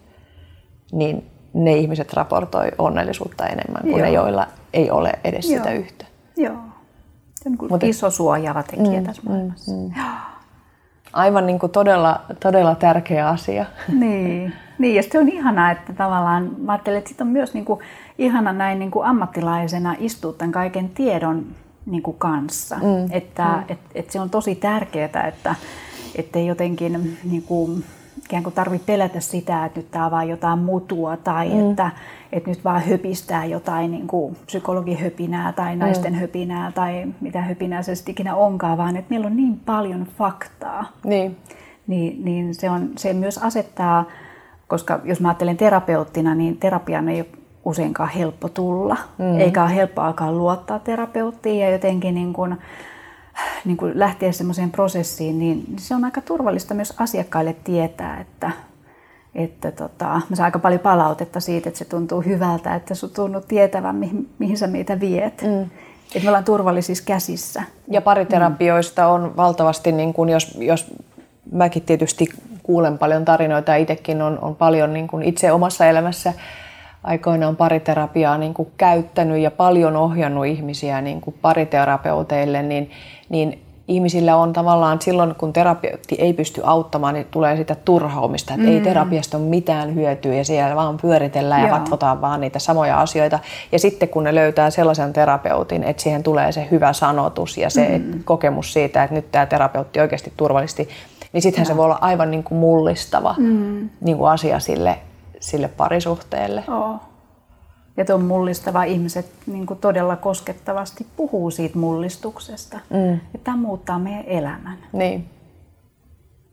niin 0.93 1.31
ne 1.55 1.77
ihmiset 1.77 2.13
raportoi 2.13 2.69
onnellisuutta 2.79 3.47
enemmän 3.47 3.83
kuin 3.83 3.91
Joo. 3.91 4.01
ne, 4.01 4.11
joilla 4.11 4.47
ei 4.73 4.91
ole 4.91 5.13
edes 5.25 5.51
Joo. 5.51 5.59
sitä 5.59 5.73
yhtä. 5.73 6.05
Joo. 6.37 6.57
Se 7.35 7.49
on 7.49 7.57
Mutta, 7.71 7.87
iso 7.87 8.11
suojaava 8.11 8.63
tekijä 8.63 9.01
mm, 9.01 9.07
tässä 9.07 9.23
mm, 9.23 9.31
maailmassa. 9.31 9.73
Mm, 9.73 9.79
mm. 9.79 9.93
Aivan 11.13 11.47
niin 11.47 11.59
kuin 11.59 11.73
todella, 11.73 12.21
todella 12.41 12.75
tärkeä 12.75 13.29
asia. 13.29 13.67
Niin. 14.01 14.53
niin, 14.79 14.95
ja 14.95 15.03
se 15.03 15.19
on 15.19 15.29
ihanaa, 15.29 15.71
että 15.71 15.93
tavallaan, 15.93 16.51
mä 16.59 16.73
ajattelen, 16.73 16.99
että 16.99 17.09
sit 17.09 17.21
on 17.21 17.27
myös 17.27 17.55
niin 17.55 17.65
kuin, 17.65 17.81
ihana 18.19 18.53
näin 18.53 18.79
niin 18.79 18.91
kuin 18.91 19.07
ammattilaisena 19.07 19.95
istua 19.99 20.33
tämän 20.33 20.53
kaiken 20.53 20.89
tiedon 20.89 21.47
niin 21.87 22.03
kuin 22.03 22.17
kanssa. 22.19 22.77
Mm, 22.77 23.07
että 23.11 23.45
mm. 23.47 23.65
Et, 23.69 23.79
et 23.95 24.11
se 24.11 24.21
on 24.21 24.31
tosi 24.31 24.55
tärkeää, 24.55 25.27
että 26.15 26.39
ei 26.39 26.47
jotenkin 26.47 27.19
niin 27.25 27.43
kuin, 27.43 27.85
ikään 28.31 28.43
kuin 28.43 28.55
tarvitse 28.55 28.87
pelätä 28.87 29.21
sitä, 29.21 29.65
että 29.65 29.81
nyt 29.81 29.91
tämä 29.91 30.05
on 30.05 30.11
vaan 30.11 30.29
jotain 30.29 30.59
mutua 30.59 31.17
tai 31.17 31.49
mm. 31.49 31.71
että, 31.71 31.91
että 32.33 32.51
nyt 32.51 32.65
vaan 32.65 32.83
höpistää 32.83 33.45
jotain 33.45 33.91
niin 33.91 34.07
kuin 34.07 34.37
psykologihöpinää 34.47 35.53
tai 35.53 35.77
mm. 35.77 35.81
naisten 35.81 36.13
mm. 36.13 36.19
höpinää 36.19 36.73
tai 36.73 37.07
mitä 37.21 37.41
höpinää 37.41 37.83
se 37.83 37.95
sitten 37.95 38.13
ikinä 38.13 38.35
onkaan, 38.35 38.79
vaan 38.79 38.97
että 38.97 39.11
meillä 39.11 39.27
on 39.27 39.37
niin 39.37 39.61
paljon 39.67 40.07
faktaa. 40.19 40.85
Niin. 41.05 41.37
Niin, 41.87 42.25
niin 42.25 42.55
se, 42.55 42.71
on, 42.71 42.91
se 42.97 43.13
myös 43.13 43.39
asettaa, 43.39 44.05
koska 44.69 45.01
jos 45.05 45.21
mä 45.21 45.29
ajattelen 45.29 45.57
terapeuttina, 45.57 46.35
niin 46.35 46.57
terapian 46.57 47.09
ei 47.09 47.21
ole 47.21 47.27
useinkaan 47.65 48.09
helppo 48.09 48.49
tulla, 48.49 48.97
mm. 49.19 49.39
eikä 49.41 49.63
ole 49.63 49.75
helppo 49.75 50.03
alkaa 50.03 50.33
luottaa 50.33 50.79
terapeuttiin 50.79 51.61
ja 51.61 51.71
jotenkin 51.71 52.15
niin 52.15 52.33
kuin, 52.33 52.57
niin 53.65 53.77
kuin 53.77 53.93
lähteä 53.99 54.33
semmoiseen 54.33 54.71
prosessiin, 54.71 55.39
niin 55.39 55.65
se 55.79 55.95
on 55.95 56.05
aika 56.05 56.21
turvallista 56.21 56.75
myös 56.75 56.95
asiakkaille 56.99 57.57
tietää, 57.65 58.21
että, 58.21 58.51
että 59.35 59.73
tota, 59.73 60.05
mä 60.05 60.37
saan 60.37 60.45
aika 60.45 60.59
paljon 60.59 60.81
palautetta 60.81 61.41
siitä, 61.41 61.69
että 61.69 61.79
se 61.79 61.85
tuntuu 61.85 62.21
hyvältä, 62.21 62.75
että 62.75 62.95
sun 62.95 63.11
tuntuu 63.11 63.41
tietävän, 63.41 63.97
mihin, 63.97 64.29
mihin 64.39 64.59
sä 64.59 64.67
meitä 64.67 65.01
viet. 65.01 65.43
Mm. 65.43 65.63
Että 65.63 66.25
me 66.25 66.29
ollaan 66.29 66.45
turvallisissa 66.45 67.05
käsissä. 67.05 67.63
Ja 67.89 68.01
pariterapioista 68.01 69.03
mm. 69.03 69.09
on 69.09 69.37
valtavasti, 69.37 69.93
niin 69.93 70.13
kun 70.13 70.29
jos, 70.29 70.57
jos 70.59 70.95
mäkin 71.53 71.83
tietysti 71.83 72.29
kuulen 72.63 72.99
paljon 72.99 73.25
tarinoita 73.25 73.71
ja 73.71 73.77
itsekin 73.77 74.23
on, 74.23 74.39
on 74.43 74.57
paljon 74.57 74.93
niin 74.93 75.09
kun 75.09 75.23
itse 75.23 75.53
omassa 75.53 75.87
elämässä 75.87 76.33
aikoinaan 77.05 77.57
pariterapiaa 77.57 78.39
niin 78.39 78.55
kuin 78.55 78.69
käyttänyt 78.77 79.39
ja 79.39 79.51
paljon 79.51 79.97
ohjannut 79.97 80.47
ihmisiä 80.47 81.01
niin 81.01 81.21
kuin 81.21 81.37
pariterapeuteille, 81.43 82.63
niin, 82.63 82.91
niin 83.31 83.63
ihmisillä 83.89 84.37
on 84.37 84.53
tavallaan 84.53 85.01
silloin, 85.01 85.35
kun 85.35 85.53
terapeutti 85.53 86.15
ei 86.19 86.33
pysty 86.33 86.61
auttamaan, 86.65 87.15
niin 87.15 87.27
tulee 87.31 87.57
sitä 87.57 87.75
turhaumista, 87.75 88.55
että 88.55 88.67
mm. 88.67 88.73
ei 88.73 88.81
terapiasta 88.81 89.37
ole 89.37 89.47
mitään 89.47 89.95
hyötyä 89.95 90.35
ja 90.35 90.45
siellä 90.45 90.77
vaan 90.77 90.97
pyöritellään 90.97 91.61
Joo. 91.61 91.71
ja 91.71 91.81
vatvotaan 91.81 92.21
vaan 92.21 92.41
niitä 92.41 92.59
samoja 92.59 93.01
asioita. 93.01 93.39
Ja 93.73 93.79
sitten 93.79 94.09
kun 94.09 94.25
ne 94.25 94.35
löytää 94.35 94.71
sellaisen 94.71 95.13
terapeutin, 95.13 95.85
että 95.85 96.03
siihen 96.03 96.23
tulee 96.23 96.53
se 96.53 96.69
hyvä 96.71 96.93
sanotus 96.93 97.59
ja 97.59 97.71
se 97.71 97.99
mm. 97.99 98.25
kokemus 98.25 98.73
siitä, 98.73 99.03
että 99.03 99.15
nyt 99.15 99.33
tämä 99.33 99.47
terapeutti 99.47 100.01
oikeasti 100.01 100.33
turvallisesti, 100.37 100.89
niin 101.33 101.43
sittenhän 101.43 101.67
se 101.67 101.77
voi 101.77 101.85
olla 101.85 101.99
aivan 102.01 102.31
niin 102.31 102.45
kuin 102.45 102.59
mullistava 102.59 103.35
mm. 103.39 103.89
niin 104.01 104.17
kuin 104.17 104.31
asia 104.31 104.61
sille 104.61 104.99
sille 105.41 105.69
parisuhteelle. 105.69 106.65
Oo. 106.69 107.10
Ja 108.01 108.05
tuon 108.05 108.25
mullistava 108.25 108.85
ihmiset 108.85 109.33
niin 109.47 109.67
kuin 109.67 109.81
todella 109.81 110.17
koskettavasti 110.17 111.07
puhuu 111.17 111.51
siitä 111.51 111.79
mullistuksesta. 111.79 112.81
Mm. 112.91 113.13
Ja 113.13 113.39
tämä 113.45 113.57
muuttaa 113.57 113.99
meidän 113.99 114.25
elämän. 114.27 114.79
Niin. 114.93 115.29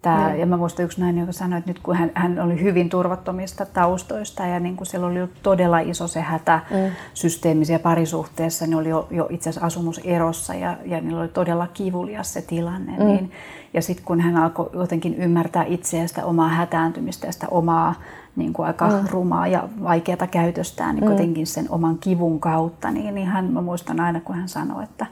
Tää, 0.01 0.27
niin. 0.27 0.39
Ja 0.39 0.45
mä 0.45 0.57
muistan 0.57 0.85
yksi 0.85 1.01
nainen, 1.01 1.21
joka 1.21 1.31
sanoi, 1.31 1.59
että 1.59 1.69
nyt 1.69 1.79
kun 1.79 1.95
hän, 1.95 2.11
hän 2.13 2.39
oli 2.39 2.61
hyvin 2.61 2.89
turvattomista 2.89 3.65
taustoista 3.65 4.45
ja 4.45 4.59
niin 4.59 4.75
kuin 4.75 4.87
siellä 4.87 5.07
oli 5.07 5.19
todella 5.43 5.79
iso 5.79 6.07
se 6.07 6.21
hätä 6.21 6.59
mm. 6.71 6.91
systeemisiä 7.13 7.79
parisuhteessa, 7.79 8.65
niin 8.65 8.75
oli 8.75 8.89
jo, 8.89 9.07
jo 9.11 9.27
itse 9.29 9.49
asiassa 9.49 9.67
asumuserossa 9.67 10.53
ja, 10.53 10.77
ja 10.85 11.01
niillä 11.01 11.21
oli 11.21 11.27
todella 11.27 11.67
kivulias 11.67 12.33
se 12.33 12.41
tilanne. 12.41 12.91
Mm. 12.91 13.05
Niin, 13.05 13.31
ja 13.73 13.81
sitten 13.81 14.05
kun 14.05 14.21
hän 14.21 14.37
alkoi 14.37 14.69
jotenkin 14.73 15.15
ymmärtää 15.15 15.63
itseä 15.63 16.07
sitä 16.07 16.25
omaa 16.25 16.49
hätääntymistä 16.49 17.27
ja 17.27 17.33
sitä 17.33 17.47
omaa 17.51 17.95
niin 18.37 18.53
kuin 18.53 18.67
aika 18.67 18.87
mm. 18.87 19.07
rumaa 19.11 19.47
ja 19.47 19.69
vaikeata 19.83 20.27
käytöstään 20.27 20.95
niin 20.95 21.03
mm. 21.03 21.07
kuitenkin 21.07 21.47
sen 21.47 21.65
oman 21.69 21.97
kivun 21.97 22.39
kautta, 22.39 22.91
niin, 22.91 23.15
niin 23.15 23.27
hän, 23.27 23.45
mä 23.45 23.61
muistan 23.61 23.99
aina, 23.99 24.19
kun 24.19 24.35
hän 24.35 24.49
sanoi, 24.49 24.83
että 24.83 25.05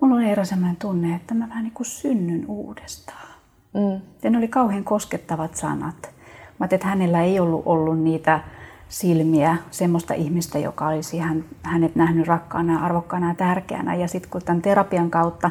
mulla 0.00 0.14
on 0.14 0.22
Eera 0.22 0.44
sellainen 0.44 0.76
tunne, 0.76 1.14
että 1.14 1.34
mä 1.34 1.48
vähän 1.48 1.64
niin 1.64 1.74
kuin 1.74 1.86
synnyn 1.86 2.44
uudestaan. 2.48 3.28
Mm. 3.74 4.00
Ja 4.22 4.30
ne 4.30 4.38
oli 4.38 4.48
kauhean 4.48 4.84
koskettavat 4.84 5.56
sanat. 5.56 6.10
Mä 6.58 6.68
että 6.70 6.86
hänellä 6.86 7.22
ei 7.22 7.40
ollut 7.40 7.62
ollut 7.66 7.98
niitä 7.98 8.40
silmiä, 8.88 9.56
semmoista 9.70 10.14
ihmistä, 10.14 10.58
joka 10.58 10.86
olisi 10.86 11.18
hän, 11.18 11.44
hänet 11.62 11.96
nähnyt 11.96 12.26
rakkaana, 12.26 12.84
arvokkaana 12.84 13.28
ja 13.28 13.34
tärkeänä. 13.34 13.94
Ja 13.94 14.08
sitten 14.08 14.30
kun 14.30 14.42
tämän 14.44 14.62
terapian 14.62 15.10
kautta 15.10 15.50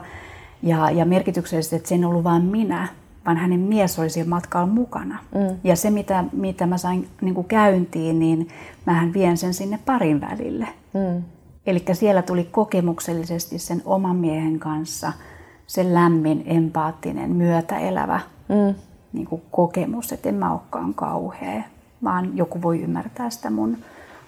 ja, 0.63 0.91
ja 0.91 1.05
merkityksellisesti, 1.05 1.75
että 1.75 1.89
se 1.89 1.95
en 1.95 2.05
ollut 2.05 2.23
vain 2.23 2.43
minä, 2.43 2.87
vaan 3.25 3.37
hänen 3.37 3.59
mies 3.59 3.99
oli 3.99 4.09
siellä 4.09 4.29
matkalla 4.29 4.67
mukana. 4.67 5.19
Mm. 5.35 5.57
Ja 5.63 5.75
se, 5.75 5.89
mitä, 5.89 6.23
mitä 6.31 6.65
mä 6.65 6.77
sain 6.77 7.07
niin 7.21 7.35
kuin 7.35 7.47
käyntiin, 7.47 8.19
niin 8.19 8.47
mähän 8.85 9.13
vien 9.13 9.37
sen 9.37 9.53
sinne 9.53 9.79
parin 9.85 10.21
välille. 10.21 10.67
Mm. 10.93 11.23
Eli 11.65 11.83
siellä 11.93 12.21
tuli 12.21 12.43
kokemuksellisesti 12.43 13.59
sen 13.59 13.81
oman 13.85 14.15
miehen 14.15 14.59
kanssa 14.59 15.13
se 15.67 15.93
lämmin, 15.93 16.43
empaattinen, 16.45 17.31
myötäelävä 17.31 18.19
mm. 18.49 18.75
niin 19.13 19.27
kuin 19.27 19.41
kokemus, 19.51 20.11
että 20.11 20.29
en 20.29 20.35
mä 20.35 20.51
olekaan 20.51 20.93
kauhea, 20.93 21.63
vaan 22.03 22.37
joku 22.37 22.61
voi 22.61 22.81
ymmärtää 22.81 23.29
sitä 23.29 23.49
mun 23.49 23.77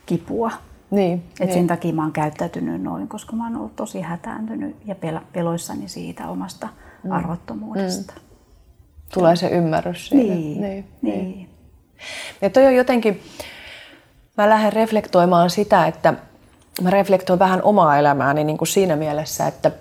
kipua. 0.06 0.52
Niin, 0.92 1.14
Et 1.14 1.40
niin. 1.40 1.54
Sen 1.54 1.68
takia 1.68 1.94
mä 1.94 2.02
oon 2.02 2.12
käyttäytynyt 2.12 2.82
noin, 2.82 3.08
koska 3.08 3.36
mä 3.36 3.44
oon 3.44 3.56
ollut 3.58 3.76
tosi 3.76 4.02
hätääntynyt 4.02 4.76
ja 4.86 4.96
peloissani 5.34 5.88
siitä 5.88 6.30
omasta 6.30 6.68
mm. 7.04 7.12
arvottomuudesta. 7.12 8.14
Mm. 8.16 8.33
Tulee 9.14 9.36
se 9.36 9.48
ymmärrys 9.48 10.10
siitä. 10.10 10.34
Niin, 10.34 10.62
niin. 10.62 10.86
niin. 11.02 11.50
Ja 12.42 12.50
toi 12.50 12.66
on 12.66 12.76
jotenkin, 12.76 13.22
mä 14.38 14.50
lähden 14.50 14.74
reflektoimaan 14.74 15.50
sitä, 15.50 15.88
että 15.88 16.14
mä 16.82 16.90
reflektoin 16.90 17.40
vähän 17.40 17.64
omaa 17.64 18.00
elämääni 18.00 18.44
niin 18.44 18.58
kuin 18.58 18.68
siinä 18.68 18.96
mielessä, 18.96 19.48
että 19.48 19.72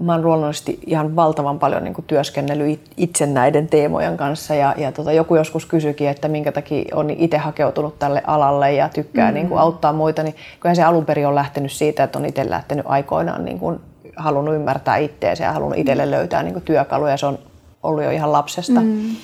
mä 0.00 0.12
oon 0.12 0.22
luonnollisesti 0.22 0.78
ihan 0.86 1.16
valtavan 1.16 1.58
paljon 1.58 1.84
niin 1.84 1.94
kuin 1.94 2.04
työskennellyt 2.04 2.80
itse 2.96 3.26
näiden 3.26 3.68
teemojen 3.68 4.16
kanssa 4.16 4.54
ja, 4.54 4.74
ja 4.76 4.92
tota, 4.92 5.12
joku 5.12 5.36
joskus 5.36 5.66
kysyikin, 5.66 6.08
että 6.08 6.28
minkä 6.28 6.52
takia 6.52 6.96
on 6.96 7.10
itse 7.10 7.38
hakeutunut 7.38 7.98
tälle 7.98 8.22
alalle 8.26 8.72
ja 8.72 8.88
tykkää 8.88 9.24
mm-hmm. 9.24 9.34
niin 9.34 9.48
kuin 9.48 9.60
auttaa 9.60 9.92
muita, 9.92 10.22
niin 10.22 10.36
kyllä 10.60 10.74
se 10.74 10.82
alun 10.82 11.04
perin 11.04 11.26
on 11.26 11.34
lähtenyt 11.34 11.72
siitä, 11.72 12.04
että 12.04 12.18
on 12.18 12.26
itse 12.26 12.50
lähtenyt 12.50 12.86
aikoinaan 12.88 13.44
niin 13.44 13.58
kuin 13.58 13.80
halunnut 14.16 14.54
ymmärtää 14.54 14.96
itseänsä 14.96 15.44
ja 15.44 15.52
halunnut 15.52 15.78
itselle 15.78 16.10
löytää 16.10 16.42
niin 16.42 16.52
kuin 16.52 16.64
työkaluja. 16.64 17.16
Se 17.16 17.26
on 17.26 17.38
ollut 17.82 18.04
jo 18.04 18.10
ihan 18.10 18.32
lapsesta. 18.32 18.80
Mm. 18.80 19.16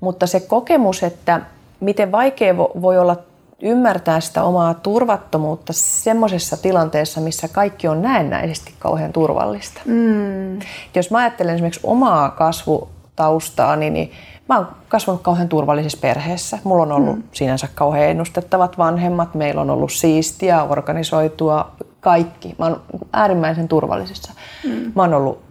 Mutta 0.00 0.26
se 0.26 0.40
kokemus, 0.40 1.02
että 1.02 1.40
miten 1.80 2.12
vaikea 2.12 2.56
voi 2.56 2.98
olla 2.98 3.16
ymmärtää 3.62 4.20
sitä 4.20 4.42
omaa 4.42 4.74
turvattomuutta 4.74 5.72
semmoisessa 5.72 6.56
tilanteessa, 6.56 7.20
missä 7.20 7.48
kaikki 7.48 7.88
on 7.88 8.02
näennäisesti 8.02 8.74
kauhean 8.78 9.12
turvallista. 9.12 9.80
Mm. 9.84 10.58
Jos 10.94 11.10
mä 11.10 11.18
ajattelen 11.18 11.54
esimerkiksi 11.54 11.80
omaa 11.84 12.30
kasvutaustaani, 12.30 13.90
niin 13.90 14.12
mä 14.48 14.56
oon 14.56 14.68
kasvanut 14.88 15.22
kauhean 15.22 15.48
turvallisessa 15.48 15.98
perheessä. 16.00 16.58
Mulla 16.64 16.82
on 16.82 16.92
ollut 16.92 17.16
mm. 17.16 17.22
sinänsä 17.32 17.68
kauhean 17.74 18.10
ennustettavat 18.10 18.78
vanhemmat, 18.78 19.34
meillä 19.34 19.60
on 19.60 19.70
ollut 19.70 19.92
siistiä, 19.92 20.62
organisoitua, 20.62 21.70
kaikki. 22.00 22.54
Mä 22.58 22.64
oon 22.64 22.80
äärimmäisen 23.12 23.68
turvallisessa. 23.68 24.32
Mm. 24.64 24.92
Mä 24.94 25.02
oon 25.02 25.14
ollut 25.14 25.47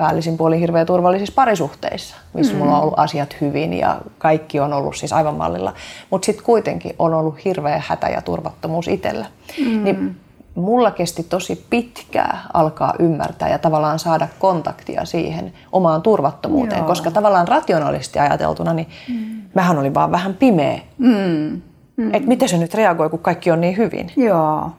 päällisin 0.00 0.36
puolin 0.36 0.60
hirveän 0.60 0.86
turvallisissa 0.86 1.34
parisuhteissa, 1.34 2.16
missä 2.34 2.52
mm. 2.52 2.58
mulla 2.58 2.76
on 2.76 2.82
ollut 2.82 2.98
asiat 2.98 3.36
hyvin 3.40 3.72
ja 3.72 4.00
kaikki 4.18 4.60
on 4.60 4.72
ollut 4.72 4.96
siis 4.96 5.12
aivan 5.12 5.34
mallilla. 5.34 5.72
Mutta 6.10 6.26
sitten 6.26 6.44
kuitenkin 6.44 6.94
on 6.98 7.14
ollut 7.14 7.44
hirveä 7.44 7.82
hätä 7.86 8.08
ja 8.08 8.22
turvattomuus 8.22 8.88
itsellä. 8.88 9.26
Mm. 9.66 9.84
Niin 9.84 10.16
mulla 10.54 10.90
kesti 10.90 11.22
tosi 11.22 11.66
pitkää 11.70 12.42
alkaa 12.52 12.94
ymmärtää 12.98 13.48
ja 13.48 13.58
tavallaan 13.58 13.98
saada 13.98 14.28
kontaktia 14.38 15.04
siihen 15.04 15.52
omaan 15.72 16.02
turvattomuuteen, 16.02 16.78
Joo. 16.78 16.86
koska 16.86 17.10
tavallaan 17.10 17.48
rationaalisesti 17.48 18.18
ajateltuna, 18.18 18.74
niin 18.74 18.88
mm. 19.08 19.42
mähän 19.54 19.78
olin 19.78 19.94
vaan 19.94 20.10
vähän 20.10 20.34
pimeä. 20.34 20.80
Mm. 20.98 21.62
Mm. 22.00 22.14
Että 22.14 22.28
miten 22.28 22.48
se 22.48 22.58
nyt 22.58 22.74
reagoi, 22.74 23.10
kun 23.10 23.18
kaikki 23.18 23.50
on 23.50 23.60
niin 23.60 23.76
hyvin. 23.76 24.12
Joo. 24.16 24.70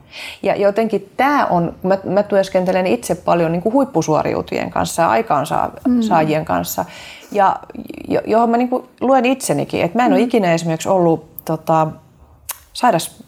Ja 0.42 0.56
jotenkin 0.56 1.10
tämä 1.16 1.46
on, 1.46 1.74
mä, 1.82 1.98
mä 2.04 2.22
työskentelen 2.22 2.86
itse 2.86 3.14
paljon 3.14 3.52
niin 3.52 3.62
kuin 3.62 3.72
huippusuoriutujien 3.72 4.70
kanssa 4.70 5.02
ja 5.02 5.10
aikaansaajien 5.10 6.42
mm. 6.42 6.46
kanssa, 6.46 6.84
ja 7.32 7.56
johon 8.26 8.50
mä 8.50 8.56
niin 8.56 8.68
kuin 8.68 8.84
luen 9.00 9.24
itsenikin, 9.24 9.82
että 9.82 9.98
mä 9.98 10.04
en 10.04 10.10
mm. 10.10 10.14
ole 10.14 10.22
ikinä 10.22 10.54
esimerkiksi 10.54 10.88
ollut 10.88 11.44
tota, 11.44 11.86
sairas, 12.72 13.22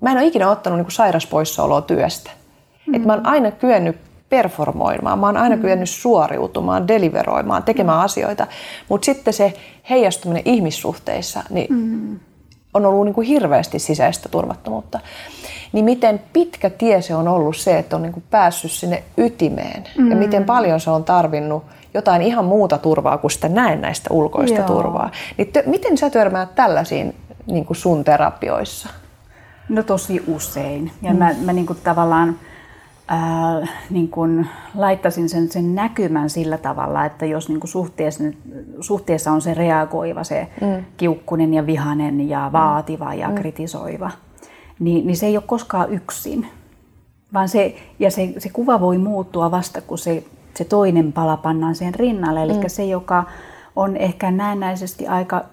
mä 0.00 0.10
en 0.10 0.16
ole 0.16 0.26
ikinä 0.26 0.50
ottanut 0.50 0.78
niin 0.78 0.86
kuin 0.86 0.92
sairaspoissaoloa 0.92 1.80
työstä. 1.80 2.30
Mm. 2.86 2.94
Että 2.94 3.06
mä 3.06 3.14
oon 3.14 3.26
aina 3.26 3.50
kyennyt 3.50 3.96
performoimaan, 4.28 5.18
mä 5.18 5.26
oon 5.26 5.36
aina 5.36 5.56
mm. 5.56 5.62
kyennyt 5.62 5.90
suoriutumaan, 5.90 6.88
deliveroimaan, 6.88 7.62
tekemään 7.62 7.98
mm. 7.98 8.04
asioita, 8.04 8.46
mutta 8.88 9.04
sitten 9.04 9.34
se 9.34 9.54
heijastuminen 9.90 10.42
ihmissuhteissa, 10.44 11.42
niin 11.50 11.74
mm 11.74 12.20
on 12.76 12.86
ollut 12.86 13.04
niin 13.04 13.14
kuin 13.14 13.26
hirveästi 13.26 13.78
sisäistä 13.78 14.28
turvattomuutta. 14.28 15.00
Niin 15.72 15.84
miten 15.84 16.20
pitkä 16.32 16.70
tie 16.70 17.02
se 17.02 17.14
on 17.14 17.28
ollut 17.28 17.56
se, 17.56 17.78
että 17.78 17.96
on 17.96 18.02
niin 18.02 18.12
kuin 18.12 18.24
päässyt 18.30 18.70
sinne 18.70 19.02
ytimeen 19.16 19.84
mm. 19.98 20.10
ja 20.10 20.16
miten 20.16 20.44
paljon 20.44 20.80
se 20.80 20.90
on 20.90 21.04
tarvinnut 21.04 21.64
jotain 21.94 22.22
ihan 22.22 22.44
muuta 22.44 22.78
turvaa 22.78 23.18
kuin 23.18 23.30
sitä 23.30 23.48
näistä 23.48 24.08
ulkoista 24.12 24.58
Joo. 24.58 24.66
turvaa. 24.66 25.10
Niin 25.36 25.52
t- 25.52 25.66
miten 25.66 25.98
sä 25.98 26.10
törmäät 26.10 26.54
tällaisiin 26.54 27.14
niin 27.46 27.64
kuin 27.64 27.76
sun 27.76 28.04
terapioissa? 28.04 28.88
No 29.68 29.82
tosi 29.82 30.24
usein. 30.26 30.90
Ja 31.02 31.12
mm. 31.12 31.18
mä, 31.18 31.34
mä 31.44 31.52
niin 31.52 31.66
kuin 31.66 31.78
tavallaan 31.84 32.36
ää, 33.08 33.66
niin 33.90 34.08
kun 34.08 34.46
laittaisin 34.74 35.28
sen, 35.28 35.48
sen 35.48 35.74
näkymän 35.74 36.30
sillä 36.30 36.58
tavalla, 36.58 37.04
että 37.04 37.26
jos 37.26 37.48
niin 37.48 37.60
suhteessa, 37.64 38.24
suhteessa 38.80 39.32
on 39.32 39.42
se 39.42 39.54
reagoiva, 39.54 40.24
se 40.24 40.48
mm. 40.60 40.84
kiukkunen 40.96 41.54
ja 41.54 41.66
vihanen 41.66 42.28
ja 42.28 42.50
vaativa 42.52 43.14
ja 43.14 43.28
mm. 43.28 43.34
kritisoiva, 43.34 44.10
niin, 44.78 45.06
niin 45.06 45.16
se 45.16 45.26
ei 45.26 45.36
ole 45.36 45.44
koskaan 45.46 45.92
yksin. 45.92 46.46
Vaan 47.34 47.48
se, 47.48 47.76
ja 47.98 48.10
se, 48.10 48.34
se 48.38 48.48
kuva 48.48 48.80
voi 48.80 48.98
muuttua 48.98 49.50
vasta, 49.50 49.80
kun 49.80 49.98
se, 49.98 50.24
se 50.54 50.64
toinen 50.64 51.12
pala 51.12 51.36
pannaan 51.36 51.74
sen 51.74 51.94
rinnalle. 51.94 52.42
Eli 52.42 52.52
mm. 52.52 52.60
se, 52.66 52.84
joka 52.84 53.24
on 53.76 53.96
ehkä 53.96 54.30
näennäisesti 54.30 55.06
aika 55.06 55.44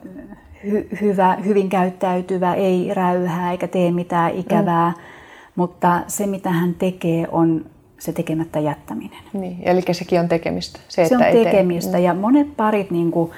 hy, 0.64 0.88
hyvä, 1.02 1.38
hyvin 1.46 1.70
käyttäytyvä, 1.70 2.54
ei 2.54 2.94
räyhää 2.94 3.52
eikä 3.52 3.68
tee 3.68 3.92
mitään 3.92 4.32
ikävää, 4.32 4.90
mm 4.90 5.13
mutta 5.56 6.02
se, 6.08 6.28
mitä 6.28 6.50
hän 6.50 6.74
tekee, 6.74 7.28
on 7.32 7.66
se 8.00 8.12
tekemättä 8.12 8.60
jättäminen. 8.60 9.20
Niin, 9.34 9.58
eli 9.62 9.82
sekin 9.92 10.20
on 10.20 10.30
tekemistä. 10.30 10.80
Se, 10.88 11.06
se 11.06 11.18
on 11.18 11.24
tekemistä 11.24 11.92
tee. 11.92 12.02
ja 12.02 12.14
monet 12.14 12.58
parit, 12.58 12.92
niin 12.92 13.12
kuin, 13.12 13.32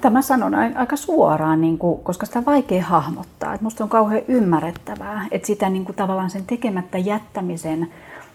tämä 0.00 0.22
sanon 0.22 0.54
aika 0.54 0.96
suoraan, 0.96 1.60
niin 1.60 1.78
kuin, 1.78 2.00
koska 2.00 2.26
sitä 2.26 2.38
on 2.38 2.44
vaikea 2.44 2.84
hahmottaa. 2.84 3.54
Että 3.54 3.64
musta 3.64 3.84
on 3.84 3.90
kauhean 3.90 4.22
ymmärrettävää, 4.28 5.26
että 5.30 5.46
sitä 5.46 5.68
niin 5.68 5.84
kuin, 5.84 5.96
tavallaan 5.96 6.30
sen 6.30 6.44
tekemättä 6.46 6.98
jättämisen 6.98 7.88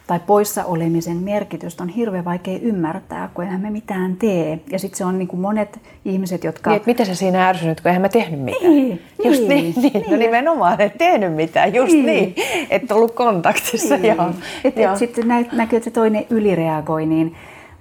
tai 0.08 0.20
poissa 0.28 0.66
olemisen 0.66 1.18
merkitystä 1.18 1.84
on 1.84 1.90
hirveän 1.90 2.26
vaikea 2.26 2.60
ymmärtää, 2.62 3.30
kun 3.34 3.44
eihän 3.44 3.62
me 3.62 3.70
mitään 3.70 4.16
tee. 4.16 4.60
Ja 4.72 4.80
sitten 4.80 4.98
se 4.98 5.06
on 5.06 5.18
niin 5.18 5.28
kuin 5.28 5.40
monet 5.40 5.80
ihmiset, 6.06 6.44
jotka... 6.44 6.70
Niin, 6.70 6.82
miten 6.86 7.06
se 7.06 7.16
siinä 7.16 7.48
ärsynyt, 7.48 7.82
kun 7.82 7.88
eihän 7.90 8.02
mä 8.02 8.10
tehnyt 8.10 8.40
mitään. 8.40 8.64
Niin, 8.64 9.02
just 9.24 9.40
niin. 9.40 9.50
niin, 9.50 9.74
niin. 9.82 9.94
niin. 9.94 10.12
No 10.12 10.18
nimenomaan, 10.18 10.82
et 10.82 10.98
tehnyt 10.98 11.34
mitään, 11.34 11.74
just 11.74 11.94
niin. 11.94 12.06
niin. 12.06 12.36
Että 12.70 12.96
ollut 12.96 13.16
kontaktissa. 13.16 13.98
Niin. 13.98 14.16
Joo. 14.16 14.30
Et, 14.64 14.78
et 14.78 14.98
sitten 14.98 15.28
näkyy, 15.28 15.78
että 15.78 15.84
se 15.84 15.92
toinen 15.92 16.26
ylireagoi, 16.30 17.06
niin, 17.06 17.36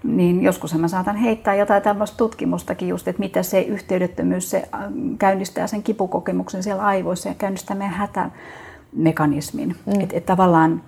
niin 0.04 0.42
joskus 0.42 0.74
mä 0.74 0.88
saatan 0.88 1.16
heittää 1.16 1.54
jotain 1.54 1.82
tämmöistä 1.82 2.16
tutkimustakin 2.16 2.88
just, 2.88 3.08
että 3.08 3.20
mitä 3.20 3.42
se 3.42 3.60
yhteydettömyys 3.60 4.50
se 4.50 4.68
äh, 4.74 4.80
käynnistää 5.18 5.66
sen 5.66 5.82
kipukokemuksen 5.82 6.62
siellä 6.62 6.82
aivoissa 6.82 7.28
ja 7.28 7.34
käynnistää 7.34 7.76
meidän 7.76 7.94
hätämekanismin. 7.94 9.76
Mm. 9.86 10.00
Että 10.00 10.16
et 10.16 10.26
tavallaan 10.26 10.82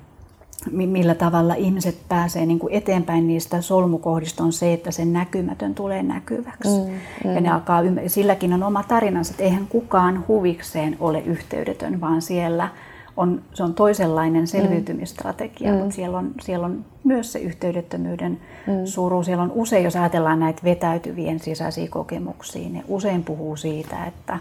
millä 0.70 1.14
tavalla 1.14 1.54
ihmiset 1.54 1.96
pääsee 2.08 2.46
niin 2.46 2.58
kuin 2.58 2.74
eteenpäin 2.74 3.26
niistä 3.26 3.60
solmukohdista 3.60 4.44
on 4.44 4.52
se, 4.52 4.72
että 4.72 4.90
se 4.90 5.04
näkymätön 5.04 5.74
tulee 5.74 6.02
näkyväksi. 6.02 6.68
Mm, 6.68 6.94
mm. 7.24 7.34
Ja 7.34 7.40
ne 7.40 7.50
alkaa, 7.50 7.82
silläkin 8.06 8.52
on 8.52 8.62
oma 8.62 8.82
tarinansa, 8.82 9.30
että 9.30 9.42
eihän 9.42 9.66
kukaan 9.68 10.24
huvikseen 10.28 10.96
ole 11.00 11.20
yhteydetön, 11.20 12.00
vaan 12.00 12.22
siellä 12.22 12.68
on, 13.16 13.42
se 13.54 13.62
on 13.62 13.74
toisenlainen 13.74 14.46
selviytymistrategia, 14.46 15.72
mm. 15.72 15.78
mutta 15.78 15.94
siellä 15.94 16.18
on, 16.18 16.32
siellä 16.40 16.66
on 16.66 16.84
myös 17.04 17.32
se 17.32 17.38
yhteydettömyyden 17.38 18.40
mm. 18.66 18.72
suru. 18.84 19.22
Siellä 19.22 19.42
on 19.42 19.52
usein, 19.54 19.84
jos 19.84 19.96
ajatellaan 19.96 20.40
näitä 20.40 20.60
vetäytyvien 20.64 21.40
sisäisiä 21.40 21.88
kokemuksia, 21.90 22.68
ne 22.68 22.84
usein 22.88 23.24
puhuu 23.24 23.56
siitä, 23.56 24.04
että 24.04 24.38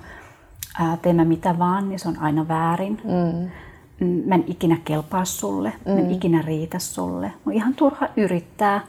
ää, 0.80 0.98
teemme 1.02 1.26
mitä 1.26 1.60
vaan, 1.60 1.90
niin 1.90 2.00
se 2.00 2.08
on 2.08 2.20
aina 2.20 2.48
väärin. 2.48 3.02
Mm 3.04 3.50
mä 4.06 4.36
en 4.36 4.44
ikinä 4.48 4.78
kelpaa 4.86 5.26
sulle, 5.26 5.74
mm. 5.86 5.92
mä 5.92 6.00
en 6.00 6.06
mm. 6.06 6.12
ikinä 6.12 6.42
riitä 6.42 6.80
sulle. 6.80 7.32
On 7.46 7.54
ihan 7.54 7.74
turha 7.74 8.08
yrittää. 8.18 8.82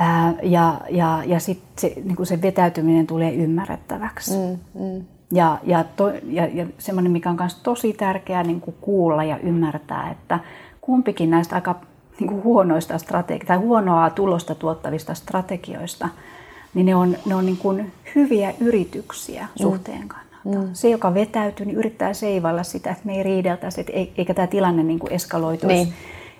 Ää, 0.00 0.34
ja 0.42 0.80
ja, 0.90 1.22
ja 1.26 1.40
sitten 1.40 1.68
se, 1.78 1.92
niin 2.04 2.26
se 2.26 2.42
vetäytyminen 2.42 3.06
tulee 3.06 3.34
ymmärrettäväksi. 3.34 4.34
Mm, 4.34 4.82
mm. 4.82 5.04
Ja, 5.32 5.58
ja, 5.62 5.84
to, 5.84 6.12
ja, 6.24 6.46
ja 6.46 6.66
semmoinen, 6.78 7.12
mikä 7.12 7.30
on 7.30 7.36
myös 7.40 7.54
tosi 7.54 7.92
tärkeää 7.92 8.42
niin 8.42 8.60
kuin 8.60 8.76
kuulla 8.80 9.24
ja 9.24 9.38
ymmärtää, 9.38 10.10
että 10.10 10.40
kumpikin 10.80 11.30
näistä 11.30 11.54
aika 11.54 11.80
niin 12.20 12.28
kuin 12.28 12.44
huonoista 12.44 12.98
strategi- 12.98 13.46
tai 13.46 13.56
huonoa 13.56 14.10
tulosta 14.10 14.54
tuottavista 14.54 15.14
strategioista, 15.14 16.08
niin 16.74 16.86
ne 16.86 16.94
on, 16.94 17.16
ne 17.26 17.34
on 17.34 17.46
niin 17.46 17.56
kuin 17.56 17.92
hyviä 18.14 18.54
yrityksiä 18.60 19.42
mm. 19.42 19.62
suhteen 19.62 20.08
kanssa. 20.08 20.27
Mm. 20.44 20.68
Se, 20.72 20.88
joka 20.88 21.14
vetäytyy, 21.14 21.66
niin 21.66 21.76
yrittää 21.76 22.14
seivalla 22.14 22.62
sitä, 22.62 22.90
että 22.90 23.06
me 23.06 23.16
ei 23.16 23.22
riideltäisi, 23.22 23.80
että 23.80 23.92
eikä 23.92 24.34
tämä 24.34 24.46
tilanne 24.46 24.82
niin 24.82 24.98
kuin 24.98 25.12
eskaloituisi. 25.12 25.74
Niin. 25.74 25.92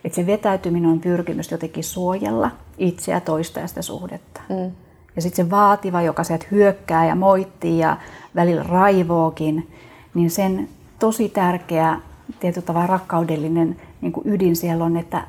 Että 0.05 0.17
se 0.17 0.27
vetäytyminen 0.27 0.91
on 0.91 1.01
pyrkimys 1.01 1.51
jotenkin 1.51 1.85
suojella 1.85 2.51
itseä, 2.79 3.21
toista 3.21 3.61
ja 3.61 3.67
sitä 3.67 3.83
suhdetta. 3.83 4.41
Mm. 4.49 4.73
Ja 5.17 5.23
sitten 5.23 5.45
se 5.45 5.51
vaativa, 5.51 6.03
joka 6.03 6.25
sieltä 6.25 6.47
hyökkää 6.51 7.07
ja 7.07 7.15
moittii 7.15 7.79
ja 7.79 7.97
välillä 8.35 8.63
raivookin, 8.63 9.71
niin 10.15 10.31
sen 10.31 10.69
tosi 10.99 11.29
tärkeä, 11.29 12.01
tietyllä 12.41 12.67
tavalla 12.67 12.87
rakkaudellinen 12.87 13.77
niin 14.01 14.13
kuin 14.13 14.29
ydin 14.29 14.57
siellä 14.57 14.85
on, 14.85 14.97
että 14.97 15.25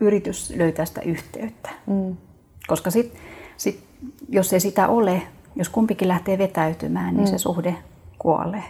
yritys 0.00 0.52
löytää 0.56 0.84
sitä 0.84 1.00
yhteyttä. 1.00 1.70
Mm. 1.86 2.16
Koska 2.66 2.90
sit, 2.90 3.14
sit, 3.56 3.84
jos 4.28 4.52
ei 4.52 4.60
sitä 4.60 4.88
ole, 4.88 5.22
jos 5.56 5.68
kumpikin 5.68 6.08
lähtee 6.08 6.38
vetäytymään, 6.38 7.14
niin 7.14 7.24
mm. 7.24 7.30
se 7.30 7.38
suhde 7.38 7.76
kuolee. 8.22 8.64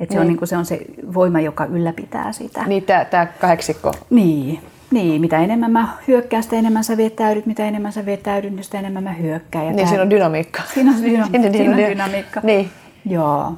Et 0.00 0.08
se, 0.08 0.14
niin. 0.14 0.20
on, 0.20 0.26
niin 0.26 0.36
kuin, 0.36 0.48
se 0.48 0.56
on 0.56 0.64
se 0.64 0.80
voima, 1.14 1.40
joka 1.40 1.64
ylläpitää 1.64 2.32
sitä. 2.32 2.64
Niin, 2.66 2.84
tämä 3.10 3.26
kahdeksikko. 3.26 3.92
Niin. 4.10 4.60
Niin, 4.90 5.20
mitä 5.20 5.38
enemmän 5.38 5.72
mä 5.72 5.88
hyökkään, 6.08 6.42
sitä 6.42 6.56
enemmän 6.56 6.84
sä 6.84 6.96
vetäydyt, 6.96 7.46
mitä 7.46 7.68
enemmän 7.68 7.92
sä 7.92 8.06
vetäydyt, 8.06 8.52
niin 8.52 8.64
sitä 8.64 8.78
enemmän 8.78 9.04
mä 9.04 9.12
hyökkään. 9.12 9.64
Ja 9.64 9.70
niin, 9.70 9.78
tää... 9.78 9.86
siinä 9.86 10.02
on 10.02 10.10
dynamiikka. 10.10 10.62
Siinä 10.74 10.90
on, 10.90 11.02
dyna... 11.02 11.26
siinä, 11.26 11.52
siinä 11.56 11.70
on 11.70 11.76
dynamiikka. 11.76 12.40
Niin. 12.44 12.70
Joo. 13.04 13.52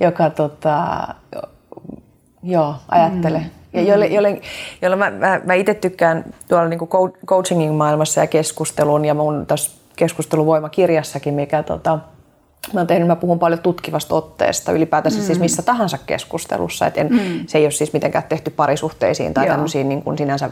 Joka 0.00 0.30
tota, 0.30 1.08
joo, 2.42 2.74
ajattele. 2.88 3.38
Mm. 3.38 3.50
Ja 3.72 3.82
jolle, 3.82 4.06
jolle, 4.06 4.40
jolle 4.82 4.96
mä, 4.96 5.10
mä, 5.10 5.40
mä 5.44 5.54
itse 5.54 5.74
tykkään 5.74 6.24
tuolla 6.48 6.68
niin 6.68 6.78
kuin 6.78 7.12
coachingin 7.26 7.72
maailmassa 7.72 8.20
ja 8.20 8.26
keskustelun 8.26 9.04
ja 9.04 9.14
mun 9.14 9.46
tässä 9.46 9.70
keskusteluvoimakirjassakin, 9.96 11.34
mikä 11.34 11.62
tota, 11.62 11.98
Mä, 12.72 12.84
tehnyt, 12.84 13.08
mä 13.08 13.16
puhun 13.16 13.38
paljon 13.38 13.60
tutkivasta 13.60 14.14
otteesta 14.14 14.72
ylipäätänsä 14.72 15.16
siis 15.16 15.24
mm. 15.24 15.26
siis 15.26 15.40
missä 15.40 15.62
tahansa 15.62 15.98
keskustelussa. 16.06 16.86
Et 16.86 16.98
en, 16.98 17.08
mm. 17.10 17.46
Se 17.46 17.58
ei 17.58 17.64
ole 17.64 17.70
siis 17.70 17.92
mitenkään 17.92 18.24
tehty 18.28 18.50
parisuhteisiin 18.50 19.34
tai 19.34 19.46
Joo. 19.46 19.54
tämmöisiin 19.54 19.88
niin 19.88 20.02
kuin 20.02 20.18
sinänsä 20.18 20.50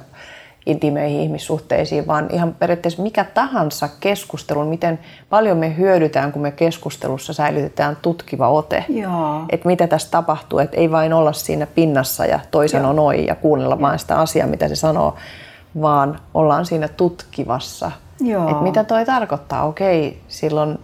intimeihin 0.67 1.21
ihmissuhteisiin, 1.21 2.07
vaan 2.07 2.29
ihan 2.33 2.55
periaatteessa 2.55 3.03
mikä 3.03 3.25
tahansa 3.25 3.89
keskustelun, 4.01 4.67
miten 4.67 4.99
paljon 5.31 5.59
me 5.59 5.77
hyödytään, 5.77 6.33
kun 6.33 6.43
me 6.43 6.51
keskustelussa 6.51 7.33
säilytetään 7.33 7.97
tutkiva 8.03 8.49
ote. 8.49 8.85
Että 9.51 9.69
mitä 9.69 9.87
tässä 9.87 10.11
tapahtuu, 10.11 10.59
että 10.59 10.77
ei 10.77 10.91
vain 10.91 11.13
olla 11.13 11.33
siinä 11.33 11.67
pinnassa 11.67 12.27
ja 12.27 12.41
toisen 12.51 12.85
on 12.85 12.97
noin 12.97 13.27
ja 13.27 13.35
kuunnella 13.35 13.75
Joo. 13.75 13.81
vain 13.81 13.99
sitä 13.99 14.17
asiaa, 14.17 14.47
mitä 14.47 14.69
se 14.69 14.75
sanoo, 14.75 15.15
vaan 15.81 16.21
ollaan 16.35 16.67
siinä 16.67 16.89
tutkivassa. 16.89 17.91
Että 18.51 18.63
mitä 18.63 18.85
toi 18.85 19.05
tarkoittaa? 19.05 19.65
Okei, 19.65 20.21
silloin 20.29 20.79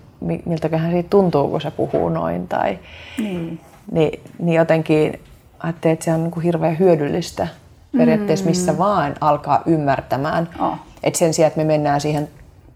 miltäköhän 0.45 0.91
siitä 0.91 1.09
tuntuu, 1.09 1.49
kun 1.49 1.61
se 1.61 1.71
puhuu 1.71 2.09
noin. 2.09 2.49
Tai, 2.49 2.79
niin. 3.19 3.61
Niin, 3.93 4.21
niin 4.39 4.57
jotenkin 4.57 5.21
ajattelin, 5.59 5.93
että 5.93 6.05
se 6.05 6.13
on 6.13 6.23
niin 6.23 6.31
kuin 6.31 6.45
hirveän 6.45 6.79
hyödyllistä 6.79 7.49
periaatteessa 7.97 8.47
missä 8.47 8.73
mm. 8.73 8.79
vaan 8.79 9.15
alkaa 9.21 9.63
ymmärtämään. 9.67 10.49
Oh. 10.61 10.75
Että 11.03 11.19
sen 11.19 11.35
sijaan, 11.35 11.47
että 11.49 11.61
me 11.61 11.65
mennään 11.65 12.01
siihen 12.01 12.29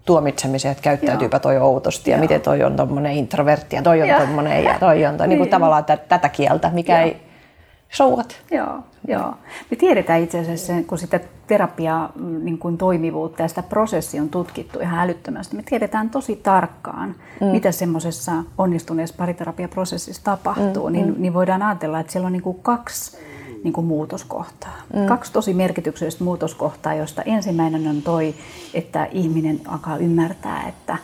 tuomitsemiseen, 0.05 0.71
että 0.71 0.81
käyttäytyypä 0.81 1.35
Joo. 1.35 1.39
toi 1.39 1.57
outosti 1.57 2.11
ja 2.11 2.17
Joo. 2.17 2.21
miten 2.21 2.41
toi 2.41 2.63
on 2.63 2.75
tuommoinen 2.75 3.11
introvertti 3.11 3.75
ja 3.75 3.81
toi 3.81 4.01
on 4.01 4.17
tuommoinen 4.17 4.63
ja 4.63 4.79
toi 4.79 5.05
on 5.05 5.17
toi, 5.17 5.27
niin. 5.27 5.29
niin 5.29 5.37
kuin 5.37 5.49
tavallaan 5.49 5.85
tätä 6.07 6.29
kieltä, 6.29 6.69
mikä 6.73 7.01
Joo. 7.01 7.07
ei 7.07 7.28
showat. 7.93 8.41
Joo, 8.51 8.79
joo. 9.07 9.33
Me 9.71 9.77
tiedetään 9.77 10.21
itse 10.21 10.39
asiassa, 10.39 10.73
kun 10.87 10.97
sitä 10.97 11.19
terapia 11.47 12.09
mm, 12.15 12.45
niin 12.45 12.57
kuin 12.57 12.77
toimivuutta 12.77 13.41
ja 13.41 13.47
sitä 13.47 13.63
prosessia 13.63 14.21
on 14.21 14.29
tutkittu 14.29 14.79
ihan 14.79 14.99
älyttömästi. 14.99 15.55
Me 15.55 15.63
tiedetään 15.63 16.09
tosi 16.09 16.35
tarkkaan, 16.35 17.15
mm. 17.41 17.47
mitä 17.47 17.71
semmoisessa 17.71 18.31
onnistuneessa 18.57 19.15
pariterapiaprosessissa 19.17 20.23
tapahtuu. 20.23 20.87
Mm, 20.87 20.93
niin, 20.93 21.07
mm. 21.07 21.21
niin 21.21 21.33
voidaan 21.33 21.61
ajatella, 21.61 21.99
että 21.99 22.11
siellä 22.11 22.25
on 22.25 22.33
niin 22.33 22.43
kuin 22.43 22.59
kaksi 22.61 23.17
niin 23.63 23.73
kuin 23.73 23.87
muutoskohtaa. 23.87 24.75
Mm. 24.95 25.05
Kaksi 25.05 25.33
tosi 25.33 25.53
merkityksellistä 25.53 26.23
muutoskohtaa, 26.23 26.93
joista 26.93 27.21
ensimmäinen 27.21 27.87
on 27.87 28.01
toi, 28.01 28.35
että 28.73 29.07
ihminen 29.11 29.61
alkaa 29.67 29.97
ymmärtää, 29.97 30.67
että 30.67 30.97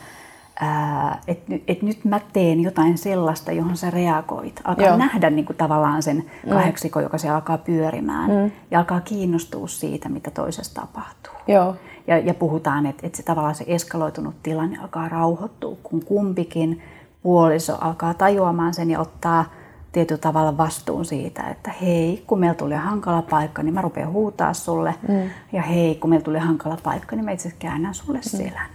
että 1.28 1.56
et, 1.56 1.64
et 1.68 1.82
nyt 1.82 2.06
mä 2.06 2.20
teen 2.34 2.62
jotain 2.62 2.98
sellaista, 2.98 3.52
johon 3.52 3.78
sä 3.78 3.90
reagoit. 3.92 4.62
Alkaa 4.64 4.88
Joo. 4.88 4.98
nähdä 4.98 5.30
niin 5.30 5.46
kuin 5.46 5.58
tavallaan 5.58 6.04
sen 6.04 6.18
mm. 6.46 6.50
kahdeksikon, 6.50 7.04
joka 7.04 7.18
se 7.18 7.30
alkaa 7.30 7.58
pyörimään 7.58 8.32
mm. 8.32 8.52
ja 8.72 8.80
alkaa 8.80 9.02
kiinnostua 9.02 9.68
siitä, 9.68 10.10
mitä 10.10 10.32
toisessa 10.32 10.82
tapahtuu. 10.82 11.34
Joo. 11.48 11.76
Ja, 12.08 12.18
ja 12.18 12.34
puhutaan, 12.34 12.86
että, 12.86 13.08
että 13.08 13.18
se 13.18 13.24
tavallaan 13.24 13.56
se 13.56 13.64
eskaloitunut 13.68 14.36
tilanne 14.44 14.78
alkaa 14.78 15.10
rauhoittua, 15.10 15.78
kun 15.84 16.06
kumpikin 16.06 16.82
puoliso 17.24 17.78
alkaa 17.82 18.14
tajuamaan 18.14 18.74
sen 18.74 18.92
ja 18.92 19.00
ottaa 19.00 19.46
tietyllä 19.92 20.22
tavalla 20.22 20.58
vastuun 20.58 21.06
siitä, 21.06 21.44
että 21.44 21.72
hei, 21.82 22.24
kun 22.28 22.40
meillä 22.40 22.56
tuli 22.56 22.76
hankala 22.76 23.22
paikka, 23.22 23.64
niin 23.64 23.74
mä 23.74 23.82
rupean 23.82 24.12
huutaa 24.12 24.54
sulle. 24.54 24.96
Mm. 25.08 25.30
Ja 25.54 25.62
hei, 25.62 25.96
kun 25.96 26.10
meillä 26.10 26.24
tuli 26.24 26.40
hankala 26.40 26.78
paikka, 26.84 27.16
niin 27.16 27.26
mä 27.26 27.32
itse 27.32 27.54
käännän 27.60 27.94
sulle 27.94 28.18
mm. 28.18 28.24
selän. 28.24 28.70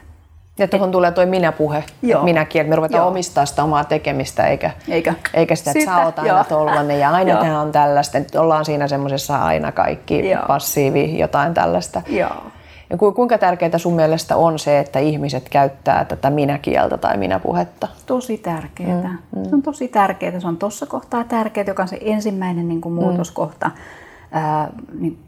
Ja 0.61 0.69
tuohon 0.69 0.91
tulee 0.91 1.11
toi 1.11 1.27
minä-puhe, 1.27 1.79
että 1.79 2.23
minäkin, 2.23 2.61
että 2.61 2.71
me 2.71 2.77
ruvetaan 2.77 3.01
Joo. 3.01 3.09
omistaa 3.09 3.47
sitä 3.47 3.65
omaa 3.65 3.85
tekemistä, 3.85 4.47
eikä, 4.47 4.71
eikä. 4.89 5.15
eikä 5.35 5.55
sitä, 5.55 5.71
että 5.71 5.85
sä 5.85 6.05
oot 6.05 6.19
aina 6.19 6.45
tollanen 6.45 7.01
ja 7.01 7.11
aina 7.11 7.37
tämä 7.37 7.61
on 7.61 7.73
tällaista, 7.73 8.19
että 8.19 8.41
ollaan 8.41 8.65
siinä 8.65 8.89
semmoisessa 8.89 9.45
aina 9.45 9.73
kaikki 9.73 10.31
Joo. 10.31 10.43
passiivi, 10.49 11.19
jotain 11.19 11.55
tällaista. 11.55 12.03
Joo. 12.09 12.43
Ja 12.91 12.97
kuinka 12.97 13.39
tärkeää 13.39 13.79
sun 13.79 13.93
mielestä 13.93 14.37
on 14.37 14.59
se, 14.59 14.79
että 14.79 14.99
ihmiset 14.99 15.49
käyttää 15.49 16.05
tätä 16.05 16.31
minäkieltä 16.31 16.97
tai 16.97 17.17
minäpuhetta? 17.17 17.89
Tosi 18.07 18.39
tärkeää. 18.39 19.17
Mm, 19.33 19.39
mm. 19.39 19.45
Se 19.49 19.55
on 19.55 19.63
tosi 19.63 19.89
tärkeää. 19.89 20.41
Se 20.41 20.47
on 20.47 20.57
tuossa 20.57 20.87
kohtaa 20.87 21.25
tärkeää, 21.25 21.65
joka 21.67 21.83
on 21.83 21.89
se 21.89 21.99
ensimmäinen 22.01 22.69
niin 22.69 22.81
kuin 22.81 22.93
muutoskohta 22.93 23.67
mm. 23.67 23.83
Ää, 24.33 24.73
niin, 25.01 25.19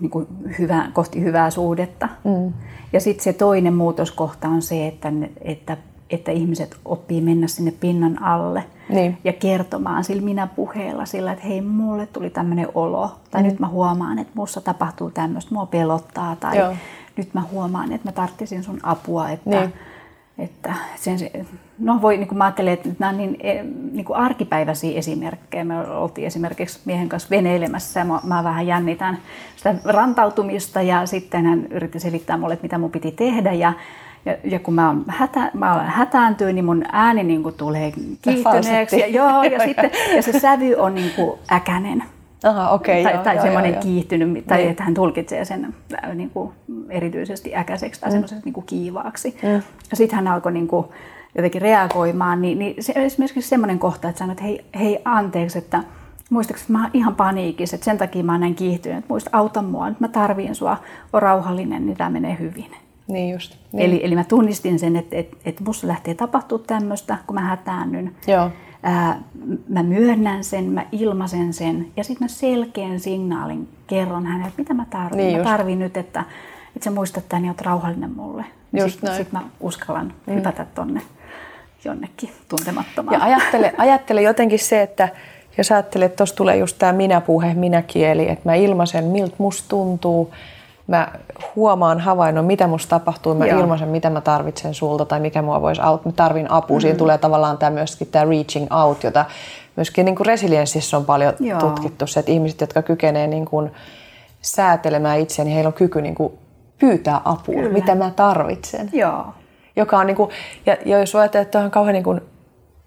niin 0.00 0.10
kuin 0.10 0.26
hyvä, 0.58 0.88
kohti 0.92 1.20
hyvää 1.20 1.50
suhdetta. 1.50 2.08
Mm. 2.24 2.52
Ja 2.92 3.00
sitten 3.00 3.24
se 3.24 3.32
toinen 3.32 3.74
muutoskohta 3.74 4.48
on 4.48 4.62
se, 4.62 4.86
että, 4.86 5.12
että, 5.40 5.76
että 6.10 6.32
ihmiset 6.32 6.76
oppii 6.84 7.20
mennä 7.20 7.46
sinne 7.46 7.72
pinnan 7.80 8.22
alle 8.22 8.64
niin. 8.88 9.18
ja 9.24 9.32
kertomaan 9.32 10.04
sillä 10.04 10.22
minä 10.22 10.46
puheella 10.46 11.06
sillä, 11.06 11.32
että 11.32 11.46
hei, 11.46 11.60
mulle 11.60 12.06
tuli 12.06 12.30
tämmöinen 12.30 12.68
olo, 12.74 13.16
tai 13.30 13.42
mm. 13.42 13.48
nyt 13.48 13.58
mä 13.58 13.68
huomaan, 13.68 14.18
että 14.18 14.32
muussa 14.34 14.60
tapahtuu 14.60 15.10
tämmöistä, 15.10 15.54
mua 15.54 15.66
pelottaa, 15.66 16.36
tai 16.36 16.58
Joo. 16.58 16.74
nyt 17.16 17.34
mä 17.34 17.42
huomaan, 17.52 17.92
että 17.92 18.08
mä 18.08 18.12
tarttisin 18.12 18.62
sun 18.62 18.80
apua, 18.82 19.30
että, 19.30 19.50
niin. 19.50 19.72
Että 20.40 20.74
sen, 20.96 21.18
no 21.78 22.02
voi, 22.02 22.16
niin 22.16 22.28
kuin 22.28 22.38
mä 22.38 22.44
ajattelen, 22.44 22.72
että 22.72 22.88
nämä 22.98 23.10
on 23.10 23.18
niin, 23.18 23.36
e, 23.40 23.62
niin 23.92 24.04
kuin 24.04 24.16
arkipäiväisiä 24.16 24.98
esimerkkejä. 24.98 25.64
Me 25.64 25.88
oltiin 25.88 26.26
esimerkiksi 26.26 26.80
miehen 26.84 27.08
kanssa 27.08 27.30
veneilemässä 27.30 28.00
ja 28.00 28.04
mä, 28.04 28.20
mä 28.24 28.44
vähän 28.44 28.66
jännitän 28.66 29.18
sitä 29.56 29.74
rantautumista 29.84 30.82
ja 30.82 31.06
sitten 31.06 31.46
hän 31.46 31.66
yritti 31.70 32.00
selittää 32.00 32.36
mulle, 32.36 32.54
että 32.54 32.64
mitä 32.64 32.78
mun 32.78 32.90
piti 32.90 33.12
tehdä 33.12 33.52
ja 33.52 33.72
ja, 34.24 34.36
ja 34.44 34.58
kun 34.58 34.74
mä, 34.74 34.90
on 34.90 35.04
hätä, 35.08 35.50
mä 35.54 35.74
olen 35.74 35.86
hätääntynyt, 35.86 36.54
niin 36.54 36.64
mun 36.64 36.84
ääni 36.92 37.24
niin 37.24 37.42
kuin 37.42 37.54
tulee 37.54 37.92
kiihtyneeksi. 38.22 39.00
Ja, 39.00 39.06
joo, 39.06 39.42
ja, 39.42 39.64
sitten, 39.64 39.90
ja 40.16 40.22
se 40.22 40.38
sävy 40.38 40.74
on 40.74 40.94
niin 40.94 41.10
kuin 41.16 41.38
äkänen. 41.52 42.04
Aha, 42.44 42.70
okay, 42.70 43.02
tai 43.02 43.12
joo, 43.12 43.22
tai 43.22 43.36
joo, 43.36 43.44
semmoinen 43.44 43.72
joo, 43.72 43.82
kiihtynyt, 43.82 44.46
tai 44.46 44.58
niin. 44.58 44.70
että 44.70 44.82
hän 44.82 44.94
tulkitsee 44.94 45.44
sen 45.44 45.74
äh, 46.04 46.14
niin 46.14 46.30
kuin 46.30 46.52
erityisesti 46.88 47.56
äkäiseksi 47.56 48.00
tai 48.00 48.10
mm. 48.10 48.12
semmoiseksi 48.12 48.44
niin 48.44 48.52
kuin 48.52 48.66
kiivaaksi. 48.66 49.36
Mm. 49.42 49.62
Sitten 49.92 50.16
hän 50.16 50.28
alkoi 50.28 50.52
niin 50.52 50.68
kuin, 50.68 50.86
jotenkin 51.34 51.62
reagoimaan, 51.62 52.42
niin, 52.42 52.58
niin 52.58 52.74
se, 52.82 52.92
esimerkiksi 52.96 53.48
semmoinen 53.48 53.78
kohta, 53.78 54.08
että 54.08 54.18
sanoit, 54.18 54.38
että 54.38 54.44
hei, 54.44 54.64
hei 54.78 54.98
anteeksi, 55.04 55.58
että 55.58 55.84
muistaakseni 56.30 56.64
että 56.64 56.72
mä 56.72 56.82
oon 56.82 56.90
ihan 56.94 57.14
paniikissa, 57.14 57.76
että 57.76 57.84
sen 57.84 57.98
takia 57.98 58.24
mä 58.24 58.32
oon 58.32 58.40
näin 58.40 58.54
kiihtynyt, 58.54 58.98
että 58.98 59.08
muista 59.08 59.30
auta 59.32 59.62
mua, 59.62 59.88
nyt 59.88 60.00
mä 60.00 60.08
tarviin 60.08 60.54
sua, 60.54 60.76
on 61.12 61.22
rauhallinen, 61.22 61.86
niin 61.86 61.96
tämä 61.96 62.10
menee 62.10 62.36
hyvin. 62.38 62.70
Niin 63.08 63.32
just. 63.32 63.56
Niin. 63.72 63.86
Eli, 63.86 64.00
eli 64.04 64.14
mä 64.14 64.24
tunnistin 64.24 64.78
sen, 64.78 64.96
että, 64.96 65.16
että, 65.16 65.36
että 65.44 65.64
musta 65.64 65.86
lähtee 65.86 66.14
tapahtua 66.14 66.58
tämmöistä, 66.58 67.18
kun 67.26 67.34
mä 67.34 67.40
hätäännyn. 67.40 68.16
Joo. 68.26 68.50
Ää, 68.82 69.20
mä 69.68 69.82
myönnän 69.82 70.44
sen, 70.44 70.64
mä 70.64 70.86
ilmaisen 70.92 71.52
sen 71.52 71.86
ja 71.96 72.04
sitten 72.04 72.24
mä 72.24 72.28
selkeän 72.28 73.00
signaalin 73.00 73.68
kerron 73.86 74.26
hänelle, 74.26 74.48
että 74.48 74.62
mitä 74.62 74.74
mä 74.74 74.86
tarvitsen. 74.90 75.18
Niin 75.18 75.38
mä 75.38 75.44
tarvin 75.44 75.78
nyt, 75.78 75.96
että, 75.96 76.24
että 76.76 76.84
sä 76.84 76.90
muistat 76.90 77.28
tämän 77.28 77.44
ja 77.44 77.50
oot 77.50 77.60
rauhallinen 77.60 78.10
mulle. 78.10 78.44
Sitten 78.88 79.16
sit 79.16 79.32
mä 79.32 79.42
uskallan 79.60 80.14
mm. 80.26 80.34
hypätä 80.34 80.66
tonne 80.74 81.02
jonnekin 81.84 82.30
tuntemattomaan. 82.48 83.14
Ja 83.14 83.24
ajattele, 83.24 83.74
ajattele 83.78 84.22
jotenkin 84.22 84.58
se, 84.58 84.82
että 84.82 85.08
jos 85.58 85.72
ajattelee, 85.72 86.06
että 86.06 86.16
tuossa 86.16 86.36
tulee 86.36 86.56
just 86.56 86.78
tämä 86.78 86.92
minäpuhe, 86.92 87.54
minäkieli, 87.54 88.28
että 88.28 88.48
mä 88.48 88.54
ilmaisen, 88.54 89.04
miltä 89.04 89.34
musta 89.38 89.68
tuntuu, 89.68 90.32
mä 90.90 91.08
huomaan, 91.56 92.00
havainnon, 92.00 92.44
mitä 92.44 92.66
musta 92.66 92.98
tapahtuu, 92.98 93.34
mä 93.34 93.46
Joo. 93.46 93.60
ilmaisen, 93.60 93.88
mitä 93.88 94.10
mä 94.10 94.20
tarvitsen 94.20 94.74
sulta 94.74 95.04
tai 95.04 95.20
mikä 95.20 95.42
mua 95.42 95.60
voisi 95.60 95.80
auttaa, 95.80 96.12
mä 96.12 96.16
tarvin 96.16 96.50
apua. 96.50 96.76
Mm-hmm. 96.76 96.80
Siinä 96.80 96.98
tulee 96.98 97.18
tavallaan 97.18 97.58
tämä 97.58 97.70
myöskin 97.70 98.08
tämä 98.08 98.24
reaching 98.24 98.66
out, 98.72 99.04
jota 99.04 99.24
myöskin 99.76 100.04
niin 100.04 100.16
kuin 100.16 100.26
resilienssissä 100.26 100.96
on 100.96 101.04
paljon 101.04 101.34
Joo. 101.40 101.60
tutkittu, 101.60 102.06
se, 102.06 102.20
että 102.20 102.32
ihmiset, 102.32 102.60
jotka 102.60 102.82
kykenee 102.82 103.26
niin 103.26 103.44
kuin 103.44 103.70
säätelemään 104.42 105.20
itseään, 105.20 105.46
niin 105.46 105.54
heillä 105.54 105.68
on 105.68 105.72
kyky 105.74 106.02
niin 106.02 106.14
kuin 106.14 106.32
pyytää 106.78 107.20
apua, 107.24 107.54
Kyllä. 107.54 107.72
mitä 107.72 107.94
mä 107.94 108.10
tarvitsen. 108.16 108.88
Joo. 108.92 109.24
Joka 109.76 109.98
on 109.98 110.06
niin 110.06 110.16
kuin, 110.16 110.30
ja, 110.66 110.76
ja 110.84 110.98
jos 110.98 111.16
ajattelee, 111.16 111.42
että 111.42 111.58
on 111.58 111.70
kauhean 111.70 111.94
niin 111.94 112.04
kuin 112.04 112.20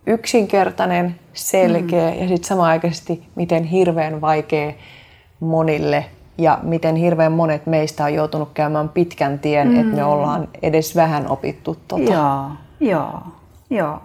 yksinkertainen, 0.07 1.15
selkeä 1.33 2.11
mm. 2.11 2.21
ja 2.21 2.27
sitten 2.27 2.47
samanaikaisesti 2.47 3.23
miten 3.35 3.63
hirveän 3.63 4.21
vaikea 4.21 4.73
monille 5.39 6.05
ja 6.37 6.59
miten 6.63 6.95
hirveän 6.95 7.31
monet 7.31 7.65
meistä 7.65 8.03
on 8.03 8.13
joutunut 8.13 8.49
käymään 8.53 8.89
pitkän 8.89 9.39
tien, 9.39 9.67
mm. 9.67 9.79
että 9.79 9.95
me 9.95 10.03
ollaan 10.03 10.47
edes 10.61 10.95
vähän 10.95 11.27
opittu 11.27 11.77
tota. 11.87 12.11
Joo, 12.11 12.49
joo, 12.79 13.19
joo. 13.69 14.01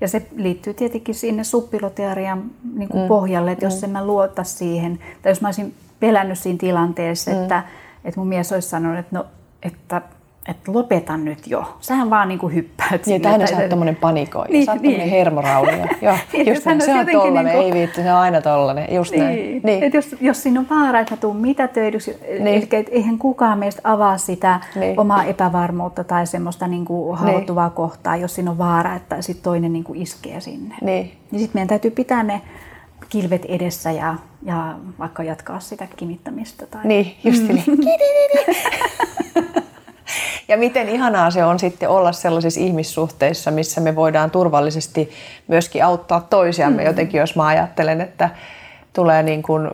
Ja 0.00 0.08
se 0.08 0.26
liittyy 0.36 0.74
tietenkin 0.74 1.14
sinne 1.14 1.44
suppilotearian 1.44 2.44
niin 2.74 2.88
mm. 2.94 3.08
pohjalle, 3.08 3.52
että 3.52 3.64
jos 3.64 3.80
mm. 3.80 3.84
en 3.84 3.90
mä 3.90 4.06
luota 4.06 4.44
siihen, 4.44 4.98
tai 5.22 5.32
jos 5.32 5.40
mä 5.40 5.48
olisin 5.48 5.74
pelännyt 6.00 6.38
siinä 6.38 6.58
tilanteessa, 6.58 7.30
mm. 7.30 7.42
että, 7.42 7.64
että 8.04 8.20
mun 8.20 8.28
mies 8.28 8.52
olisi 8.52 8.68
sanonut, 8.68 8.98
että, 8.98 9.16
no, 9.16 9.26
että 9.62 10.02
että 10.48 10.72
lopeta 10.72 11.16
nyt 11.16 11.46
jo. 11.46 11.76
Sähän 11.80 12.10
vaan 12.10 12.28
niinku 12.28 12.48
hyppäät 12.48 13.06
Niin, 13.06 13.26
että 13.26 13.46
sä 13.46 13.56
oot 13.56 13.68
tommonen 13.68 13.96
panikoija. 13.96 14.50
Niin, 14.50 14.64
sä 14.64 14.72
oot 14.72 14.82
niin. 14.82 15.10
hermoraunio. 15.10 15.86
Joo, 16.02 16.16
niin, 16.32 16.48
just 16.48 16.64
näin. 16.64 16.80
Se 16.80 16.94
on 16.94 17.06
tollanen, 17.06 17.44
niinku... 17.44 17.66
ei 17.66 17.72
viitti, 17.72 18.02
se 18.02 18.12
on 18.12 18.18
aina 18.18 18.40
tollanen. 18.40 18.94
Just 18.94 19.10
niin. 19.10 19.24
näin. 19.24 19.60
Niin. 19.64 19.84
Et 19.84 19.94
jos, 19.94 20.16
jos 20.20 20.42
siinä 20.42 20.60
on 20.60 20.66
vaara, 20.70 21.00
että 21.00 21.14
mä 21.14 21.20
tuun 21.20 21.36
mitä 21.36 21.68
töidyksi, 21.68 22.16
niin. 22.28 22.46
eli 22.46 22.68
et 22.72 22.88
eihän 22.90 23.18
kukaan 23.18 23.58
meistä 23.58 23.80
avaa 23.84 24.18
sitä 24.18 24.60
niin. 24.74 25.00
omaa 25.00 25.24
epävarmuutta 25.24 26.04
tai 26.04 26.26
semmoista 26.26 26.66
niinku 26.66 27.12
haavoittuvaa 27.12 27.68
niin. 27.68 27.74
kohtaa, 27.74 28.16
jos 28.16 28.34
siinä 28.34 28.50
on 28.50 28.58
vaara, 28.58 28.94
että 28.94 29.22
sit 29.22 29.42
toinen 29.42 29.72
niinku 29.72 29.92
iskee 29.96 30.40
sinne. 30.40 30.74
Niin. 30.82 31.12
Niin 31.30 31.40
sitten 31.40 31.50
meidän 31.54 31.68
täytyy 31.68 31.90
pitää 31.90 32.22
ne 32.22 32.40
kilvet 33.08 33.44
edessä 33.44 33.90
ja, 33.90 34.14
ja 34.42 34.74
vaikka 34.98 35.22
jatkaa 35.22 35.60
sitä 35.60 35.86
kimittämistä. 35.96 36.66
Tai... 36.66 36.80
Niin, 36.84 37.14
just 37.24 37.42
mm. 37.42 37.54
niin. 37.54 37.64
Ja 40.48 40.56
miten 40.56 40.88
ihanaa 40.88 41.30
se 41.30 41.44
on 41.44 41.58
sitten 41.58 41.88
olla 41.88 42.12
sellaisissa 42.12 42.60
ihmissuhteissa, 42.60 43.50
missä 43.50 43.80
me 43.80 43.96
voidaan 43.96 44.30
turvallisesti 44.30 45.10
myöskin 45.48 45.84
auttaa 45.84 46.20
toisiamme 46.20 46.82
mm. 46.82 46.86
jotenkin, 46.86 47.18
jos 47.18 47.36
mä 47.36 47.46
ajattelen, 47.46 48.00
että 48.00 48.30
tulee 48.92 49.22
niin 49.22 49.42
kuin 49.42 49.70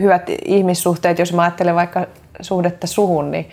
hyvät 0.00 0.30
ihmissuhteet, 0.44 1.18
jos 1.18 1.32
mä 1.32 1.42
ajattelen 1.42 1.74
vaikka 1.74 2.06
suhdetta 2.40 2.86
suhun, 2.86 3.30
niin 3.30 3.48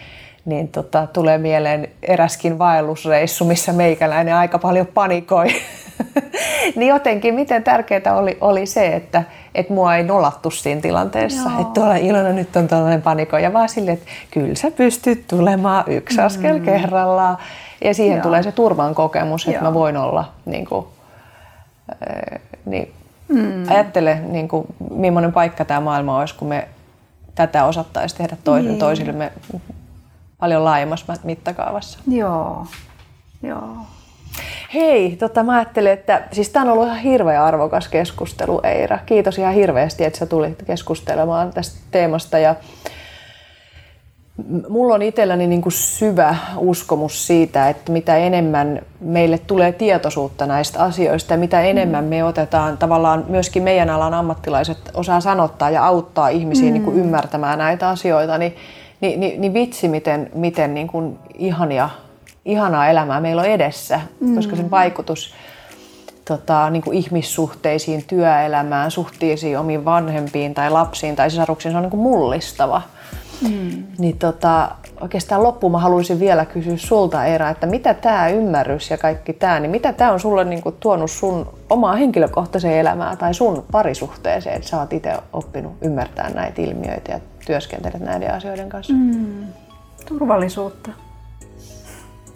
niin 0.45 0.67
tota, 0.67 1.07
tulee 1.13 1.37
mieleen 1.37 1.87
eräskin 2.01 2.59
vaellusreissu, 2.59 3.45
missä 3.45 3.73
meikäläinen 3.73 4.35
aika 4.35 4.59
paljon 4.59 4.87
panikoi. 4.87 5.47
niin 6.75 6.89
jotenkin, 6.89 7.35
miten 7.35 7.63
tärkeää 7.63 8.15
oli, 8.15 8.37
oli 8.41 8.65
se, 8.65 8.87
että 8.87 9.23
et 9.55 9.69
mua 9.69 9.95
ei 9.95 10.03
nolattu 10.03 10.51
siinä 10.51 10.81
tilanteessa. 10.81 11.49
Että 11.59 11.73
tuolla 11.73 11.95
Ilona 11.95 12.29
nyt 12.29 12.55
on 12.55 12.67
tällainen 12.67 13.01
panikoja, 13.01 13.53
vaan 13.53 13.69
silleen, 13.69 13.97
että 13.97 14.11
kyllä 14.31 14.55
sä 14.55 14.71
pystyt 14.71 15.27
tulemaan 15.27 15.83
yksi 15.87 16.17
mm. 16.17 16.25
askel 16.25 16.59
kerrallaan. 16.59 17.37
Ja 17.83 17.93
siihen 17.93 18.15
Joo. 18.15 18.23
tulee 18.23 18.43
se 18.43 18.51
turvan 18.51 18.95
kokemus, 18.95 19.47
että 19.47 19.57
Joo. 19.57 19.63
mä 19.63 19.73
voin 19.73 19.97
olla 19.97 20.31
niin 20.45 20.65
kuin, 20.65 20.85
äh, 21.91 22.41
niin, 22.65 22.93
mm. 23.27 23.69
ajattele, 23.69 24.19
niin 24.27 24.47
kuin, 24.47 24.67
millainen 24.91 25.33
paikka 25.33 25.65
tämä 25.65 25.79
maailma 25.79 26.19
olisi, 26.19 26.35
kun 26.35 26.47
me 26.47 26.67
tätä 27.35 27.65
osattaisiin 27.65 28.17
tehdä 28.17 28.37
toisen 28.43 28.67
niin. 28.67 28.79
toisillemme 28.79 29.31
paljon 30.43 30.65
laajemmassa 30.65 31.13
mittakaavassa. 31.23 31.99
Joo, 32.07 32.65
joo. 33.43 33.77
Hei, 34.73 35.15
tota, 35.15 35.43
mä 35.43 35.55
ajattelin, 35.55 35.91
että 35.91 36.21
siis 36.31 36.49
tämä 36.49 36.65
on 36.65 36.71
ollut 36.71 36.87
ihan 36.87 36.99
hirveä 36.99 37.45
arvokas 37.45 37.87
keskustelu, 37.87 38.59
Eira. 38.63 38.99
Kiitos 39.05 39.37
ihan 39.37 39.53
hirveästi, 39.53 40.03
että 40.03 40.19
sä 40.19 40.25
tulit 40.25 40.63
keskustelemaan 40.63 41.53
tästä 41.53 41.79
teemasta. 41.91 42.37
Ja 42.37 42.55
mulla 44.69 44.95
on 44.95 45.01
itselläni 45.01 45.47
niin 45.47 45.61
kuin 45.61 45.73
syvä 45.73 46.35
uskomus 46.57 47.27
siitä, 47.27 47.69
että 47.69 47.91
mitä 47.91 48.17
enemmän 48.17 48.81
meille 48.99 49.37
tulee 49.37 49.71
tietoisuutta 49.71 50.45
näistä 50.45 50.83
asioista 50.83 51.33
ja 51.33 51.37
mitä 51.37 51.61
enemmän 51.61 52.03
me 52.03 52.23
otetaan 52.23 52.77
tavallaan 52.77 53.25
myöskin 53.27 53.63
meidän 53.63 53.89
alan 53.89 54.13
ammattilaiset 54.13 54.77
osaa 54.93 55.21
sanottaa 55.21 55.69
ja 55.69 55.85
auttaa 55.85 56.29
ihmisiä 56.29 56.67
mm. 56.67 56.73
niin 56.73 56.83
kuin 56.83 56.97
ymmärtämään 56.97 57.59
näitä 57.59 57.89
asioita, 57.89 58.37
niin 58.37 58.55
niin, 59.03 59.19
niin, 59.19 59.41
niin 59.41 59.53
vitsi, 59.53 59.87
miten, 59.87 60.29
miten 60.33 60.73
niin 60.73 60.87
kuin 60.87 61.19
ihania, 61.33 61.89
ihanaa 62.45 62.87
elämää 62.87 63.21
meillä 63.21 63.41
on 63.41 63.47
edessä, 63.47 63.99
mm. 64.19 64.35
koska 64.35 64.55
sen 64.55 64.71
vaikutus 64.71 65.33
tota, 66.25 66.69
niin 66.69 66.81
kuin 66.81 66.97
ihmissuhteisiin, 66.97 68.03
työelämään, 68.07 68.91
suhteisiin 68.91 69.59
omiin 69.59 69.85
vanhempiin 69.85 70.53
tai 70.53 70.71
lapsiin 70.71 71.15
tai 71.15 71.29
sisaruksiin, 71.29 71.71
se 71.71 71.77
on 71.77 71.81
niin 71.81 71.91
kuin 71.91 72.01
mullistava. 72.01 72.81
Mm. 73.41 73.83
Niin 73.97 74.17
tota, 74.19 74.71
oikeastaan 75.01 75.43
loppuun 75.43 75.71
mä 75.71 75.79
haluaisin 75.79 76.19
vielä 76.19 76.45
kysyä 76.45 76.77
sulta 76.77 77.25
Eera, 77.25 77.49
että 77.49 77.67
mitä 77.67 77.93
tämä 77.93 78.27
ymmärrys 78.27 78.89
ja 78.89 78.97
kaikki 78.97 79.33
tämä, 79.33 79.59
niin 79.59 79.71
mitä 79.71 79.93
tämä 79.93 80.11
on 80.11 80.19
sulle 80.19 80.43
niin 80.43 80.61
kuin 80.61 80.75
tuonut 80.79 81.11
sun 81.11 81.53
omaa 81.69 81.95
henkilökohtaiseen 81.95 82.77
elämään 82.77 83.17
tai 83.17 83.33
sun 83.33 83.65
parisuhteeseen, 83.71 84.55
että 84.55 84.67
sä 84.67 84.79
oot 84.79 84.93
itse 84.93 85.13
oppinut 85.33 85.73
ymmärtää 85.81 86.29
näitä 86.29 86.61
ilmiöitä 86.61 87.11
ja 87.11 87.19
työskentelet 87.45 87.99
näiden 88.01 88.33
asioiden 88.33 88.69
kanssa? 88.69 88.93
Mm. 88.93 89.45
Turvallisuutta. 90.07 90.91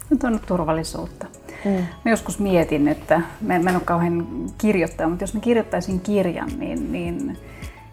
Nyt 0.10 0.24
on 0.24 0.39
turvallisuutta. 0.47 1.26
Mm. 1.66 1.72
Mä 2.05 2.12
joskus 2.12 2.39
mietin, 2.39 2.88
että 2.88 3.22
mä 3.41 3.55
en 3.55 3.68
ole 3.68 3.80
kauhean 3.86 4.28
kirjoittaja, 4.58 5.10
mutta 5.10 5.24
jos 5.24 5.34
mä 5.34 5.39
kirjoittaisin 5.39 5.99
kirjan, 5.99 6.49
niin, 6.58 6.91
niin 6.91 7.38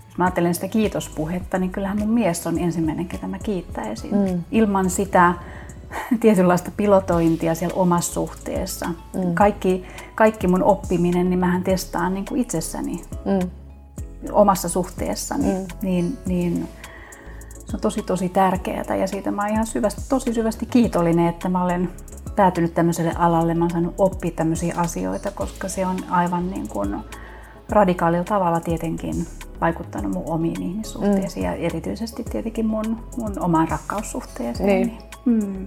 jos 0.08 0.18
mä 0.18 0.24
ajattelen 0.24 0.54
sitä 0.54 0.68
kiitospuhetta, 0.68 1.58
niin 1.58 1.70
kyllähän 1.70 1.98
mun 1.98 2.10
mies 2.10 2.46
on 2.46 2.58
ensimmäinen, 2.58 3.06
ketä 3.06 3.26
mä 3.26 3.38
kiittäisin. 3.38 4.14
Mm. 4.14 4.44
Ilman 4.50 4.90
sitä 4.90 5.34
tietynlaista 6.20 6.70
pilotointia 6.76 7.54
siellä 7.54 7.74
omassa 7.74 8.12
suhteessa. 8.12 8.86
Mm. 8.86 9.34
Kaikki, 9.34 9.84
kaikki 10.14 10.46
mun 10.46 10.62
oppiminen, 10.62 11.30
niin 11.30 11.40
mähän 11.40 11.64
testaan 11.64 12.14
niin 12.14 12.24
kuin 12.24 12.40
itsessäni 12.40 13.02
mm. 13.24 13.50
omassa 14.32 14.68
suhteessani. 14.68 15.52
Mm. 15.52 15.66
Niin, 15.82 16.18
niin 16.26 16.68
se 17.64 17.76
on 17.76 17.80
tosi 17.80 18.02
tosi 18.02 18.28
tärkeää 18.28 18.96
ja 19.00 19.06
siitä 19.06 19.30
mä 19.30 19.42
oon 19.42 19.50
ihan 19.50 19.66
syvästi, 19.66 20.02
tosi 20.08 20.34
syvästi 20.34 20.66
kiitollinen, 20.66 21.28
että 21.28 21.48
mä 21.48 21.64
olen 21.64 21.90
päätynyt 22.36 22.74
tämmöiselle 22.74 23.12
alalle. 23.18 23.54
Mä 23.54 23.64
oon 23.64 23.70
saanut 23.70 23.94
oppia 23.98 24.30
tämmöisiä 24.30 24.74
asioita, 24.76 25.30
koska 25.30 25.68
se 25.68 25.86
on 25.86 25.96
aivan 26.10 26.50
niin 26.50 26.68
kuin 26.68 26.96
radikaalilla 27.68 28.24
tavalla 28.24 28.60
tietenkin 28.60 29.26
vaikuttanut 29.60 30.12
mun 30.12 30.24
omiin 30.26 30.62
ihmissuhteisiin 30.62 31.46
mm. 31.46 31.52
ja 31.52 31.54
erityisesti 31.54 32.24
tietenkin 32.24 32.66
mun, 32.66 33.00
mun 33.16 33.32
omaan 33.40 33.68
rakkaussuhteeseen. 33.68 34.68
Niin. 34.68 34.98
Mm. 35.24 35.66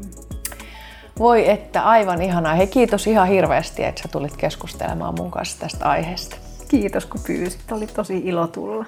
Voi 1.19 1.49
että, 1.49 1.83
aivan 1.83 2.21
ihanaa. 2.21 2.55
Hei 2.55 2.67
kiitos 2.67 3.07
ihan 3.07 3.27
hirveästi, 3.27 3.83
että 3.83 4.01
sä 4.01 4.07
tulit 4.07 4.37
keskustelemaan 4.37 5.13
mun 5.17 5.31
kanssa 5.31 5.59
tästä 5.59 5.89
aiheesta. 5.89 6.35
Kiitos 6.67 7.05
kun 7.05 7.21
pyysit, 7.27 7.71
oli 7.71 7.87
tosi 7.87 8.17
ilo 8.17 8.47
tulla. 8.47 8.85